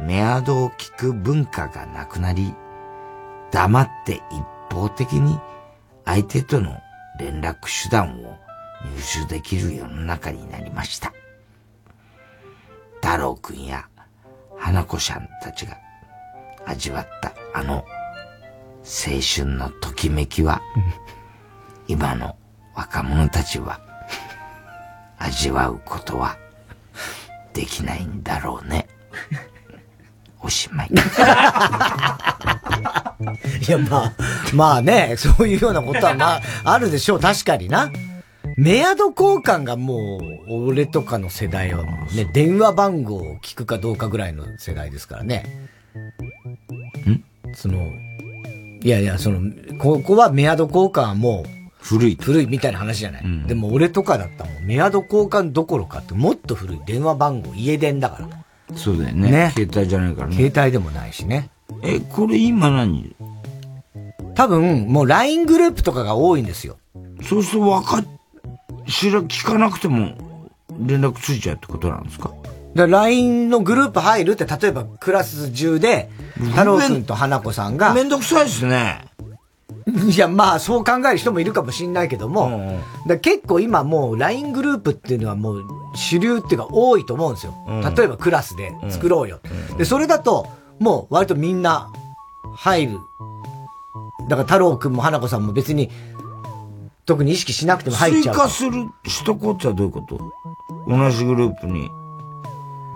[0.00, 2.54] メアドを聞く文化がなくなり、
[3.50, 5.38] 黙って一方的に
[6.06, 6.74] 相手との
[7.20, 8.38] 連絡手段を
[8.82, 11.12] 入手できる世の中になりました。
[13.02, 13.86] 太郎くんや
[14.56, 15.76] 花子ちゃんたちが
[16.66, 17.84] 味わったあの
[18.84, 20.62] 青春のときめきは、
[21.88, 22.36] 今の
[22.74, 23.80] 若者たちは
[25.18, 26.38] 味わうことは
[27.52, 28.88] できないんだろうね。
[30.40, 30.90] おしまい。
[33.68, 34.12] いや、まあ、
[34.54, 37.20] まあね、そういうようなことはまあ、あるでしょう。
[37.20, 37.90] 確かにな。
[38.56, 40.18] メアド交換がも
[40.48, 45.68] う、俺とかの世代はもうね、電話番号を聞くかどうかぐらいの世代ですからね。
[47.58, 47.92] んその、
[48.82, 49.40] いやいや、その、
[49.78, 51.48] ここはメアド交換はもう、
[51.80, 52.18] 古い。
[52.20, 53.24] 古いみたいな話じゃない。
[53.46, 58.18] でも俺とかだったらもん、メアド交換どころかってもっと古い電話番号、家電だか
[58.70, 58.76] ら。
[58.76, 59.30] そうだよね。
[59.30, 60.36] ね携帯じゃないからね。
[60.36, 61.50] 携帯でもないしね。
[61.82, 63.14] え、これ今何？
[64.34, 66.78] 多分、もう LINE グループとかが多いんですよ。
[67.22, 68.06] そうするとわかっ、
[68.86, 70.16] 知ら、聞かなくても
[70.78, 72.32] 連絡ついちゃうってことなんですか？
[72.74, 76.10] だ LINE のグループ入るって、例えばクラス中で、
[76.50, 77.94] 太郎くんと花子さんが。
[77.94, 79.04] めんどくさいですね。
[80.06, 85.64] いや、まあ、そう考える人もいるかもしんないけども、だ結構今もう LINE グループっていうのはもう
[85.94, 87.54] 主流っていうか多いと思うんですよ。
[87.66, 89.40] うん例えばクラスで作ろうよ。
[89.78, 90.46] で、それだと、
[90.78, 91.90] もう割とみんな
[92.54, 92.98] 入る。
[94.28, 95.90] だから太郎くんも花子さんも別に、
[97.06, 98.48] 特に意識しなくても入っ追ちゃうから。
[98.48, 98.72] 加する、
[99.06, 100.20] しとこうってはどういうこと？
[100.86, 101.88] 同じグループに、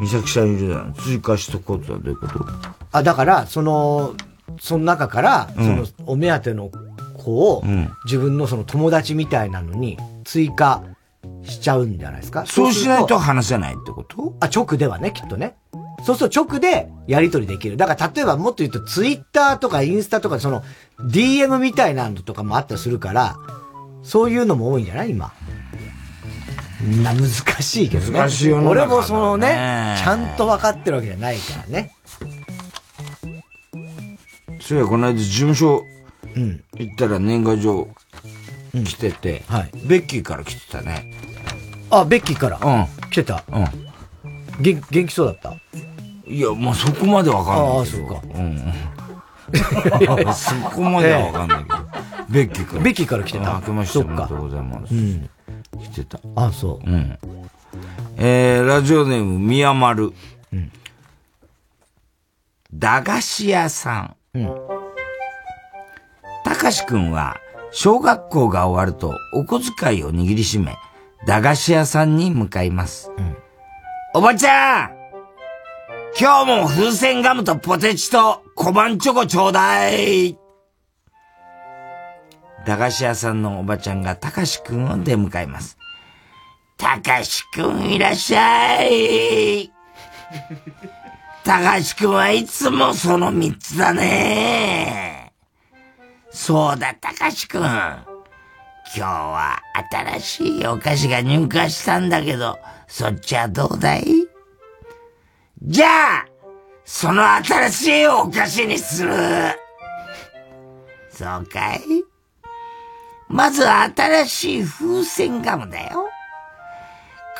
[0.02, 0.94] 美咲さんいるじゃん。
[0.94, 2.44] 追加しとこうってはどういうこと？
[2.90, 4.14] あ、だから、その、
[4.60, 6.70] その中から、うんその、お目当ての
[7.16, 10.82] 子を、うん自分のその友達みたいなのに追加
[11.44, 12.44] しちゃうんじゃないですか？
[12.46, 14.34] そうしないと話せないってこと？
[14.40, 15.54] あ、直ではね、きっとね。
[16.04, 17.76] そうすると直でやり取りできる。
[17.76, 20.64] だから例えばもっと言うとツイッターとかインスタとかその
[20.98, 23.36] DM みたいなのとかもあったりするから、
[24.02, 25.10] そういうのも多いんじゃない？
[25.10, 25.32] 今。
[27.02, 27.28] な、難
[27.62, 28.18] しいけどね。
[28.18, 28.66] 難しいよね。
[28.68, 31.92] 俺もそのね、ちゃんと分かってるわけじゃないからね。
[34.60, 35.84] そういや、この間事務所
[36.34, 37.88] 行ったら年賀状
[38.72, 39.70] 来てて、はい。
[39.86, 41.12] ベッキーから来てたね。
[41.90, 42.58] あ、ベッキーから？
[42.58, 43.10] うん。
[43.10, 43.44] 来てた？
[43.52, 43.64] うん。
[44.60, 45.54] 元元気そうだった？
[46.30, 47.78] いや、もうそこまでわかんないけど。
[47.78, 48.72] ああそうかうん。
[50.32, 51.76] そこまではわかんないけど。
[52.30, 52.82] ベッキーから。
[52.82, 54.94] ベッキーから来てたあ明けましておめでとうございます。
[54.94, 55.28] うん。
[55.80, 56.20] 来てた。
[56.36, 56.90] あ、そう。
[56.90, 57.18] うん。
[58.16, 60.12] えー、ラジオネーム、宮丸。
[60.52, 60.72] うん。
[62.72, 64.38] 駄菓子屋さん。
[64.38, 64.54] うん。
[66.44, 67.36] たかしくんは、
[67.70, 70.76] 小学校が終わると、お小遣いを握りしめ、
[71.26, 73.10] 駄菓子屋さんに向かいます。
[73.16, 73.36] うん。
[74.14, 75.02] おばちゃん
[76.20, 80.41] 今日も風船ガムとポテチと小判チョコちょうだい
[82.66, 85.78] 駄菓子屋さんのおばちゃんがたかしくんを出迎えます。
[86.76, 89.72] たかしくんいらっしゃい
[91.44, 95.32] たかしくんはいつもその三つだね
[96.30, 97.62] そうだ、たかしくん。
[97.62, 98.06] 今
[98.94, 99.60] 日は
[99.90, 104.04] 新しいお菓子が入荷したんだけど、そっちはどうだい？
[105.62, 106.26] じゃあ、
[106.84, 109.12] その新しいお菓子にする。
[111.10, 111.80] そうかい？
[113.32, 116.06] まず新しい風船ガムだよ。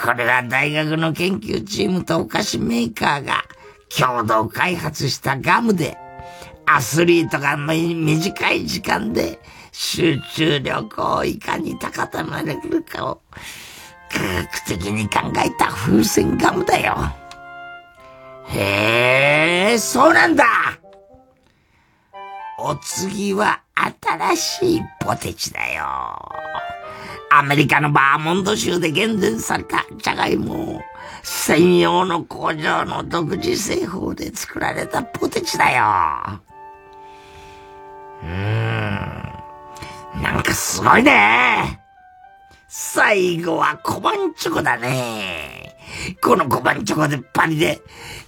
[0.02, 3.44] これは大学の研究チームとお菓子メーカーが
[3.94, 5.98] 共同開発したガムで、
[6.64, 9.38] アスリートが短い時間で
[9.70, 13.20] 集中力をいかに高められるかを
[14.10, 16.96] 科学的に考えた風船ガムだよ。
[18.48, 20.44] へえ、そうなんだ
[22.64, 25.82] お次は新しいポテチだよ。
[27.32, 30.80] アメリカのバーモント州で厳選されたジャガイモ
[31.24, 36.40] 専用の工場の独自製法で作られたポテチだよ。
[38.22, 40.22] うーん。
[40.22, 41.80] なんかすごいね。
[42.68, 45.74] 最後は小判チョコだね。
[46.22, 47.80] この小判チョコでパリで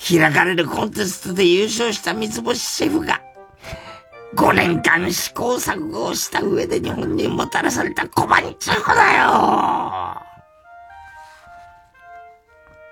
[0.09, 3.21] 開かれるコンテストで優勝した三つ星シェフが
[4.35, 10.21] 5年間試行錯誤をした上で日本にもたらされた小判チョコだよ。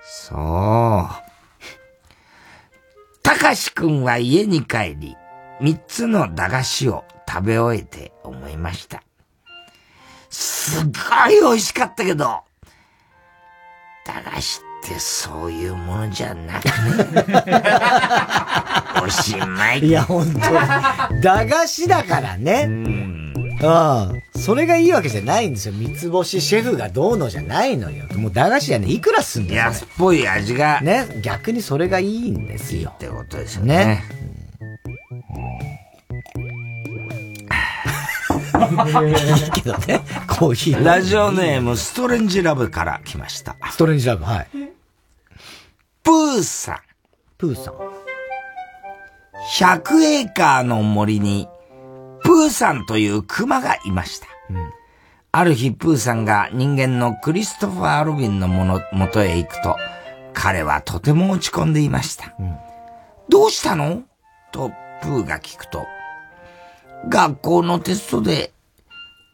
[0.04, 1.08] そう。
[3.22, 5.16] たかしくんは家に帰り、
[5.60, 9.02] 三つの駄菓子を食べ終えて思いました。
[10.30, 12.40] すっごい美味しかったけど、
[14.06, 16.72] 駄菓子ってそういうものじゃなくね。
[19.04, 19.80] おしまい。
[19.86, 20.40] いや、ほんと。
[21.20, 22.68] 駄菓子だからね。
[23.62, 24.38] ああ。
[24.38, 25.74] それがいいわけじゃないんですよ。
[25.74, 28.06] 三つ星シェフがどうのじゃないのよ。
[28.16, 29.60] もう駄菓子じゃね、いくらすんだよ。
[29.62, 30.80] 安っぽい味が。
[30.80, 31.06] ね。
[31.22, 32.90] 逆にそれがいいんですよ。
[32.96, 34.02] ってことですよね。
[38.62, 40.00] いいけどね。
[40.26, 40.84] コーヒー。
[40.84, 43.56] ラジオネームストレンジラブから来ました。
[43.70, 44.71] ストレンジラブ、はい。
[46.02, 46.78] プーさん。
[47.38, 47.74] プーさん。
[49.56, 51.48] 100エーカーの森に、
[52.24, 54.26] プーさんという熊がいました。
[55.30, 59.76] ある日、プーさんが人間のクリストファー・ロビンのもの、元へ行くと、
[60.34, 62.34] 彼はとても落ち込んでいました。
[63.28, 64.02] どうしたの？
[64.50, 64.72] と、
[65.02, 65.86] プーが聞くと、
[67.08, 68.52] 学校のテストで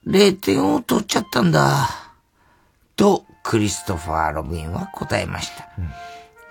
[0.07, 1.89] 0点を取っちゃったんだ。
[2.95, 5.69] と、クリストファー・ロビンは答えました。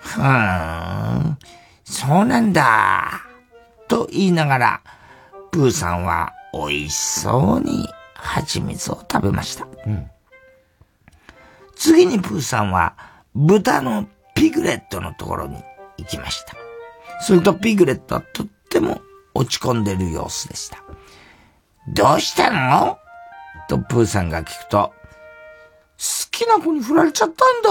[0.00, 1.38] ふーん、
[1.84, 3.22] そうなんだ。
[3.88, 4.80] と言いながら、
[5.50, 9.66] プーさんは美味しそうに蜂蜜を食べました。
[11.76, 12.96] 次にプーさんは
[13.34, 15.62] 豚のピグレットのところに
[15.96, 16.54] 行きました。
[17.20, 19.00] するとピグレットはとっても
[19.34, 20.78] 落ち込んでる様子でした。
[21.88, 22.98] どうしたの？
[23.68, 24.92] とプーさんが聞くと、
[25.98, 27.70] 好きな子に振られちゃったんだ。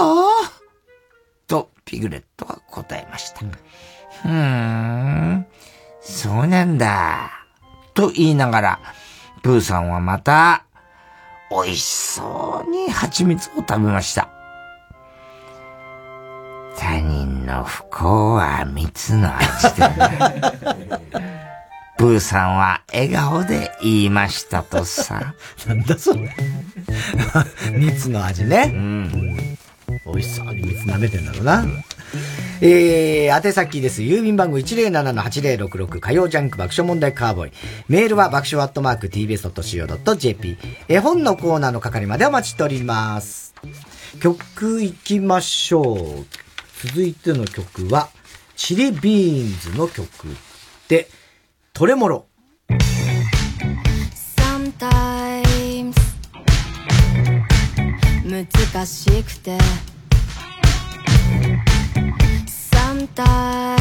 [1.88, 3.44] とピグレットは答えました。
[3.44, 5.46] うーん、
[6.00, 7.30] そうなんだ。
[7.94, 8.80] と言いながら、
[9.42, 10.64] プーさんはまた、
[11.50, 14.28] 美味しそうに蜂蜜を食べました。
[16.76, 19.90] 他人の不幸は蜜の味だ。
[21.96, 25.34] プーさんは笑顔で言いましたとさ。
[25.66, 26.30] なんだそれ。
[27.72, 28.70] 蜜の味ね。
[28.72, 29.58] うん。
[30.06, 31.64] 美味しそうに蜜舐めてんだろうな。
[32.60, 34.02] えー、宛先です。
[34.02, 37.52] 郵便番号107-8066火曜ジャンク爆笑問題カーボーイ。
[37.88, 40.56] メールは爆笑アットマーク tbs.co.jp。
[40.88, 43.54] 絵本のコーナーの係までお待ちしております。
[44.20, 46.26] 曲行きましょう。
[46.86, 48.08] 続いての曲は、
[48.56, 50.08] チリビーンズの曲
[50.88, 51.08] で、
[51.72, 52.26] トレモロ。
[54.36, 55.94] Sometimes
[58.24, 59.58] 難しくて
[62.46, 63.78] Sometimes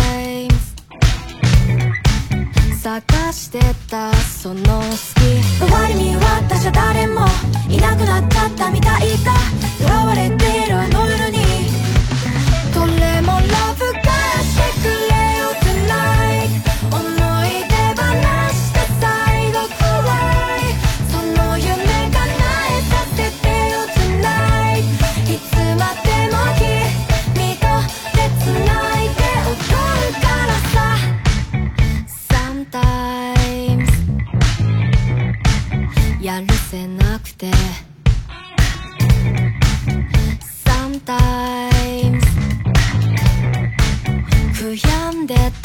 [2.82, 3.60] 探して
[3.90, 4.82] たその好
[5.16, 7.28] き周りに私は誰も
[7.70, 9.34] いなくなっちゃったみたいだ
[9.78, 11.37] 囚われているあの夜に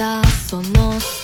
[0.03, 1.22] たその好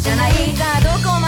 [0.00, 0.80] じゃないか。
[0.80, 1.27] どこま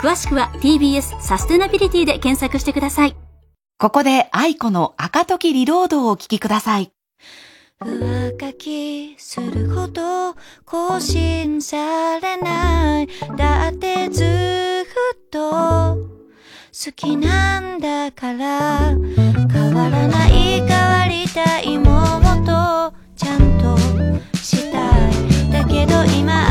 [0.00, 3.16] 詳しくは TBS サステナビリティで検索してください。
[3.78, 6.92] ここで愛子の赤時リロードをお聞きください。
[7.84, 10.34] 上書きするほど
[10.64, 14.26] 更新されないだってずっ
[15.30, 18.96] と好きなんだから
[19.52, 23.76] 変わらない変わりたいもっとちゃんと
[24.36, 26.47] したいだけど今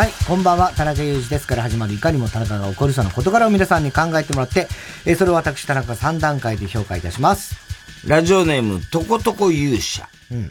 [0.00, 4.68] はい、こんばんは、田中裕二ですから始まるいかにも田中が起こるその事柄を皆さんに考えてもらって、
[5.06, 7.71] えーそれを私田中が3段階で評価いたします。
[8.06, 10.08] ラジオネーム、とことこ勇者。
[10.32, 10.50] うん。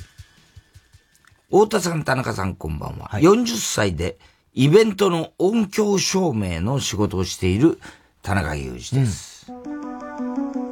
[1.50, 3.10] 太田さん、田中さん、こんばんは。
[3.16, 4.18] 40歳で、
[4.54, 7.78] イベントの音響照明の仕事をしている
[8.22, 9.52] 田中裕二です。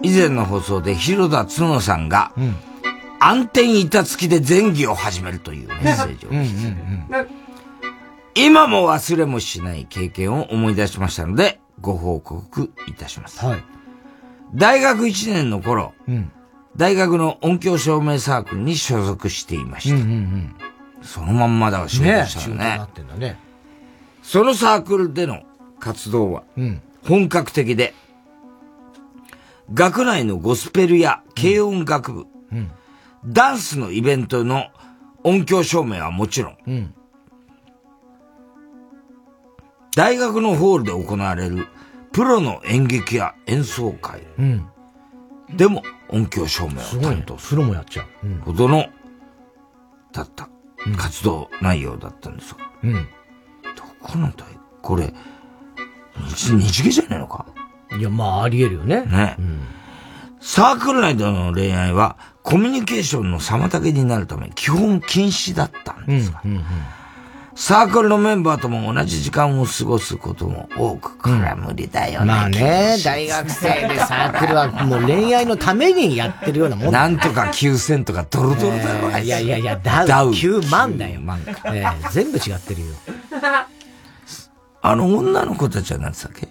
[0.01, 2.31] 以前の放送で広田つのさんが、
[3.19, 7.27] 暗転板付きで前儀を始めるというメッセージをうんうん
[8.35, 13.45] 今も忘れもしない経験を思い出しましたので、ご報告いたします。
[13.45, 13.63] はい。
[14.55, 16.31] 大学1年の頃、うん。
[16.79, 19.95] 大学の音響照明サークルに所属していました。
[19.95, 20.55] うんうんうん。
[21.01, 23.37] そのまんまだわ、仕事ねしたらね仕事になってんだね。
[24.23, 25.43] そのサークルでの
[25.81, 26.81] 活動は、うん。
[27.05, 27.93] 本格的で、
[29.73, 32.71] 学内のゴスペルや軽音楽部、うん。
[33.25, 34.67] ダンスのイベントの
[35.25, 36.93] 音響照明はもちろん、うん。
[39.97, 41.67] 大学のホールで行われる
[42.13, 44.65] プロの演劇や演奏会うん。
[45.55, 47.37] でも音響照明を担当。
[47.37, 48.27] すプロもやっちゃう。
[48.27, 48.85] うんるほどの、
[50.11, 50.49] だった、
[50.97, 52.93] 活動内容だったんですが、うん。
[52.93, 52.99] ど
[54.01, 54.45] この大
[54.81, 55.13] これ、
[56.35, 57.45] 日、日芸じゃねえのか？
[57.97, 59.05] いや、まあ、あり得るよね。
[59.05, 59.37] ね。
[60.39, 66.41] サークル内での恋愛は、コミュニケーションの妨げになるため、基本禁止だったんですが、
[67.61, 72.25] サークルのメンバーとも同じ時間を過ごすことも多く、これは無理だよね。
[72.25, 81.19] まあね、大学生でサークルはもう恋愛のためにやってるようなもんだなんとか9000とかドロドロだろ、あいついやいやいや、ダウダウ9万だよ。
[81.19, 81.75] 万か。
[81.75, 82.95] ええ全部違ってるよ。
[84.81, 86.47] あの女の子たちは何つったっけ？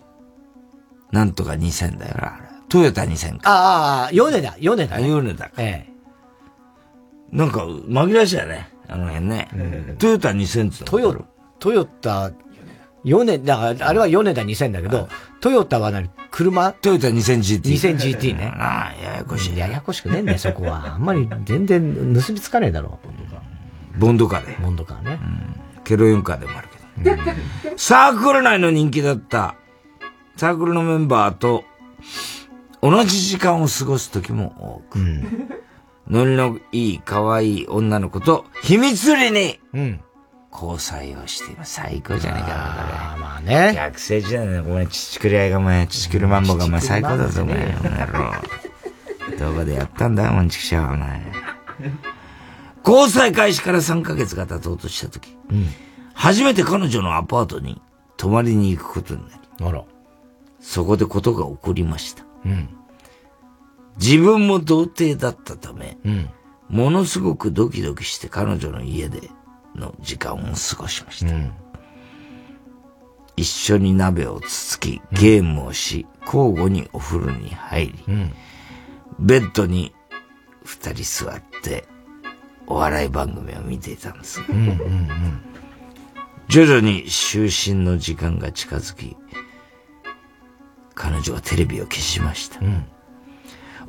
[1.10, 2.43] なんとか2000だよな、あれ。
[2.68, 3.51] トヨタ2000か。
[3.51, 5.52] ああ、米田、米田、あ、米田か。
[5.56, 5.93] ええ。
[7.35, 8.68] なんか、紛らわしいよね。
[8.89, 9.48] あの辺ね。
[9.98, 11.27] トヨタ2000つトヨ、
[11.59, 12.32] トヨタ、
[13.05, 15.09] 米田、あれは米田2000だけど、
[15.40, 16.10] トヨタは何？
[16.31, 16.73] 車？
[16.73, 17.62] トヨタ 2000GT。
[17.62, 18.52] 2000GT ね。
[18.56, 19.56] ああ、ややこしい。
[19.56, 20.94] ややこしくねえんだよ、そこは。
[20.94, 21.82] あんまり全然
[22.12, 22.98] 結びつかねえだろ
[23.98, 24.56] ボンドカーで。
[24.62, 25.19] ボンドカーね。
[25.85, 26.78] ケロヨンカーでもあるけど。
[27.77, 29.55] サークル内の人気だった、
[30.36, 31.65] サークルのメンバーと、
[32.82, 34.98] 同じ時間を過ごす時も多く、
[36.09, 39.60] ノリのいい可愛い女の子と秘密裏に、
[40.51, 41.74] 交際をしています。
[41.74, 43.22] 最高じゃないかな、これ。
[43.22, 43.74] まあね。
[43.74, 47.72] 学生時代の、お前、乳くり合いがお前、乳くりマンボがお前最高だぞ、お前。
[47.74, 48.32] この野郎
[49.39, 51.22] どこでやったんだよ、お前、畜生、お前。
[52.86, 55.36] 交際開始から3ヶ月が経とうとした時、
[56.14, 57.82] 初めて彼女のアパートに
[58.16, 59.85] 泊まりに行くことになり、あら。
[60.60, 62.24] そこでことが起こりました。
[62.47, 62.68] うん。
[64.01, 66.31] 自分も童貞だったため、うん。
[66.69, 69.31] ものすごくドキドキして彼女の家で
[69.75, 71.35] の時間を過ごしました。
[73.37, 77.95] 一緒に鍋をつつき、ゲームをし、交互にお風呂に入り、
[79.19, 79.95] ベッドに
[80.65, 81.87] 二人座って、
[82.66, 84.43] お笑い番組を見ていたんです。
[84.49, 85.41] うんうんうん。
[86.49, 89.16] 徐々に就寝の時間が近づき、
[90.95, 92.61] 彼女はテレビを消しました。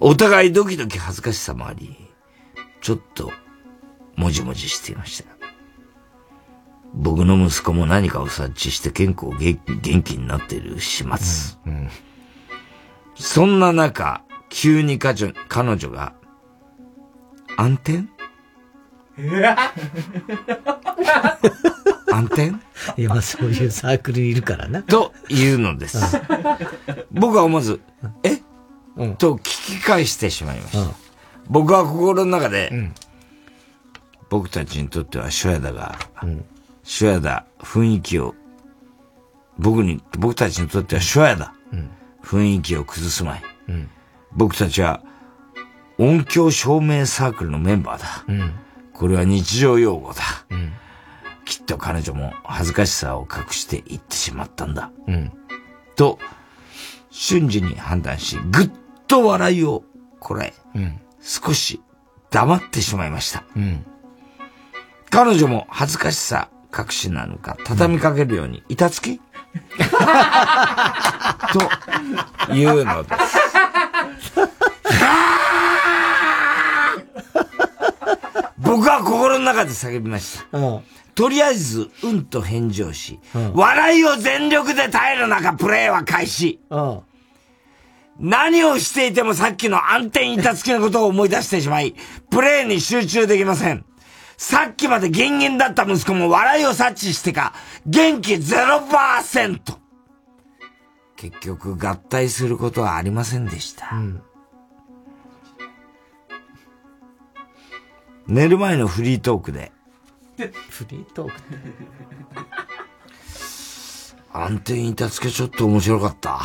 [0.02, 1.98] お互いドキドキ恥ずかしさもあり、
[2.82, 3.32] ちょっと、
[4.16, 5.30] もじもじしていました。
[6.94, 11.58] 僕の息子も何かを察知して健康元元気になっている始末。
[13.16, 16.14] そんな中、急に彼女彼女が、
[17.58, 18.06] 暗転
[22.12, 22.54] 暗転
[22.98, 24.82] いや、まあそういうサークルにいるからな。
[24.82, 26.20] というのです。
[27.12, 27.82] 僕は思わず、
[28.24, 28.42] え、
[29.18, 29.42] と聞
[29.80, 30.96] き返してしまいました。
[31.48, 32.92] 僕は心の中で、
[34.30, 35.98] 僕たちにとっては初夜だが、
[36.84, 38.36] 初夜だ、雰囲気を、
[39.58, 41.54] 僕に、僕たちにとっては初夜だ。
[42.24, 43.44] 雰囲気を崩すまい。
[44.32, 45.02] 僕たちは、
[45.98, 48.26] 音響照明サークルのメンバーだ。
[48.28, 48.54] うん。
[48.94, 50.22] これは日常用語だ。
[50.50, 50.72] うん。
[51.46, 54.92] きっと彼女も恥ずかしさを隠して言ってしまったんだ。
[55.08, 55.32] うん。
[55.96, 56.20] と、
[57.12, 58.72] 瞬時に判断し、ぐっ
[59.08, 59.84] と笑いを
[60.20, 61.00] こらえ、うん。
[61.22, 61.82] 少し
[62.30, 63.44] 黙ってしまいました。
[63.56, 63.86] うん。
[65.10, 69.20] 彼女も恥ずかしさ隠しなのか、畳みかけるように、板つき？
[72.48, 73.38] というのです。
[78.60, 80.58] 僕は心の中で叫びました。
[80.58, 80.82] うん。
[81.20, 86.62] とりあえず、うんと返事をし、うん笑いを全力で耐える中、プレイは開始。
[86.70, 87.02] うん。
[88.22, 91.94] 何をしていてもさっきの暗転板付きのことを思い出してしまい、
[92.30, 93.84] プレイに集中できません。
[94.38, 97.54] さっきまでギンギンだった息子も笑いを察知してか、
[97.86, 99.60] 元気0%。
[101.18, 103.92] 結局合体することはありませんでした。
[108.26, 109.74] 寝る前のフリートークで、
[110.48, 111.40] フリートーク
[114.32, 116.40] 暗転板付けちょっと面白かった。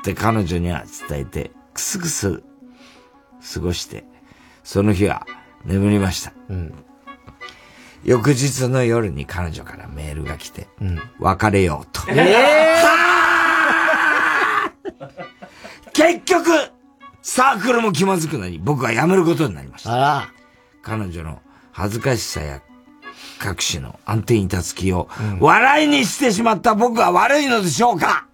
[0.00, 2.42] って彼女には伝えて、くすぐす
[3.54, 4.04] 過ごして、
[4.62, 5.26] その日は
[5.64, 6.32] 眠りました。
[8.04, 10.68] 翌日の夜に彼女からメールが来て、
[11.18, 12.02] 別れようと。
[15.92, 16.50] 結局、
[17.22, 19.90] サークルも気まずくなり、僕は辞めることになりました。
[20.82, 22.60] 彼女の恥ずかしさや
[23.44, 25.08] 隠しの暗転板付きを、
[25.40, 28.26] 笑いにしてしまった僕は悪いのでしょうか、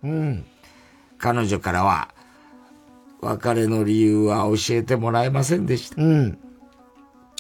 [1.19, 2.09] 彼女からは、
[3.21, 6.01] 別れの理由は教えてもらえませんでした。
[6.01, 6.39] うん。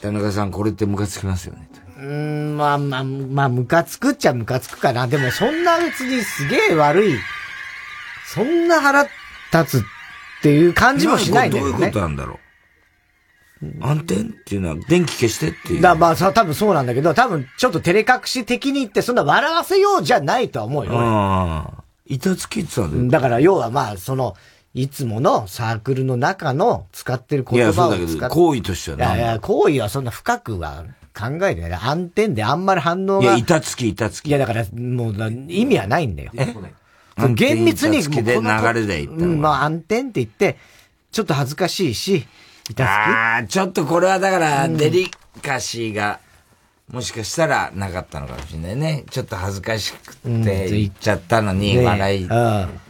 [0.01, 1.69] 田中さん、これってムカつきますよね。
[1.99, 5.07] うーん、まあまあ、まあ、ムカつくっちゃムカつくかな。
[5.07, 7.15] でも、そんな別にすげえ悪い、
[8.27, 9.03] そんな腹
[9.53, 9.85] 立つっ
[10.43, 11.73] ていう感じもしないんだよね。
[11.73, 12.39] どういうことなんだろう。
[13.81, 15.81] 暗転っていうのは電気消してっていう。
[15.81, 20.93] だまあさ、多分そうなんだけど、多分ちょっと照れ隠し的に言って、そんな笑わせようじゃないとは思うよ。
[20.93, 21.85] 俺ああ。
[22.07, 24.37] 板付きって言ってたんだから要はまあ、その、
[24.75, 28.35] いつものサークルの中の使ってる言葉を使って。
[28.35, 30.85] 行為としてはいやいや、行為はそんな深くは
[31.19, 31.73] 考えてない。
[31.73, 33.23] 暗転であんまり反応が。
[33.23, 34.29] いや、板付き、板付き。
[34.29, 36.33] いや、だから、もうだ、意味はないんだよ。
[37.35, 40.59] 厳密に、板付きでもうこの流れで言ったのうん、まあ暗転って言って、
[41.11, 42.27] ちょっと恥ずかしいし。
[42.79, 45.11] ああ、ちょっとこれはだから、デリ
[45.43, 46.21] カシーが、
[46.91, 49.05] もしかしたらなかったのかもしれないね。
[49.11, 52.81] ちょっと恥ずかしくうんて言っちゃったのに、ね笑い、っうん。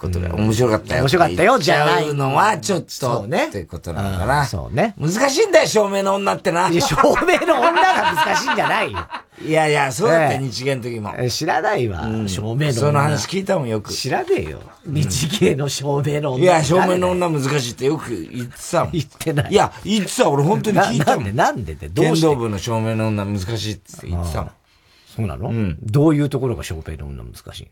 [0.00, 1.02] てことが面白かったよ。
[1.02, 4.44] 面白かったよじゃないのは、ちょっと、ねってことなのかな。
[4.46, 4.94] そうね。
[4.98, 6.68] 難しいんだよ、照明の女ってな。
[6.68, 8.98] いや、照明の女が難しいんじゃないよ。
[9.40, 11.14] いやいや、そうだった日芸の時も。
[11.16, 12.72] え知らないわ、照明の女。
[12.72, 13.92] その話聞いたもん、よく。
[13.92, 14.60] 知らねえよ。
[14.84, 16.42] 日芸の照明の女。
[16.42, 18.92] いや、照明の女難しいってよく言ってたもん。
[18.92, 19.52] 言ってない。
[19.52, 21.36] いや、言ってた、俺本当に聞いたもん。
[21.36, 22.26] ななんでなんでってどうして？
[22.26, 24.50] 剣道部の照明の女難しいって言ってたもん。
[25.16, 25.50] そうなの？
[25.50, 25.78] うん。
[25.82, 27.68] どういうところが照明の女難しい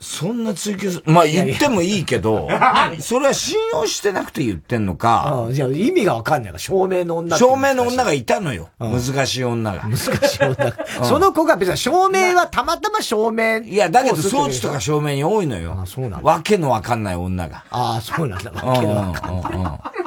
[0.00, 2.48] そんな追求すまあ言ってもいいけど、
[3.00, 8.68] それは信用してなくて言ってんのか、あじゃあ意味がわかんないから、照明の女って照明の女がいたのよ。
[8.78, 9.82] うん難しい女が。
[9.82, 10.74] 難しい女が。
[11.02, 13.58] その子が別に照明はたまたま照明。
[13.58, 15.76] いや、だけど装置とか照明に多いのよ。
[15.76, 16.30] あ、そうなんだ。
[16.30, 17.64] わけのわかんない女が。
[17.70, 18.52] ああ、そうなんだ。
[18.52, 19.98] うんわけのわかんない。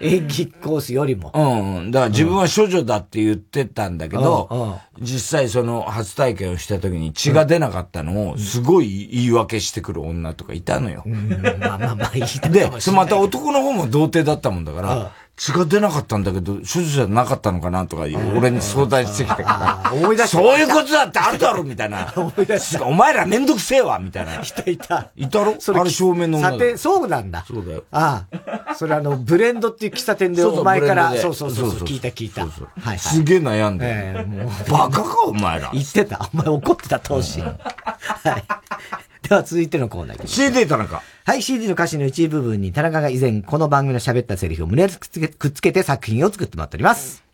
[0.00, 1.30] え演技コースよりも。
[1.34, 1.90] うんうん。
[1.90, 11.04] だから自分は処女だって言ってたんだけうんど、実際その初体験をした時に血が出なかったのを、すごい言い訳してくる女とかいたのよ。
[11.60, 18.02] まあまあまあいいで、また男の方も童貞だったもんだから、血が出なかったんだけど、処女じゃなかったのかなとか、
[18.36, 22.12] 俺に相談してきたから、思い出そういうことだってあるだろみたいな。
[22.84, 24.34] お前らめんどくせえわみたいな。
[24.34, 25.10] いたいた。
[25.16, 25.56] いたろ？
[25.80, 27.44] あれ正面の女ださて、そうなんだ。
[27.48, 27.84] そうだよ。
[27.90, 28.24] あ
[28.68, 28.74] あ。
[28.74, 32.46] それあの、ブレンドっていう喫茶店でお前から、そうそうそう聞いた聞いた。
[32.98, 33.86] すげえ悩んで。
[33.86, 35.70] ええもうバカかお前ら。
[35.72, 36.28] 言ってた。
[36.34, 37.40] お前怒ってた当時。
[37.40, 38.44] はい。
[39.32, 41.02] では続いてのコーナー行きましょう CD 田中。
[41.24, 47.24] はい、CD の歌詞の一部分に田中が以前この番組の喋ったセリフを胸にくっつけくっつけて作品を作ってもらっております。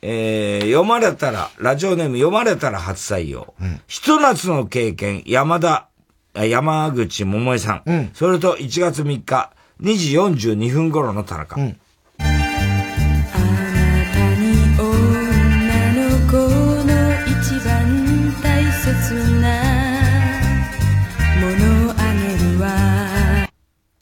[0.00, 3.52] えー、読まれたら、ラジオネーム読まれたら初採用。
[3.88, 5.88] ひと夏の経験、山田、
[6.32, 8.10] あ山口百恵さん。
[8.14, 9.52] それと1月3日、
[9.82, 11.56] 2時42分頃の田中。
[11.60, 11.76] 女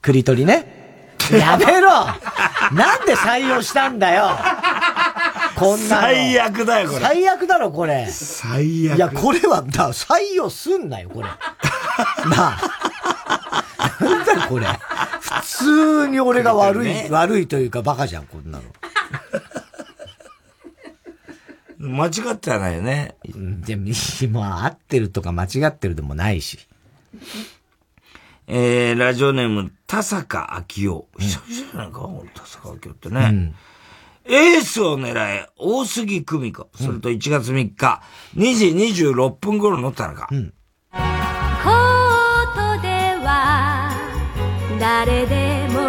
[0.01, 0.81] クリトリね。
[1.31, 1.89] やめろ
[2.73, 4.31] なんで採用したんだよ
[5.55, 6.01] こんなの。
[6.01, 8.07] 最悪だよこれ最悪だろ、これ。
[8.09, 8.97] 最悪。
[8.97, 11.29] いや、これは、だ、採用すんなよ、これ。
[12.35, 12.57] なあ。
[13.99, 14.65] なんだよ、これ。
[14.65, 18.63] 普普通に俺が悪い、 悪いというかバカじゃん、こんなの。
[21.77, 23.15] 間違ってはないよね。
[23.25, 23.87] でも、
[24.31, 26.67] まあ、合ってるとか間違ってるでもないし。
[28.47, 31.07] えー、ラジオネーム、田坂明夫。
[31.19, 33.53] 久々じゃないか、田坂明夫ってね。
[34.25, 36.67] エースを狙え、大杉久美子。
[36.75, 38.01] それと1月3日、
[38.35, 38.67] 2時
[39.03, 40.27] 26分頃の田中。
[40.27, 40.43] コート
[42.81, 42.87] で
[43.23, 43.91] は
[44.79, 45.81] 誰でも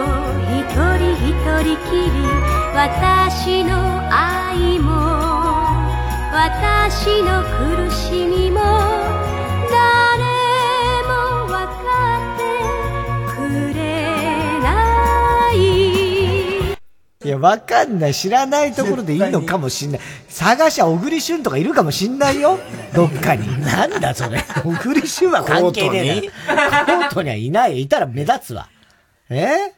[0.59, 1.31] 一人一
[1.63, 2.13] 人きり
[2.75, 3.77] 私の
[4.11, 4.91] 愛も
[6.33, 7.43] 私の
[7.87, 8.61] 苦しみも
[17.25, 18.15] いいや、わかんない。
[18.15, 20.01] 知らないところでいいのかもしんない。
[20.29, 22.59] 探しゃ小栗旬とかいるかもしんないよ。
[22.95, 23.61] どっかに。
[23.61, 24.43] なんだそれ。
[24.63, 26.85] 小栗旬は関係ねえな。
[26.85, 27.79] コートにはいないよ。
[27.79, 28.69] いたら目立つわ。
[29.31, 29.73] え？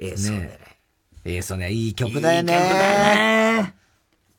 [0.00, 0.58] えー、そうだね。
[1.24, 1.70] ええ、そうね。
[1.70, 2.52] いい曲だよね。
[2.52, 3.14] いい曲だ
[3.62, 3.74] ね。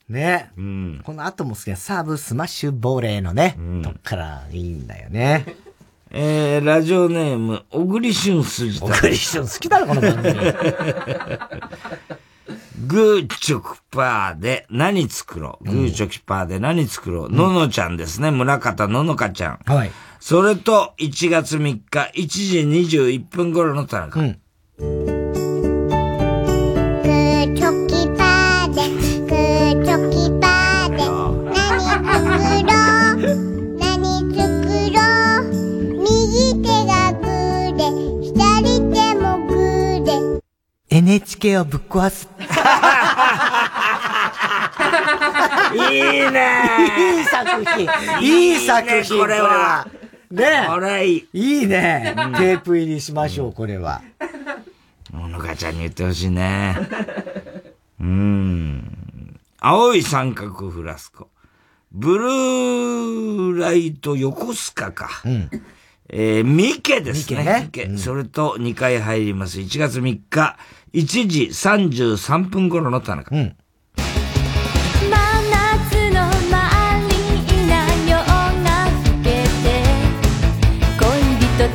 [0.10, 0.52] ね。
[0.58, 1.02] うん。
[1.04, 3.58] この後も好きなサーブスマッシュボレーのね。
[3.84, 5.46] とっからいいんだよね。
[6.12, 10.34] えー、ラジオネーム、小栗旬筋小栗旬好きだろ、この番組。
[12.88, 15.66] グーチョクパーで何作ろう。
[15.66, 17.32] グーチョキパーで何作ろう。
[17.32, 18.32] ののちゃんですね。
[18.32, 19.60] 村方ののかちゃん。
[19.66, 19.92] はい。
[20.20, 22.60] それと、1月3日、1時
[22.98, 24.20] 21分頃の田中。
[24.20, 25.19] うん。
[41.00, 42.28] NHK をぶっ壊す。
[45.74, 46.64] いいね
[47.18, 47.88] いい作品。
[48.22, 49.88] いい作品、これは。
[50.30, 51.30] ねこれいい。
[51.32, 52.14] いいね。
[52.38, 54.02] テープ入りしましょう、これは。
[55.14, 56.76] ののかちゃんに言ってほしいね。
[58.02, 59.40] うーん。
[59.62, 61.30] 青い三角フラスコ。
[61.94, 65.22] ブルーライト横須賀か。
[65.24, 65.50] うん。
[66.12, 67.40] えー、ミケですね。
[67.40, 69.60] ミケねミケそれと2回入ります。
[69.60, 70.58] 1月3日、
[70.94, 73.36] 1時33分頃の田中。
[73.36, 73.56] うん。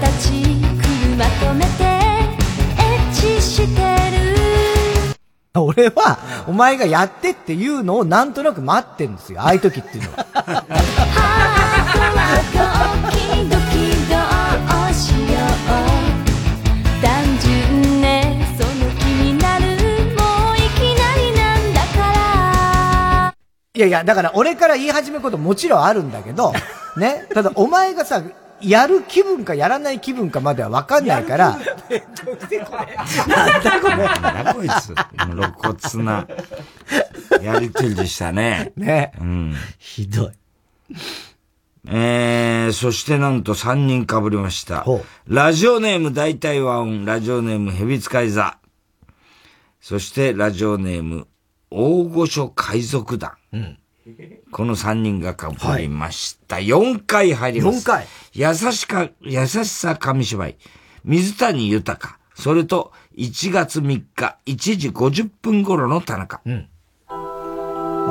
[0.01, 1.99] たち車止めてエ
[3.11, 3.83] ッチして
[4.19, 4.35] る
[5.57, 6.19] 俺は、
[6.49, 9.41] お前がやってっていうのをなんとなく待ってるんですよ。
[9.43, 11.61] ああいう時っていうのは。
[23.77, 26.53] いやいや、だから俺から言い始めることもちろんあるんだけど、
[26.97, 27.27] ね。
[27.35, 28.23] ただお前がさ、
[28.61, 31.75] やる気分かやらない気分かまでは分かんないから、なんだ
[33.81, 33.97] これ。
[33.97, 34.95] なんだこいつ。
[35.27, 36.25] 露骨な、
[37.43, 38.73] やりとりでしたね。
[38.77, 39.11] ね。
[39.21, 39.57] うん。
[39.81, 40.31] ひどい。
[41.89, 44.87] えー、そしてなんと3人被りました。
[45.27, 48.57] ラジオネーム大体和音、ラジオネーム蛇使い座。
[49.81, 51.27] そしてラジオネーム
[51.71, 53.33] 大御所海賊団。
[53.53, 53.79] うん。
[54.53, 56.57] この3人が被りました。
[56.57, 57.79] 4回入ります。
[57.81, 60.57] 4回優しか、優しさ紙芝居。
[61.05, 62.19] 水谷豊。
[62.35, 66.41] それと、1月3日、1時50分頃の田中。
[66.45, 66.69] うん。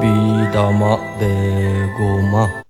[0.01, 2.62] ビー玉でごま。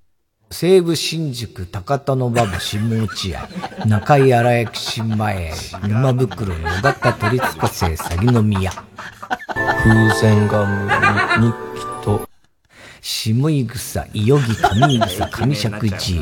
[0.54, 5.52] 西武新宿高田の馬場下落合中井荒焼新前
[5.82, 10.86] 沼袋野方取りつかせ鷺の宮風船ガム
[11.44, 12.30] に日記と。
[13.02, 15.82] 下井草伊予木上井草上石寺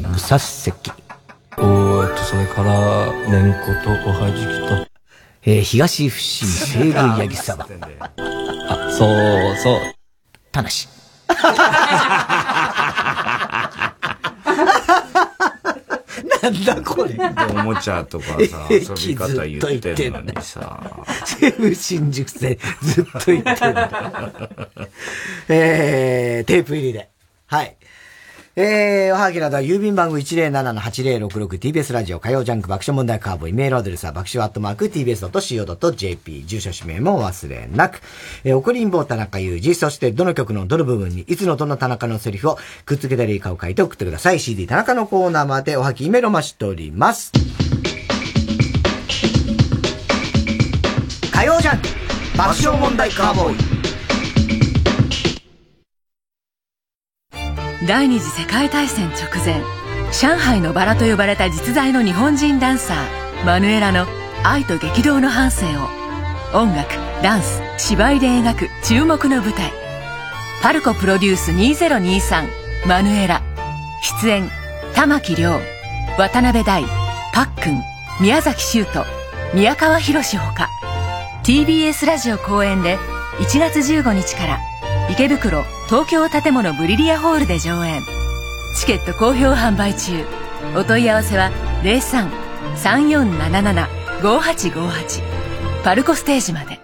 [0.10, 0.94] 武蔵関
[1.58, 4.88] おーっと、それから、めんことおはじきと。
[5.44, 7.68] えー、東伏見西宮八木沢あ、
[8.92, 9.76] そうそう。
[10.54, 10.88] たなし。
[16.42, 17.16] なんだこれ。
[17.50, 20.82] おもちゃとかさ、遊び方言ってんのにさ。
[21.26, 23.58] 西武新宿でずっと言ってる。
[25.50, 27.10] えー、テープ入りで。
[27.48, 27.76] はい。
[28.58, 38.02] えー、おはぎなどは郵便番号 107-8066TBS ラジオ火曜ジャンク爆笑問題カーボーイメールアドレスは爆笑アットマーク TBS.CO.JP 住所氏名も忘れなく。
[38.44, 44.40] えー、怒りん坊田中裕二、そしてどの曲のどの部分にいつのどの田中のセリフをくっつけたりかを書いて送ってください。
[44.42, 47.32] CD 田中のコーナーまでおはぎメールを待ちしております。
[51.32, 51.88] 火曜ジャンク
[52.38, 53.91] 爆笑問題カーボーイ
[57.88, 59.60] 第二次世界大戦直前
[60.12, 64.06] 上海のバラと呼ばれた実在の日本人ダンサーマヌエラの
[64.44, 65.90] 愛と激動の半生を。
[66.54, 66.94] 音楽
[67.24, 69.72] ダンス芝居で描く注目の舞台。
[70.62, 72.48] パルコプロデュース2023
[72.88, 73.42] マヌエラ。
[74.22, 74.48] 出演
[74.94, 75.60] 玉木亮。
[76.20, 76.84] 渡辺大
[77.34, 77.82] パックン。
[78.20, 79.08] 宮崎修斗。
[79.56, 80.70] 宮川博ほか。
[81.44, 83.00] TBS ラジオ公演で
[83.40, 84.60] 1月15日から
[85.12, 88.02] 池袋東京建物ブリリアホールで上演。
[88.80, 90.24] チケット好評販売中。
[90.74, 91.52] お問い合わせは
[94.22, 95.22] 03-3477-5858
[95.84, 96.80] パルコステージまで。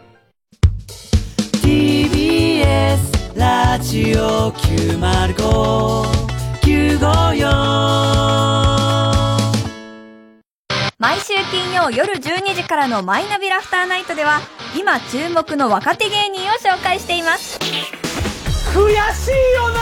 [1.62, 7.48] TBS ラジオ905954
[10.99, 14.41] 毎週金曜夜12時からのマイナビラフターナイトでは
[14.78, 17.58] 今注目の若手芸人を紹介しています
[18.78, 19.80] 悔しいよな。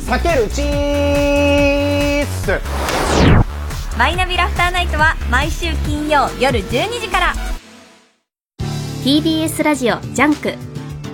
[0.00, 2.60] 避けるチース。
[3.96, 7.32] マイナビラフターナイトは毎週金曜夜12時から。
[9.04, 10.54] TBS ラジオジャンク。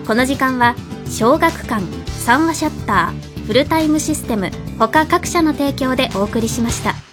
[0.07, 0.75] この時間は
[1.07, 7.10] 小学館三和シャッターフルタイムシステム他各社の提供でお送りしました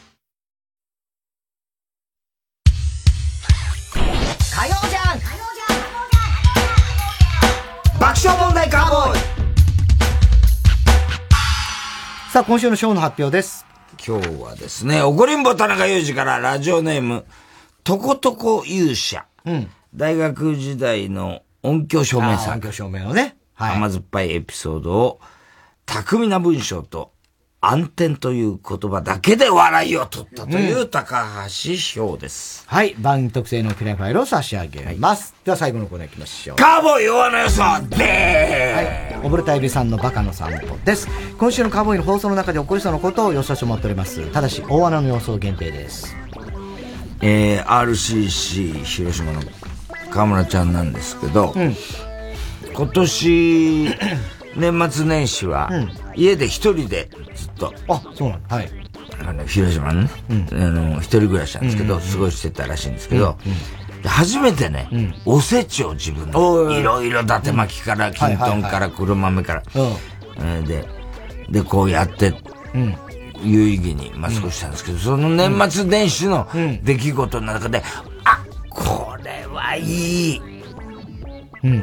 [8.35, 9.19] 問題カーボーイ
[12.31, 13.65] さあ、今週のショーの発表です。
[14.05, 17.25] 今日はですね、怒りんぼ田中裕二からラジオネーム、
[17.83, 19.25] とことこ勇者。
[19.45, 19.69] うん。
[19.95, 22.53] 大学時代の音響照明さん。
[22.55, 23.37] 音響照明のね。
[23.53, 25.19] はい甘酸っぱいエピソードを、
[25.85, 27.11] 巧みな文章と
[27.59, 32.63] 暗転という言葉だけで笑いを取ったという高橋翔です。
[32.67, 32.93] はい。
[32.99, 35.33] 番組特製の記念ファイルを差し上げます。
[35.43, 36.55] では最後のコーナー行きましょう。
[36.55, 38.73] カーボーイ弱の予想で
[39.15, 39.25] はい。
[39.25, 41.07] おぶれたいびさんのバカの散歩です。
[41.39, 44.21] 今週のカーボーイの放送の中で起こりそうなことを予想してもらっております。
[44.31, 46.15] ただし、大穴の予想限定です。
[47.21, 49.41] えー、RCC 広島の
[50.11, 51.55] 河村ちゃんなんですけど、
[52.73, 53.89] 今年、
[54.55, 55.71] 年末年始は、
[56.17, 58.69] 家で一人でずっと、あ、そうなんはい。
[59.25, 60.09] あの、広島のね、
[60.51, 63.37] あの、一人暮らしなんですけど、過ごしてたらしいんですけど、
[64.03, 64.89] で初めてね、
[65.25, 66.31] おせちを自分で、
[66.79, 70.87] いろいろ伊達巻きから、きんとんから、黒豆から、えーで、
[71.49, 72.33] で、こうやって、
[72.73, 72.95] うん。
[73.43, 76.47] 有意義に、まあ、過ごしたんですけど、その年末年始の
[76.81, 77.83] 出来事の中で、
[78.23, 80.41] あ、これはいい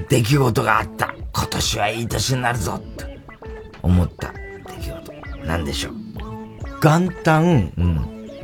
[0.09, 1.15] 出来事があった。
[1.33, 3.14] 今年はいい年になるぞって
[3.85, 5.13] 思った出来事。
[5.47, 5.95] なんでしょう。
[6.83, 7.73] 元旦、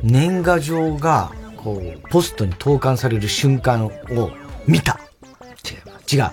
[0.03, 3.93] 年賀状が、こう、ポストに投函される瞬間を
[4.67, 5.01] 見た。
[6.11, 6.23] 違う。
[6.23, 6.31] 違う。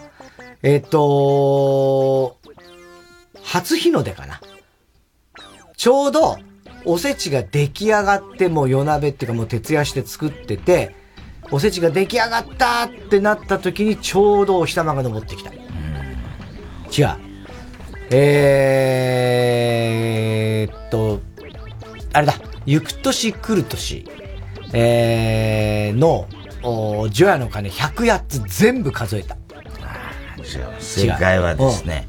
[0.63, 2.37] えっ、と
[3.43, 4.41] 初日の出かな。
[5.75, 6.37] ちょうど、
[6.85, 10.95] おせちが出来上がって、もう夜鍋っていうかもう徹夜して作ってて、
[11.51, 15.51] おせちが出来上がったってなった時にちょうどお日様が昇ってきた。
[15.51, 17.26] 違う。
[18.09, 21.21] えーっと、
[22.13, 22.33] あれだ、
[22.65, 24.05] 行く年来る年、
[24.73, 26.27] えー、の、
[26.63, 29.37] お除夜の鐘108つ全部数えた。
[30.79, 32.07] 正解はですね、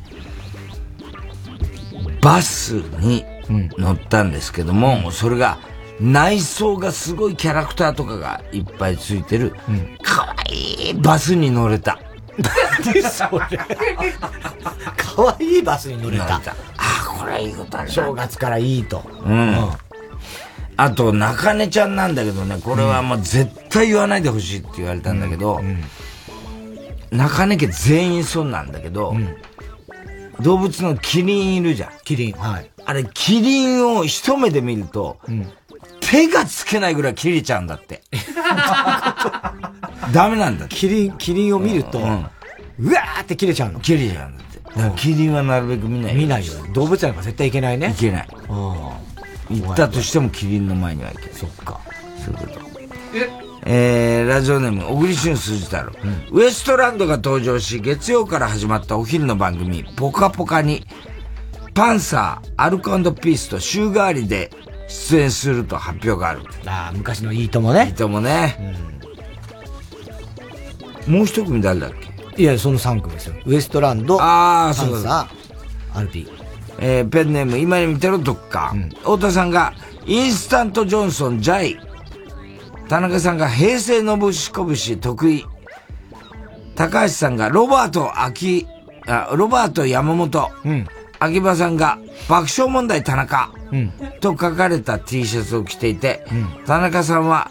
[2.20, 5.59] バスに乗ったんですけども、それが
[6.01, 9.55] 内装がすごいキャラクターとかがいっぱいついてる、
[10.03, 11.99] かわいいバスに乗れた。
[12.39, 13.59] 何それ
[14.97, 16.36] かわいいバスに乗れた。
[16.36, 16.40] あ
[16.77, 19.02] あ、これはいいことあるな正月からいいと。
[19.24, 19.56] うん。
[20.77, 25.60] あと、中根ちゃんなんだけどね、これはもう絶対言わないでほしいって言われたんだけど、
[27.10, 29.15] 中根家全員そうなんだけど、
[30.40, 31.90] 動物のキリンいるじゃん。
[32.05, 32.70] キリン、はい。
[32.85, 35.19] あれ、キリンを一目で見ると、
[36.01, 38.02] 手がつけないぐらい切れちゃうんだって。
[40.12, 40.75] ダメなんだって。
[40.77, 43.81] キリン、キリンを見ると、ううんわーって切れちゃうの。
[43.81, 44.59] 切れちゃうんだって。
[44.59, 46.53] だからキリンはなるべく見ない見ないよ。
[46.73, 47.95] 動物園なんか絶対いけないね。
[47.97, 48.29] いけない。
[49.51, 51.31] 行ったとしてもキリンの前にはいけない。
[51.33, 51.81] そっか。
[52.25, 52.69] そういうこと。
[53.66, 54.23] え？
[54.25, 55.93] ー、ラジオネーム、小栗旬筋太郎、
[56.31, 60.87] ウエストランドが登場し、月曜から始まったお昼の番組、ポカポカに、
[61.75, 64.51] パンサー、アルコピースと週替わりで
[64.89, 66.41] 出演すると発表がある。
[66.66, 67.87] ああ、昔のいいともね。
[67.89, 68.77] いいともね。
[71.09, 71.93] もう一組誰だっ
[72.37, 72.43] け？
[72.43, 73.35] いや、その3組ですよ。
[73.47, 75.29] ウエストランド、ああ、そうだ
[75.95, 76.29] アルピー。
[76.81, 78.73] えーペンネーム、今に見てろ、どっか。
[79.01, 79.73] 太田さんが、
[80.07, 81.79] インスタントジョンソン、ジャイ。
[82.89, 85.45] 田中さんが、平成のぶしこぶし、得意。
[86.77, 88.67] 高橋さんが、ロバート、秋、
[89.09, 90.51] あ、ロバート、山本。
[91.19, 91.99] 秋葉さんが、
[92.29, 93.51] 爆笑問題、田中。
[94.21, 96.25] と書かれた T シャツを着ていて、
[96.67, 97.51] 田中さんは、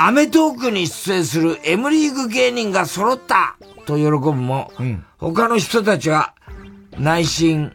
[0.00, 4.70] アメトークに出演する M リーグ芸人が揃ったと喜ぶも、
[5.18, 6.34] 他の人たちは
[7.00, 7.72] 内心、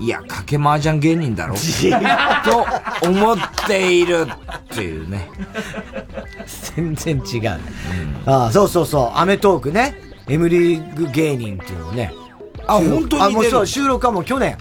[0.00, 1.54] いや、賭け麻雀芸人だろ
[2.44, 2.66] と
[3.08, 4.26] 思っている
[4.72, 5.30] っていうね。
[6.74, 7.60] 全然違う。
[8.26, 9.94] ああ、そうそうそう、アメトークね。
[10.26, 12.12] M リーグ芸人っていうのをね。
[12.66, 14.58] あ本当にあ、もうそう、収録はもう去年。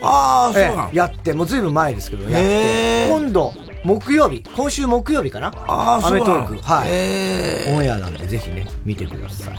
[0.00, 3.08] ああ、そうなのええやって、もうずいぶん前ですけど、やって。
[3.10, 3.52] 今度、
[3.84, 5.52] 木曜日、今週木曜日かな？
[5.66, 6.56] ああアメトーク。
[6.58, 6.88] はい。
[6.88, 9.54] へえオンエアなんで、ぜひね、見てください。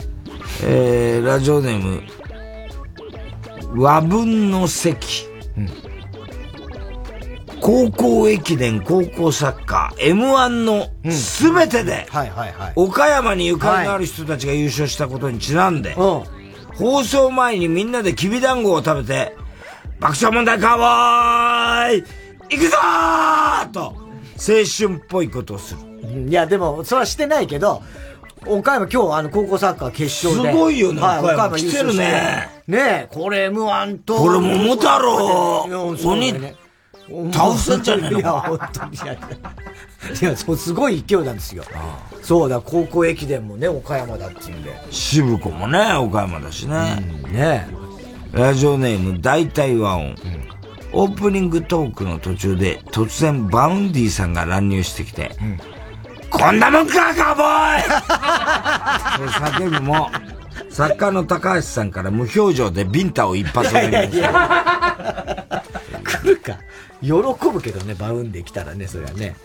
[0.64, 2.04] えー、ラジオネーム、
[3.82, 5.28] 和文の席。
[7.62, 12.74] 高校駅伝、高校サッカー、M1 のすべてで、はいはいはい。
[12.78, 16.24] 岡山にゆかりのある人たちが優勝したことにちなんで、放
[17.04, 19.36] 送前にみんなできびだんごを食べて、
[20.00, 22.04] 爆笑問題カーボーイ
[22.50, 23.99] 行くぞーと、
[24.40, 26.30] 青春っぽいことをする。
[26.30, 27.84] いや、でも、それはしてないけど、
[28.46, 30.52] 岡山今日あの高校サッカー決勝で。
[30.52, 32.50] すごいよねはい、岡山来てるね。
[32.68, 34.16] ねえ、これ M1 と。
[34.16, 36.56] これ桃太郎うんそうだよね
[37.34, 38.20] 倒せんじゃねえの？
[38.20, 38.96] いや、本当に。
[38.96, 39.18] いや、い
[40.24, 41.64] やそうすごい勢いなんですよ。
[42.22, 44.80] そうだ、高校駅伝もね、岡山だっていうんで。
[44.92, 47.04] 渋子もね、岡山だしね。
[47.32, 47.68] ね
[48.32, 50.16] ラジオネーム大体和音。
[50.92, 55.32] オープニングトークの途中で突然バウンディさんが乱入してきて、
[56.30, 57.84] こんなもんか、カーボーイ
[59.18, 60.10] と叫ぶも、
[60.70, 65.64] 作家の高橋さんから無表情でビンタを一発投げました。
[66.04, 66.58] 来るか。
[67.02, 67.12] 喜
[67.52, 69.36] ぶけどね、バウンできたらね、それはね。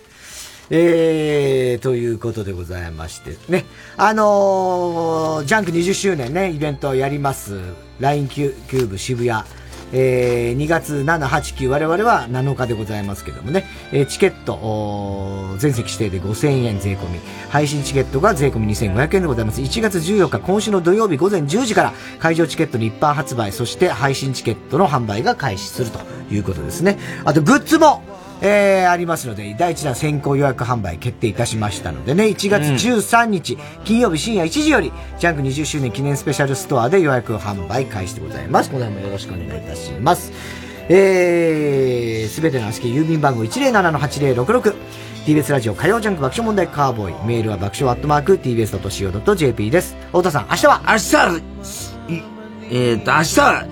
[0.70, 3.36] えー、ということでございまして。
[3.48, 3.64] ね。
[3.96, 7.58] あのー、ジャンク20周年ね、イベントをやります。
[8.00, 9.44] LINE キューブ渋谷。
[9.92, 17.20] えー、2月7、8、9、我々は7日でございますけどもね、えーチケット、全席指定で5000円税込み、
[17.50, 19.60] 配信チケットが税込み2500円でございます。
[19.60, 25.98] 1月14日、今週の土曜日午前10時から、会場チケットの一般発売、そして配信チケットの販売が開始すると
[26.30, 26.98] いうことですね。
[27.24, 28.02] あと、グッズも、
[28.40, 38.70] えー、ありますので、第一弾先行予約販売決定いたしましたのでね、1月13日、金曜日深夜1時より、ジャンク20周年記念スペシャルストアで予約販売開始でございます。
[38.70, 40.32] この辺もよろしくお願いいたします。
[40.88, 44.74] えー、すべての宛先郵便番号107-8066。
[45.24, 47.26] TBS ラジオ火曜ジャンク爆笑問題カーボーイ。
[47.26, 49.96] メールは爆笑アットマーク TBS.CO.JP です。
[50.08, 50.82] 太田さん、明日は？
[50.86, 51.40] 明日は、
[52.70, 53.66] えっ、と、明日は、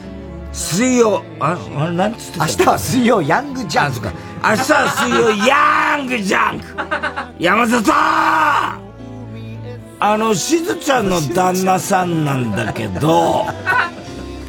[0.53, 4.01] 水曜、あ、あれ、なんつって明日は水曜ヤングジャンク。
[4.45, 6.67] 明日は水曜ヤングジャンク
[7.39, 8.79] 山里あ
[10.19, 13.47] の、しずちゃんの旦那さんなんだけど、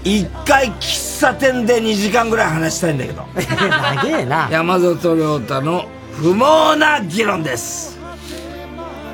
[0.03, 3.25] 一回喫茶店で2時間ぐらい話したいんだけど。
[3.35, 4.49] 長えな。
[4.51, 7.97] 山里亮太の不毛な議論です。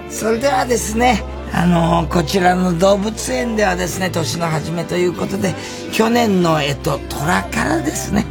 [0.10, 5.55] それではですね、あのこちらの動物園ではですね、年の初めということで、
[5.91, 8.26] 去年のえと、虎からですね、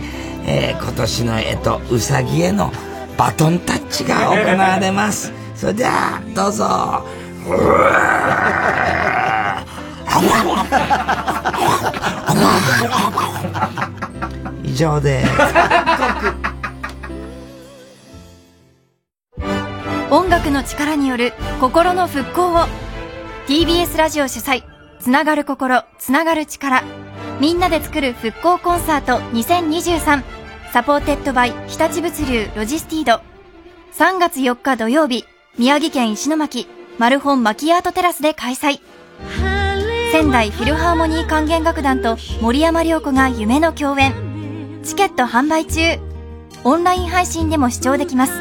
[0.46, 2.72] えー今年のえと、うさぎへの
[3.16, 5.32] バトンタッチが行われます。
[5.54, 7.04] それでは、どうぞ。
[7.46, 8.18] うわ
[14.64, 15.30] 以上です。
[20.10, 22.66] 音楽の力による心の復興を
[23.48, 24.62] TBS ラジオ主催
[25.00, 26.82] つながる心つながる力。
[27.40, 30.22] みんなで作る復興コンサート2023
[30.70, 33.22] サポーテッドバイ日立物流ロジスティード。
[33.94, 35.24] 3月4日土曜日
[35.56, 36.68] 宮城県石巻
[36.98, 38.80] マルホンマキアートテラスで開催。
[40.12, 44.12] 仙台フィルハーモニー管弦楽団と森山良子が夢の共演。
[44.84, 45.80] チケット販売中。
[46.64, 48.34] オンライン配信でも視聴できます。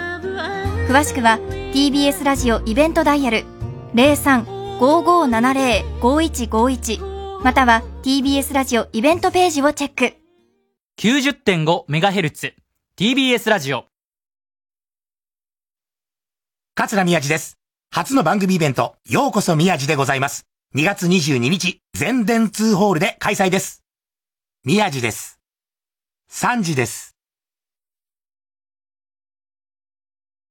[0.89, 1.39] 詳しくは
[1.71, 3.45] TBS ラジオイベントダイヤル
[3.93, 10.13] 03 03-5570-5151または TBS ラジオイベントページをチェック
[11.01, 12.53] 90.5MHz
[12.95, 13.85] TBS ラジオ
[16.75, 17.57] 桂宮治です。
[17.91, 20.45] 初の番組イベント、ようこそ宮治でございます。
[20.75, 23.83] 2月22日、全電通ホールで開催です。
[24.63, 25.39] 宮治です。
[26.29, 27.16] 3時です。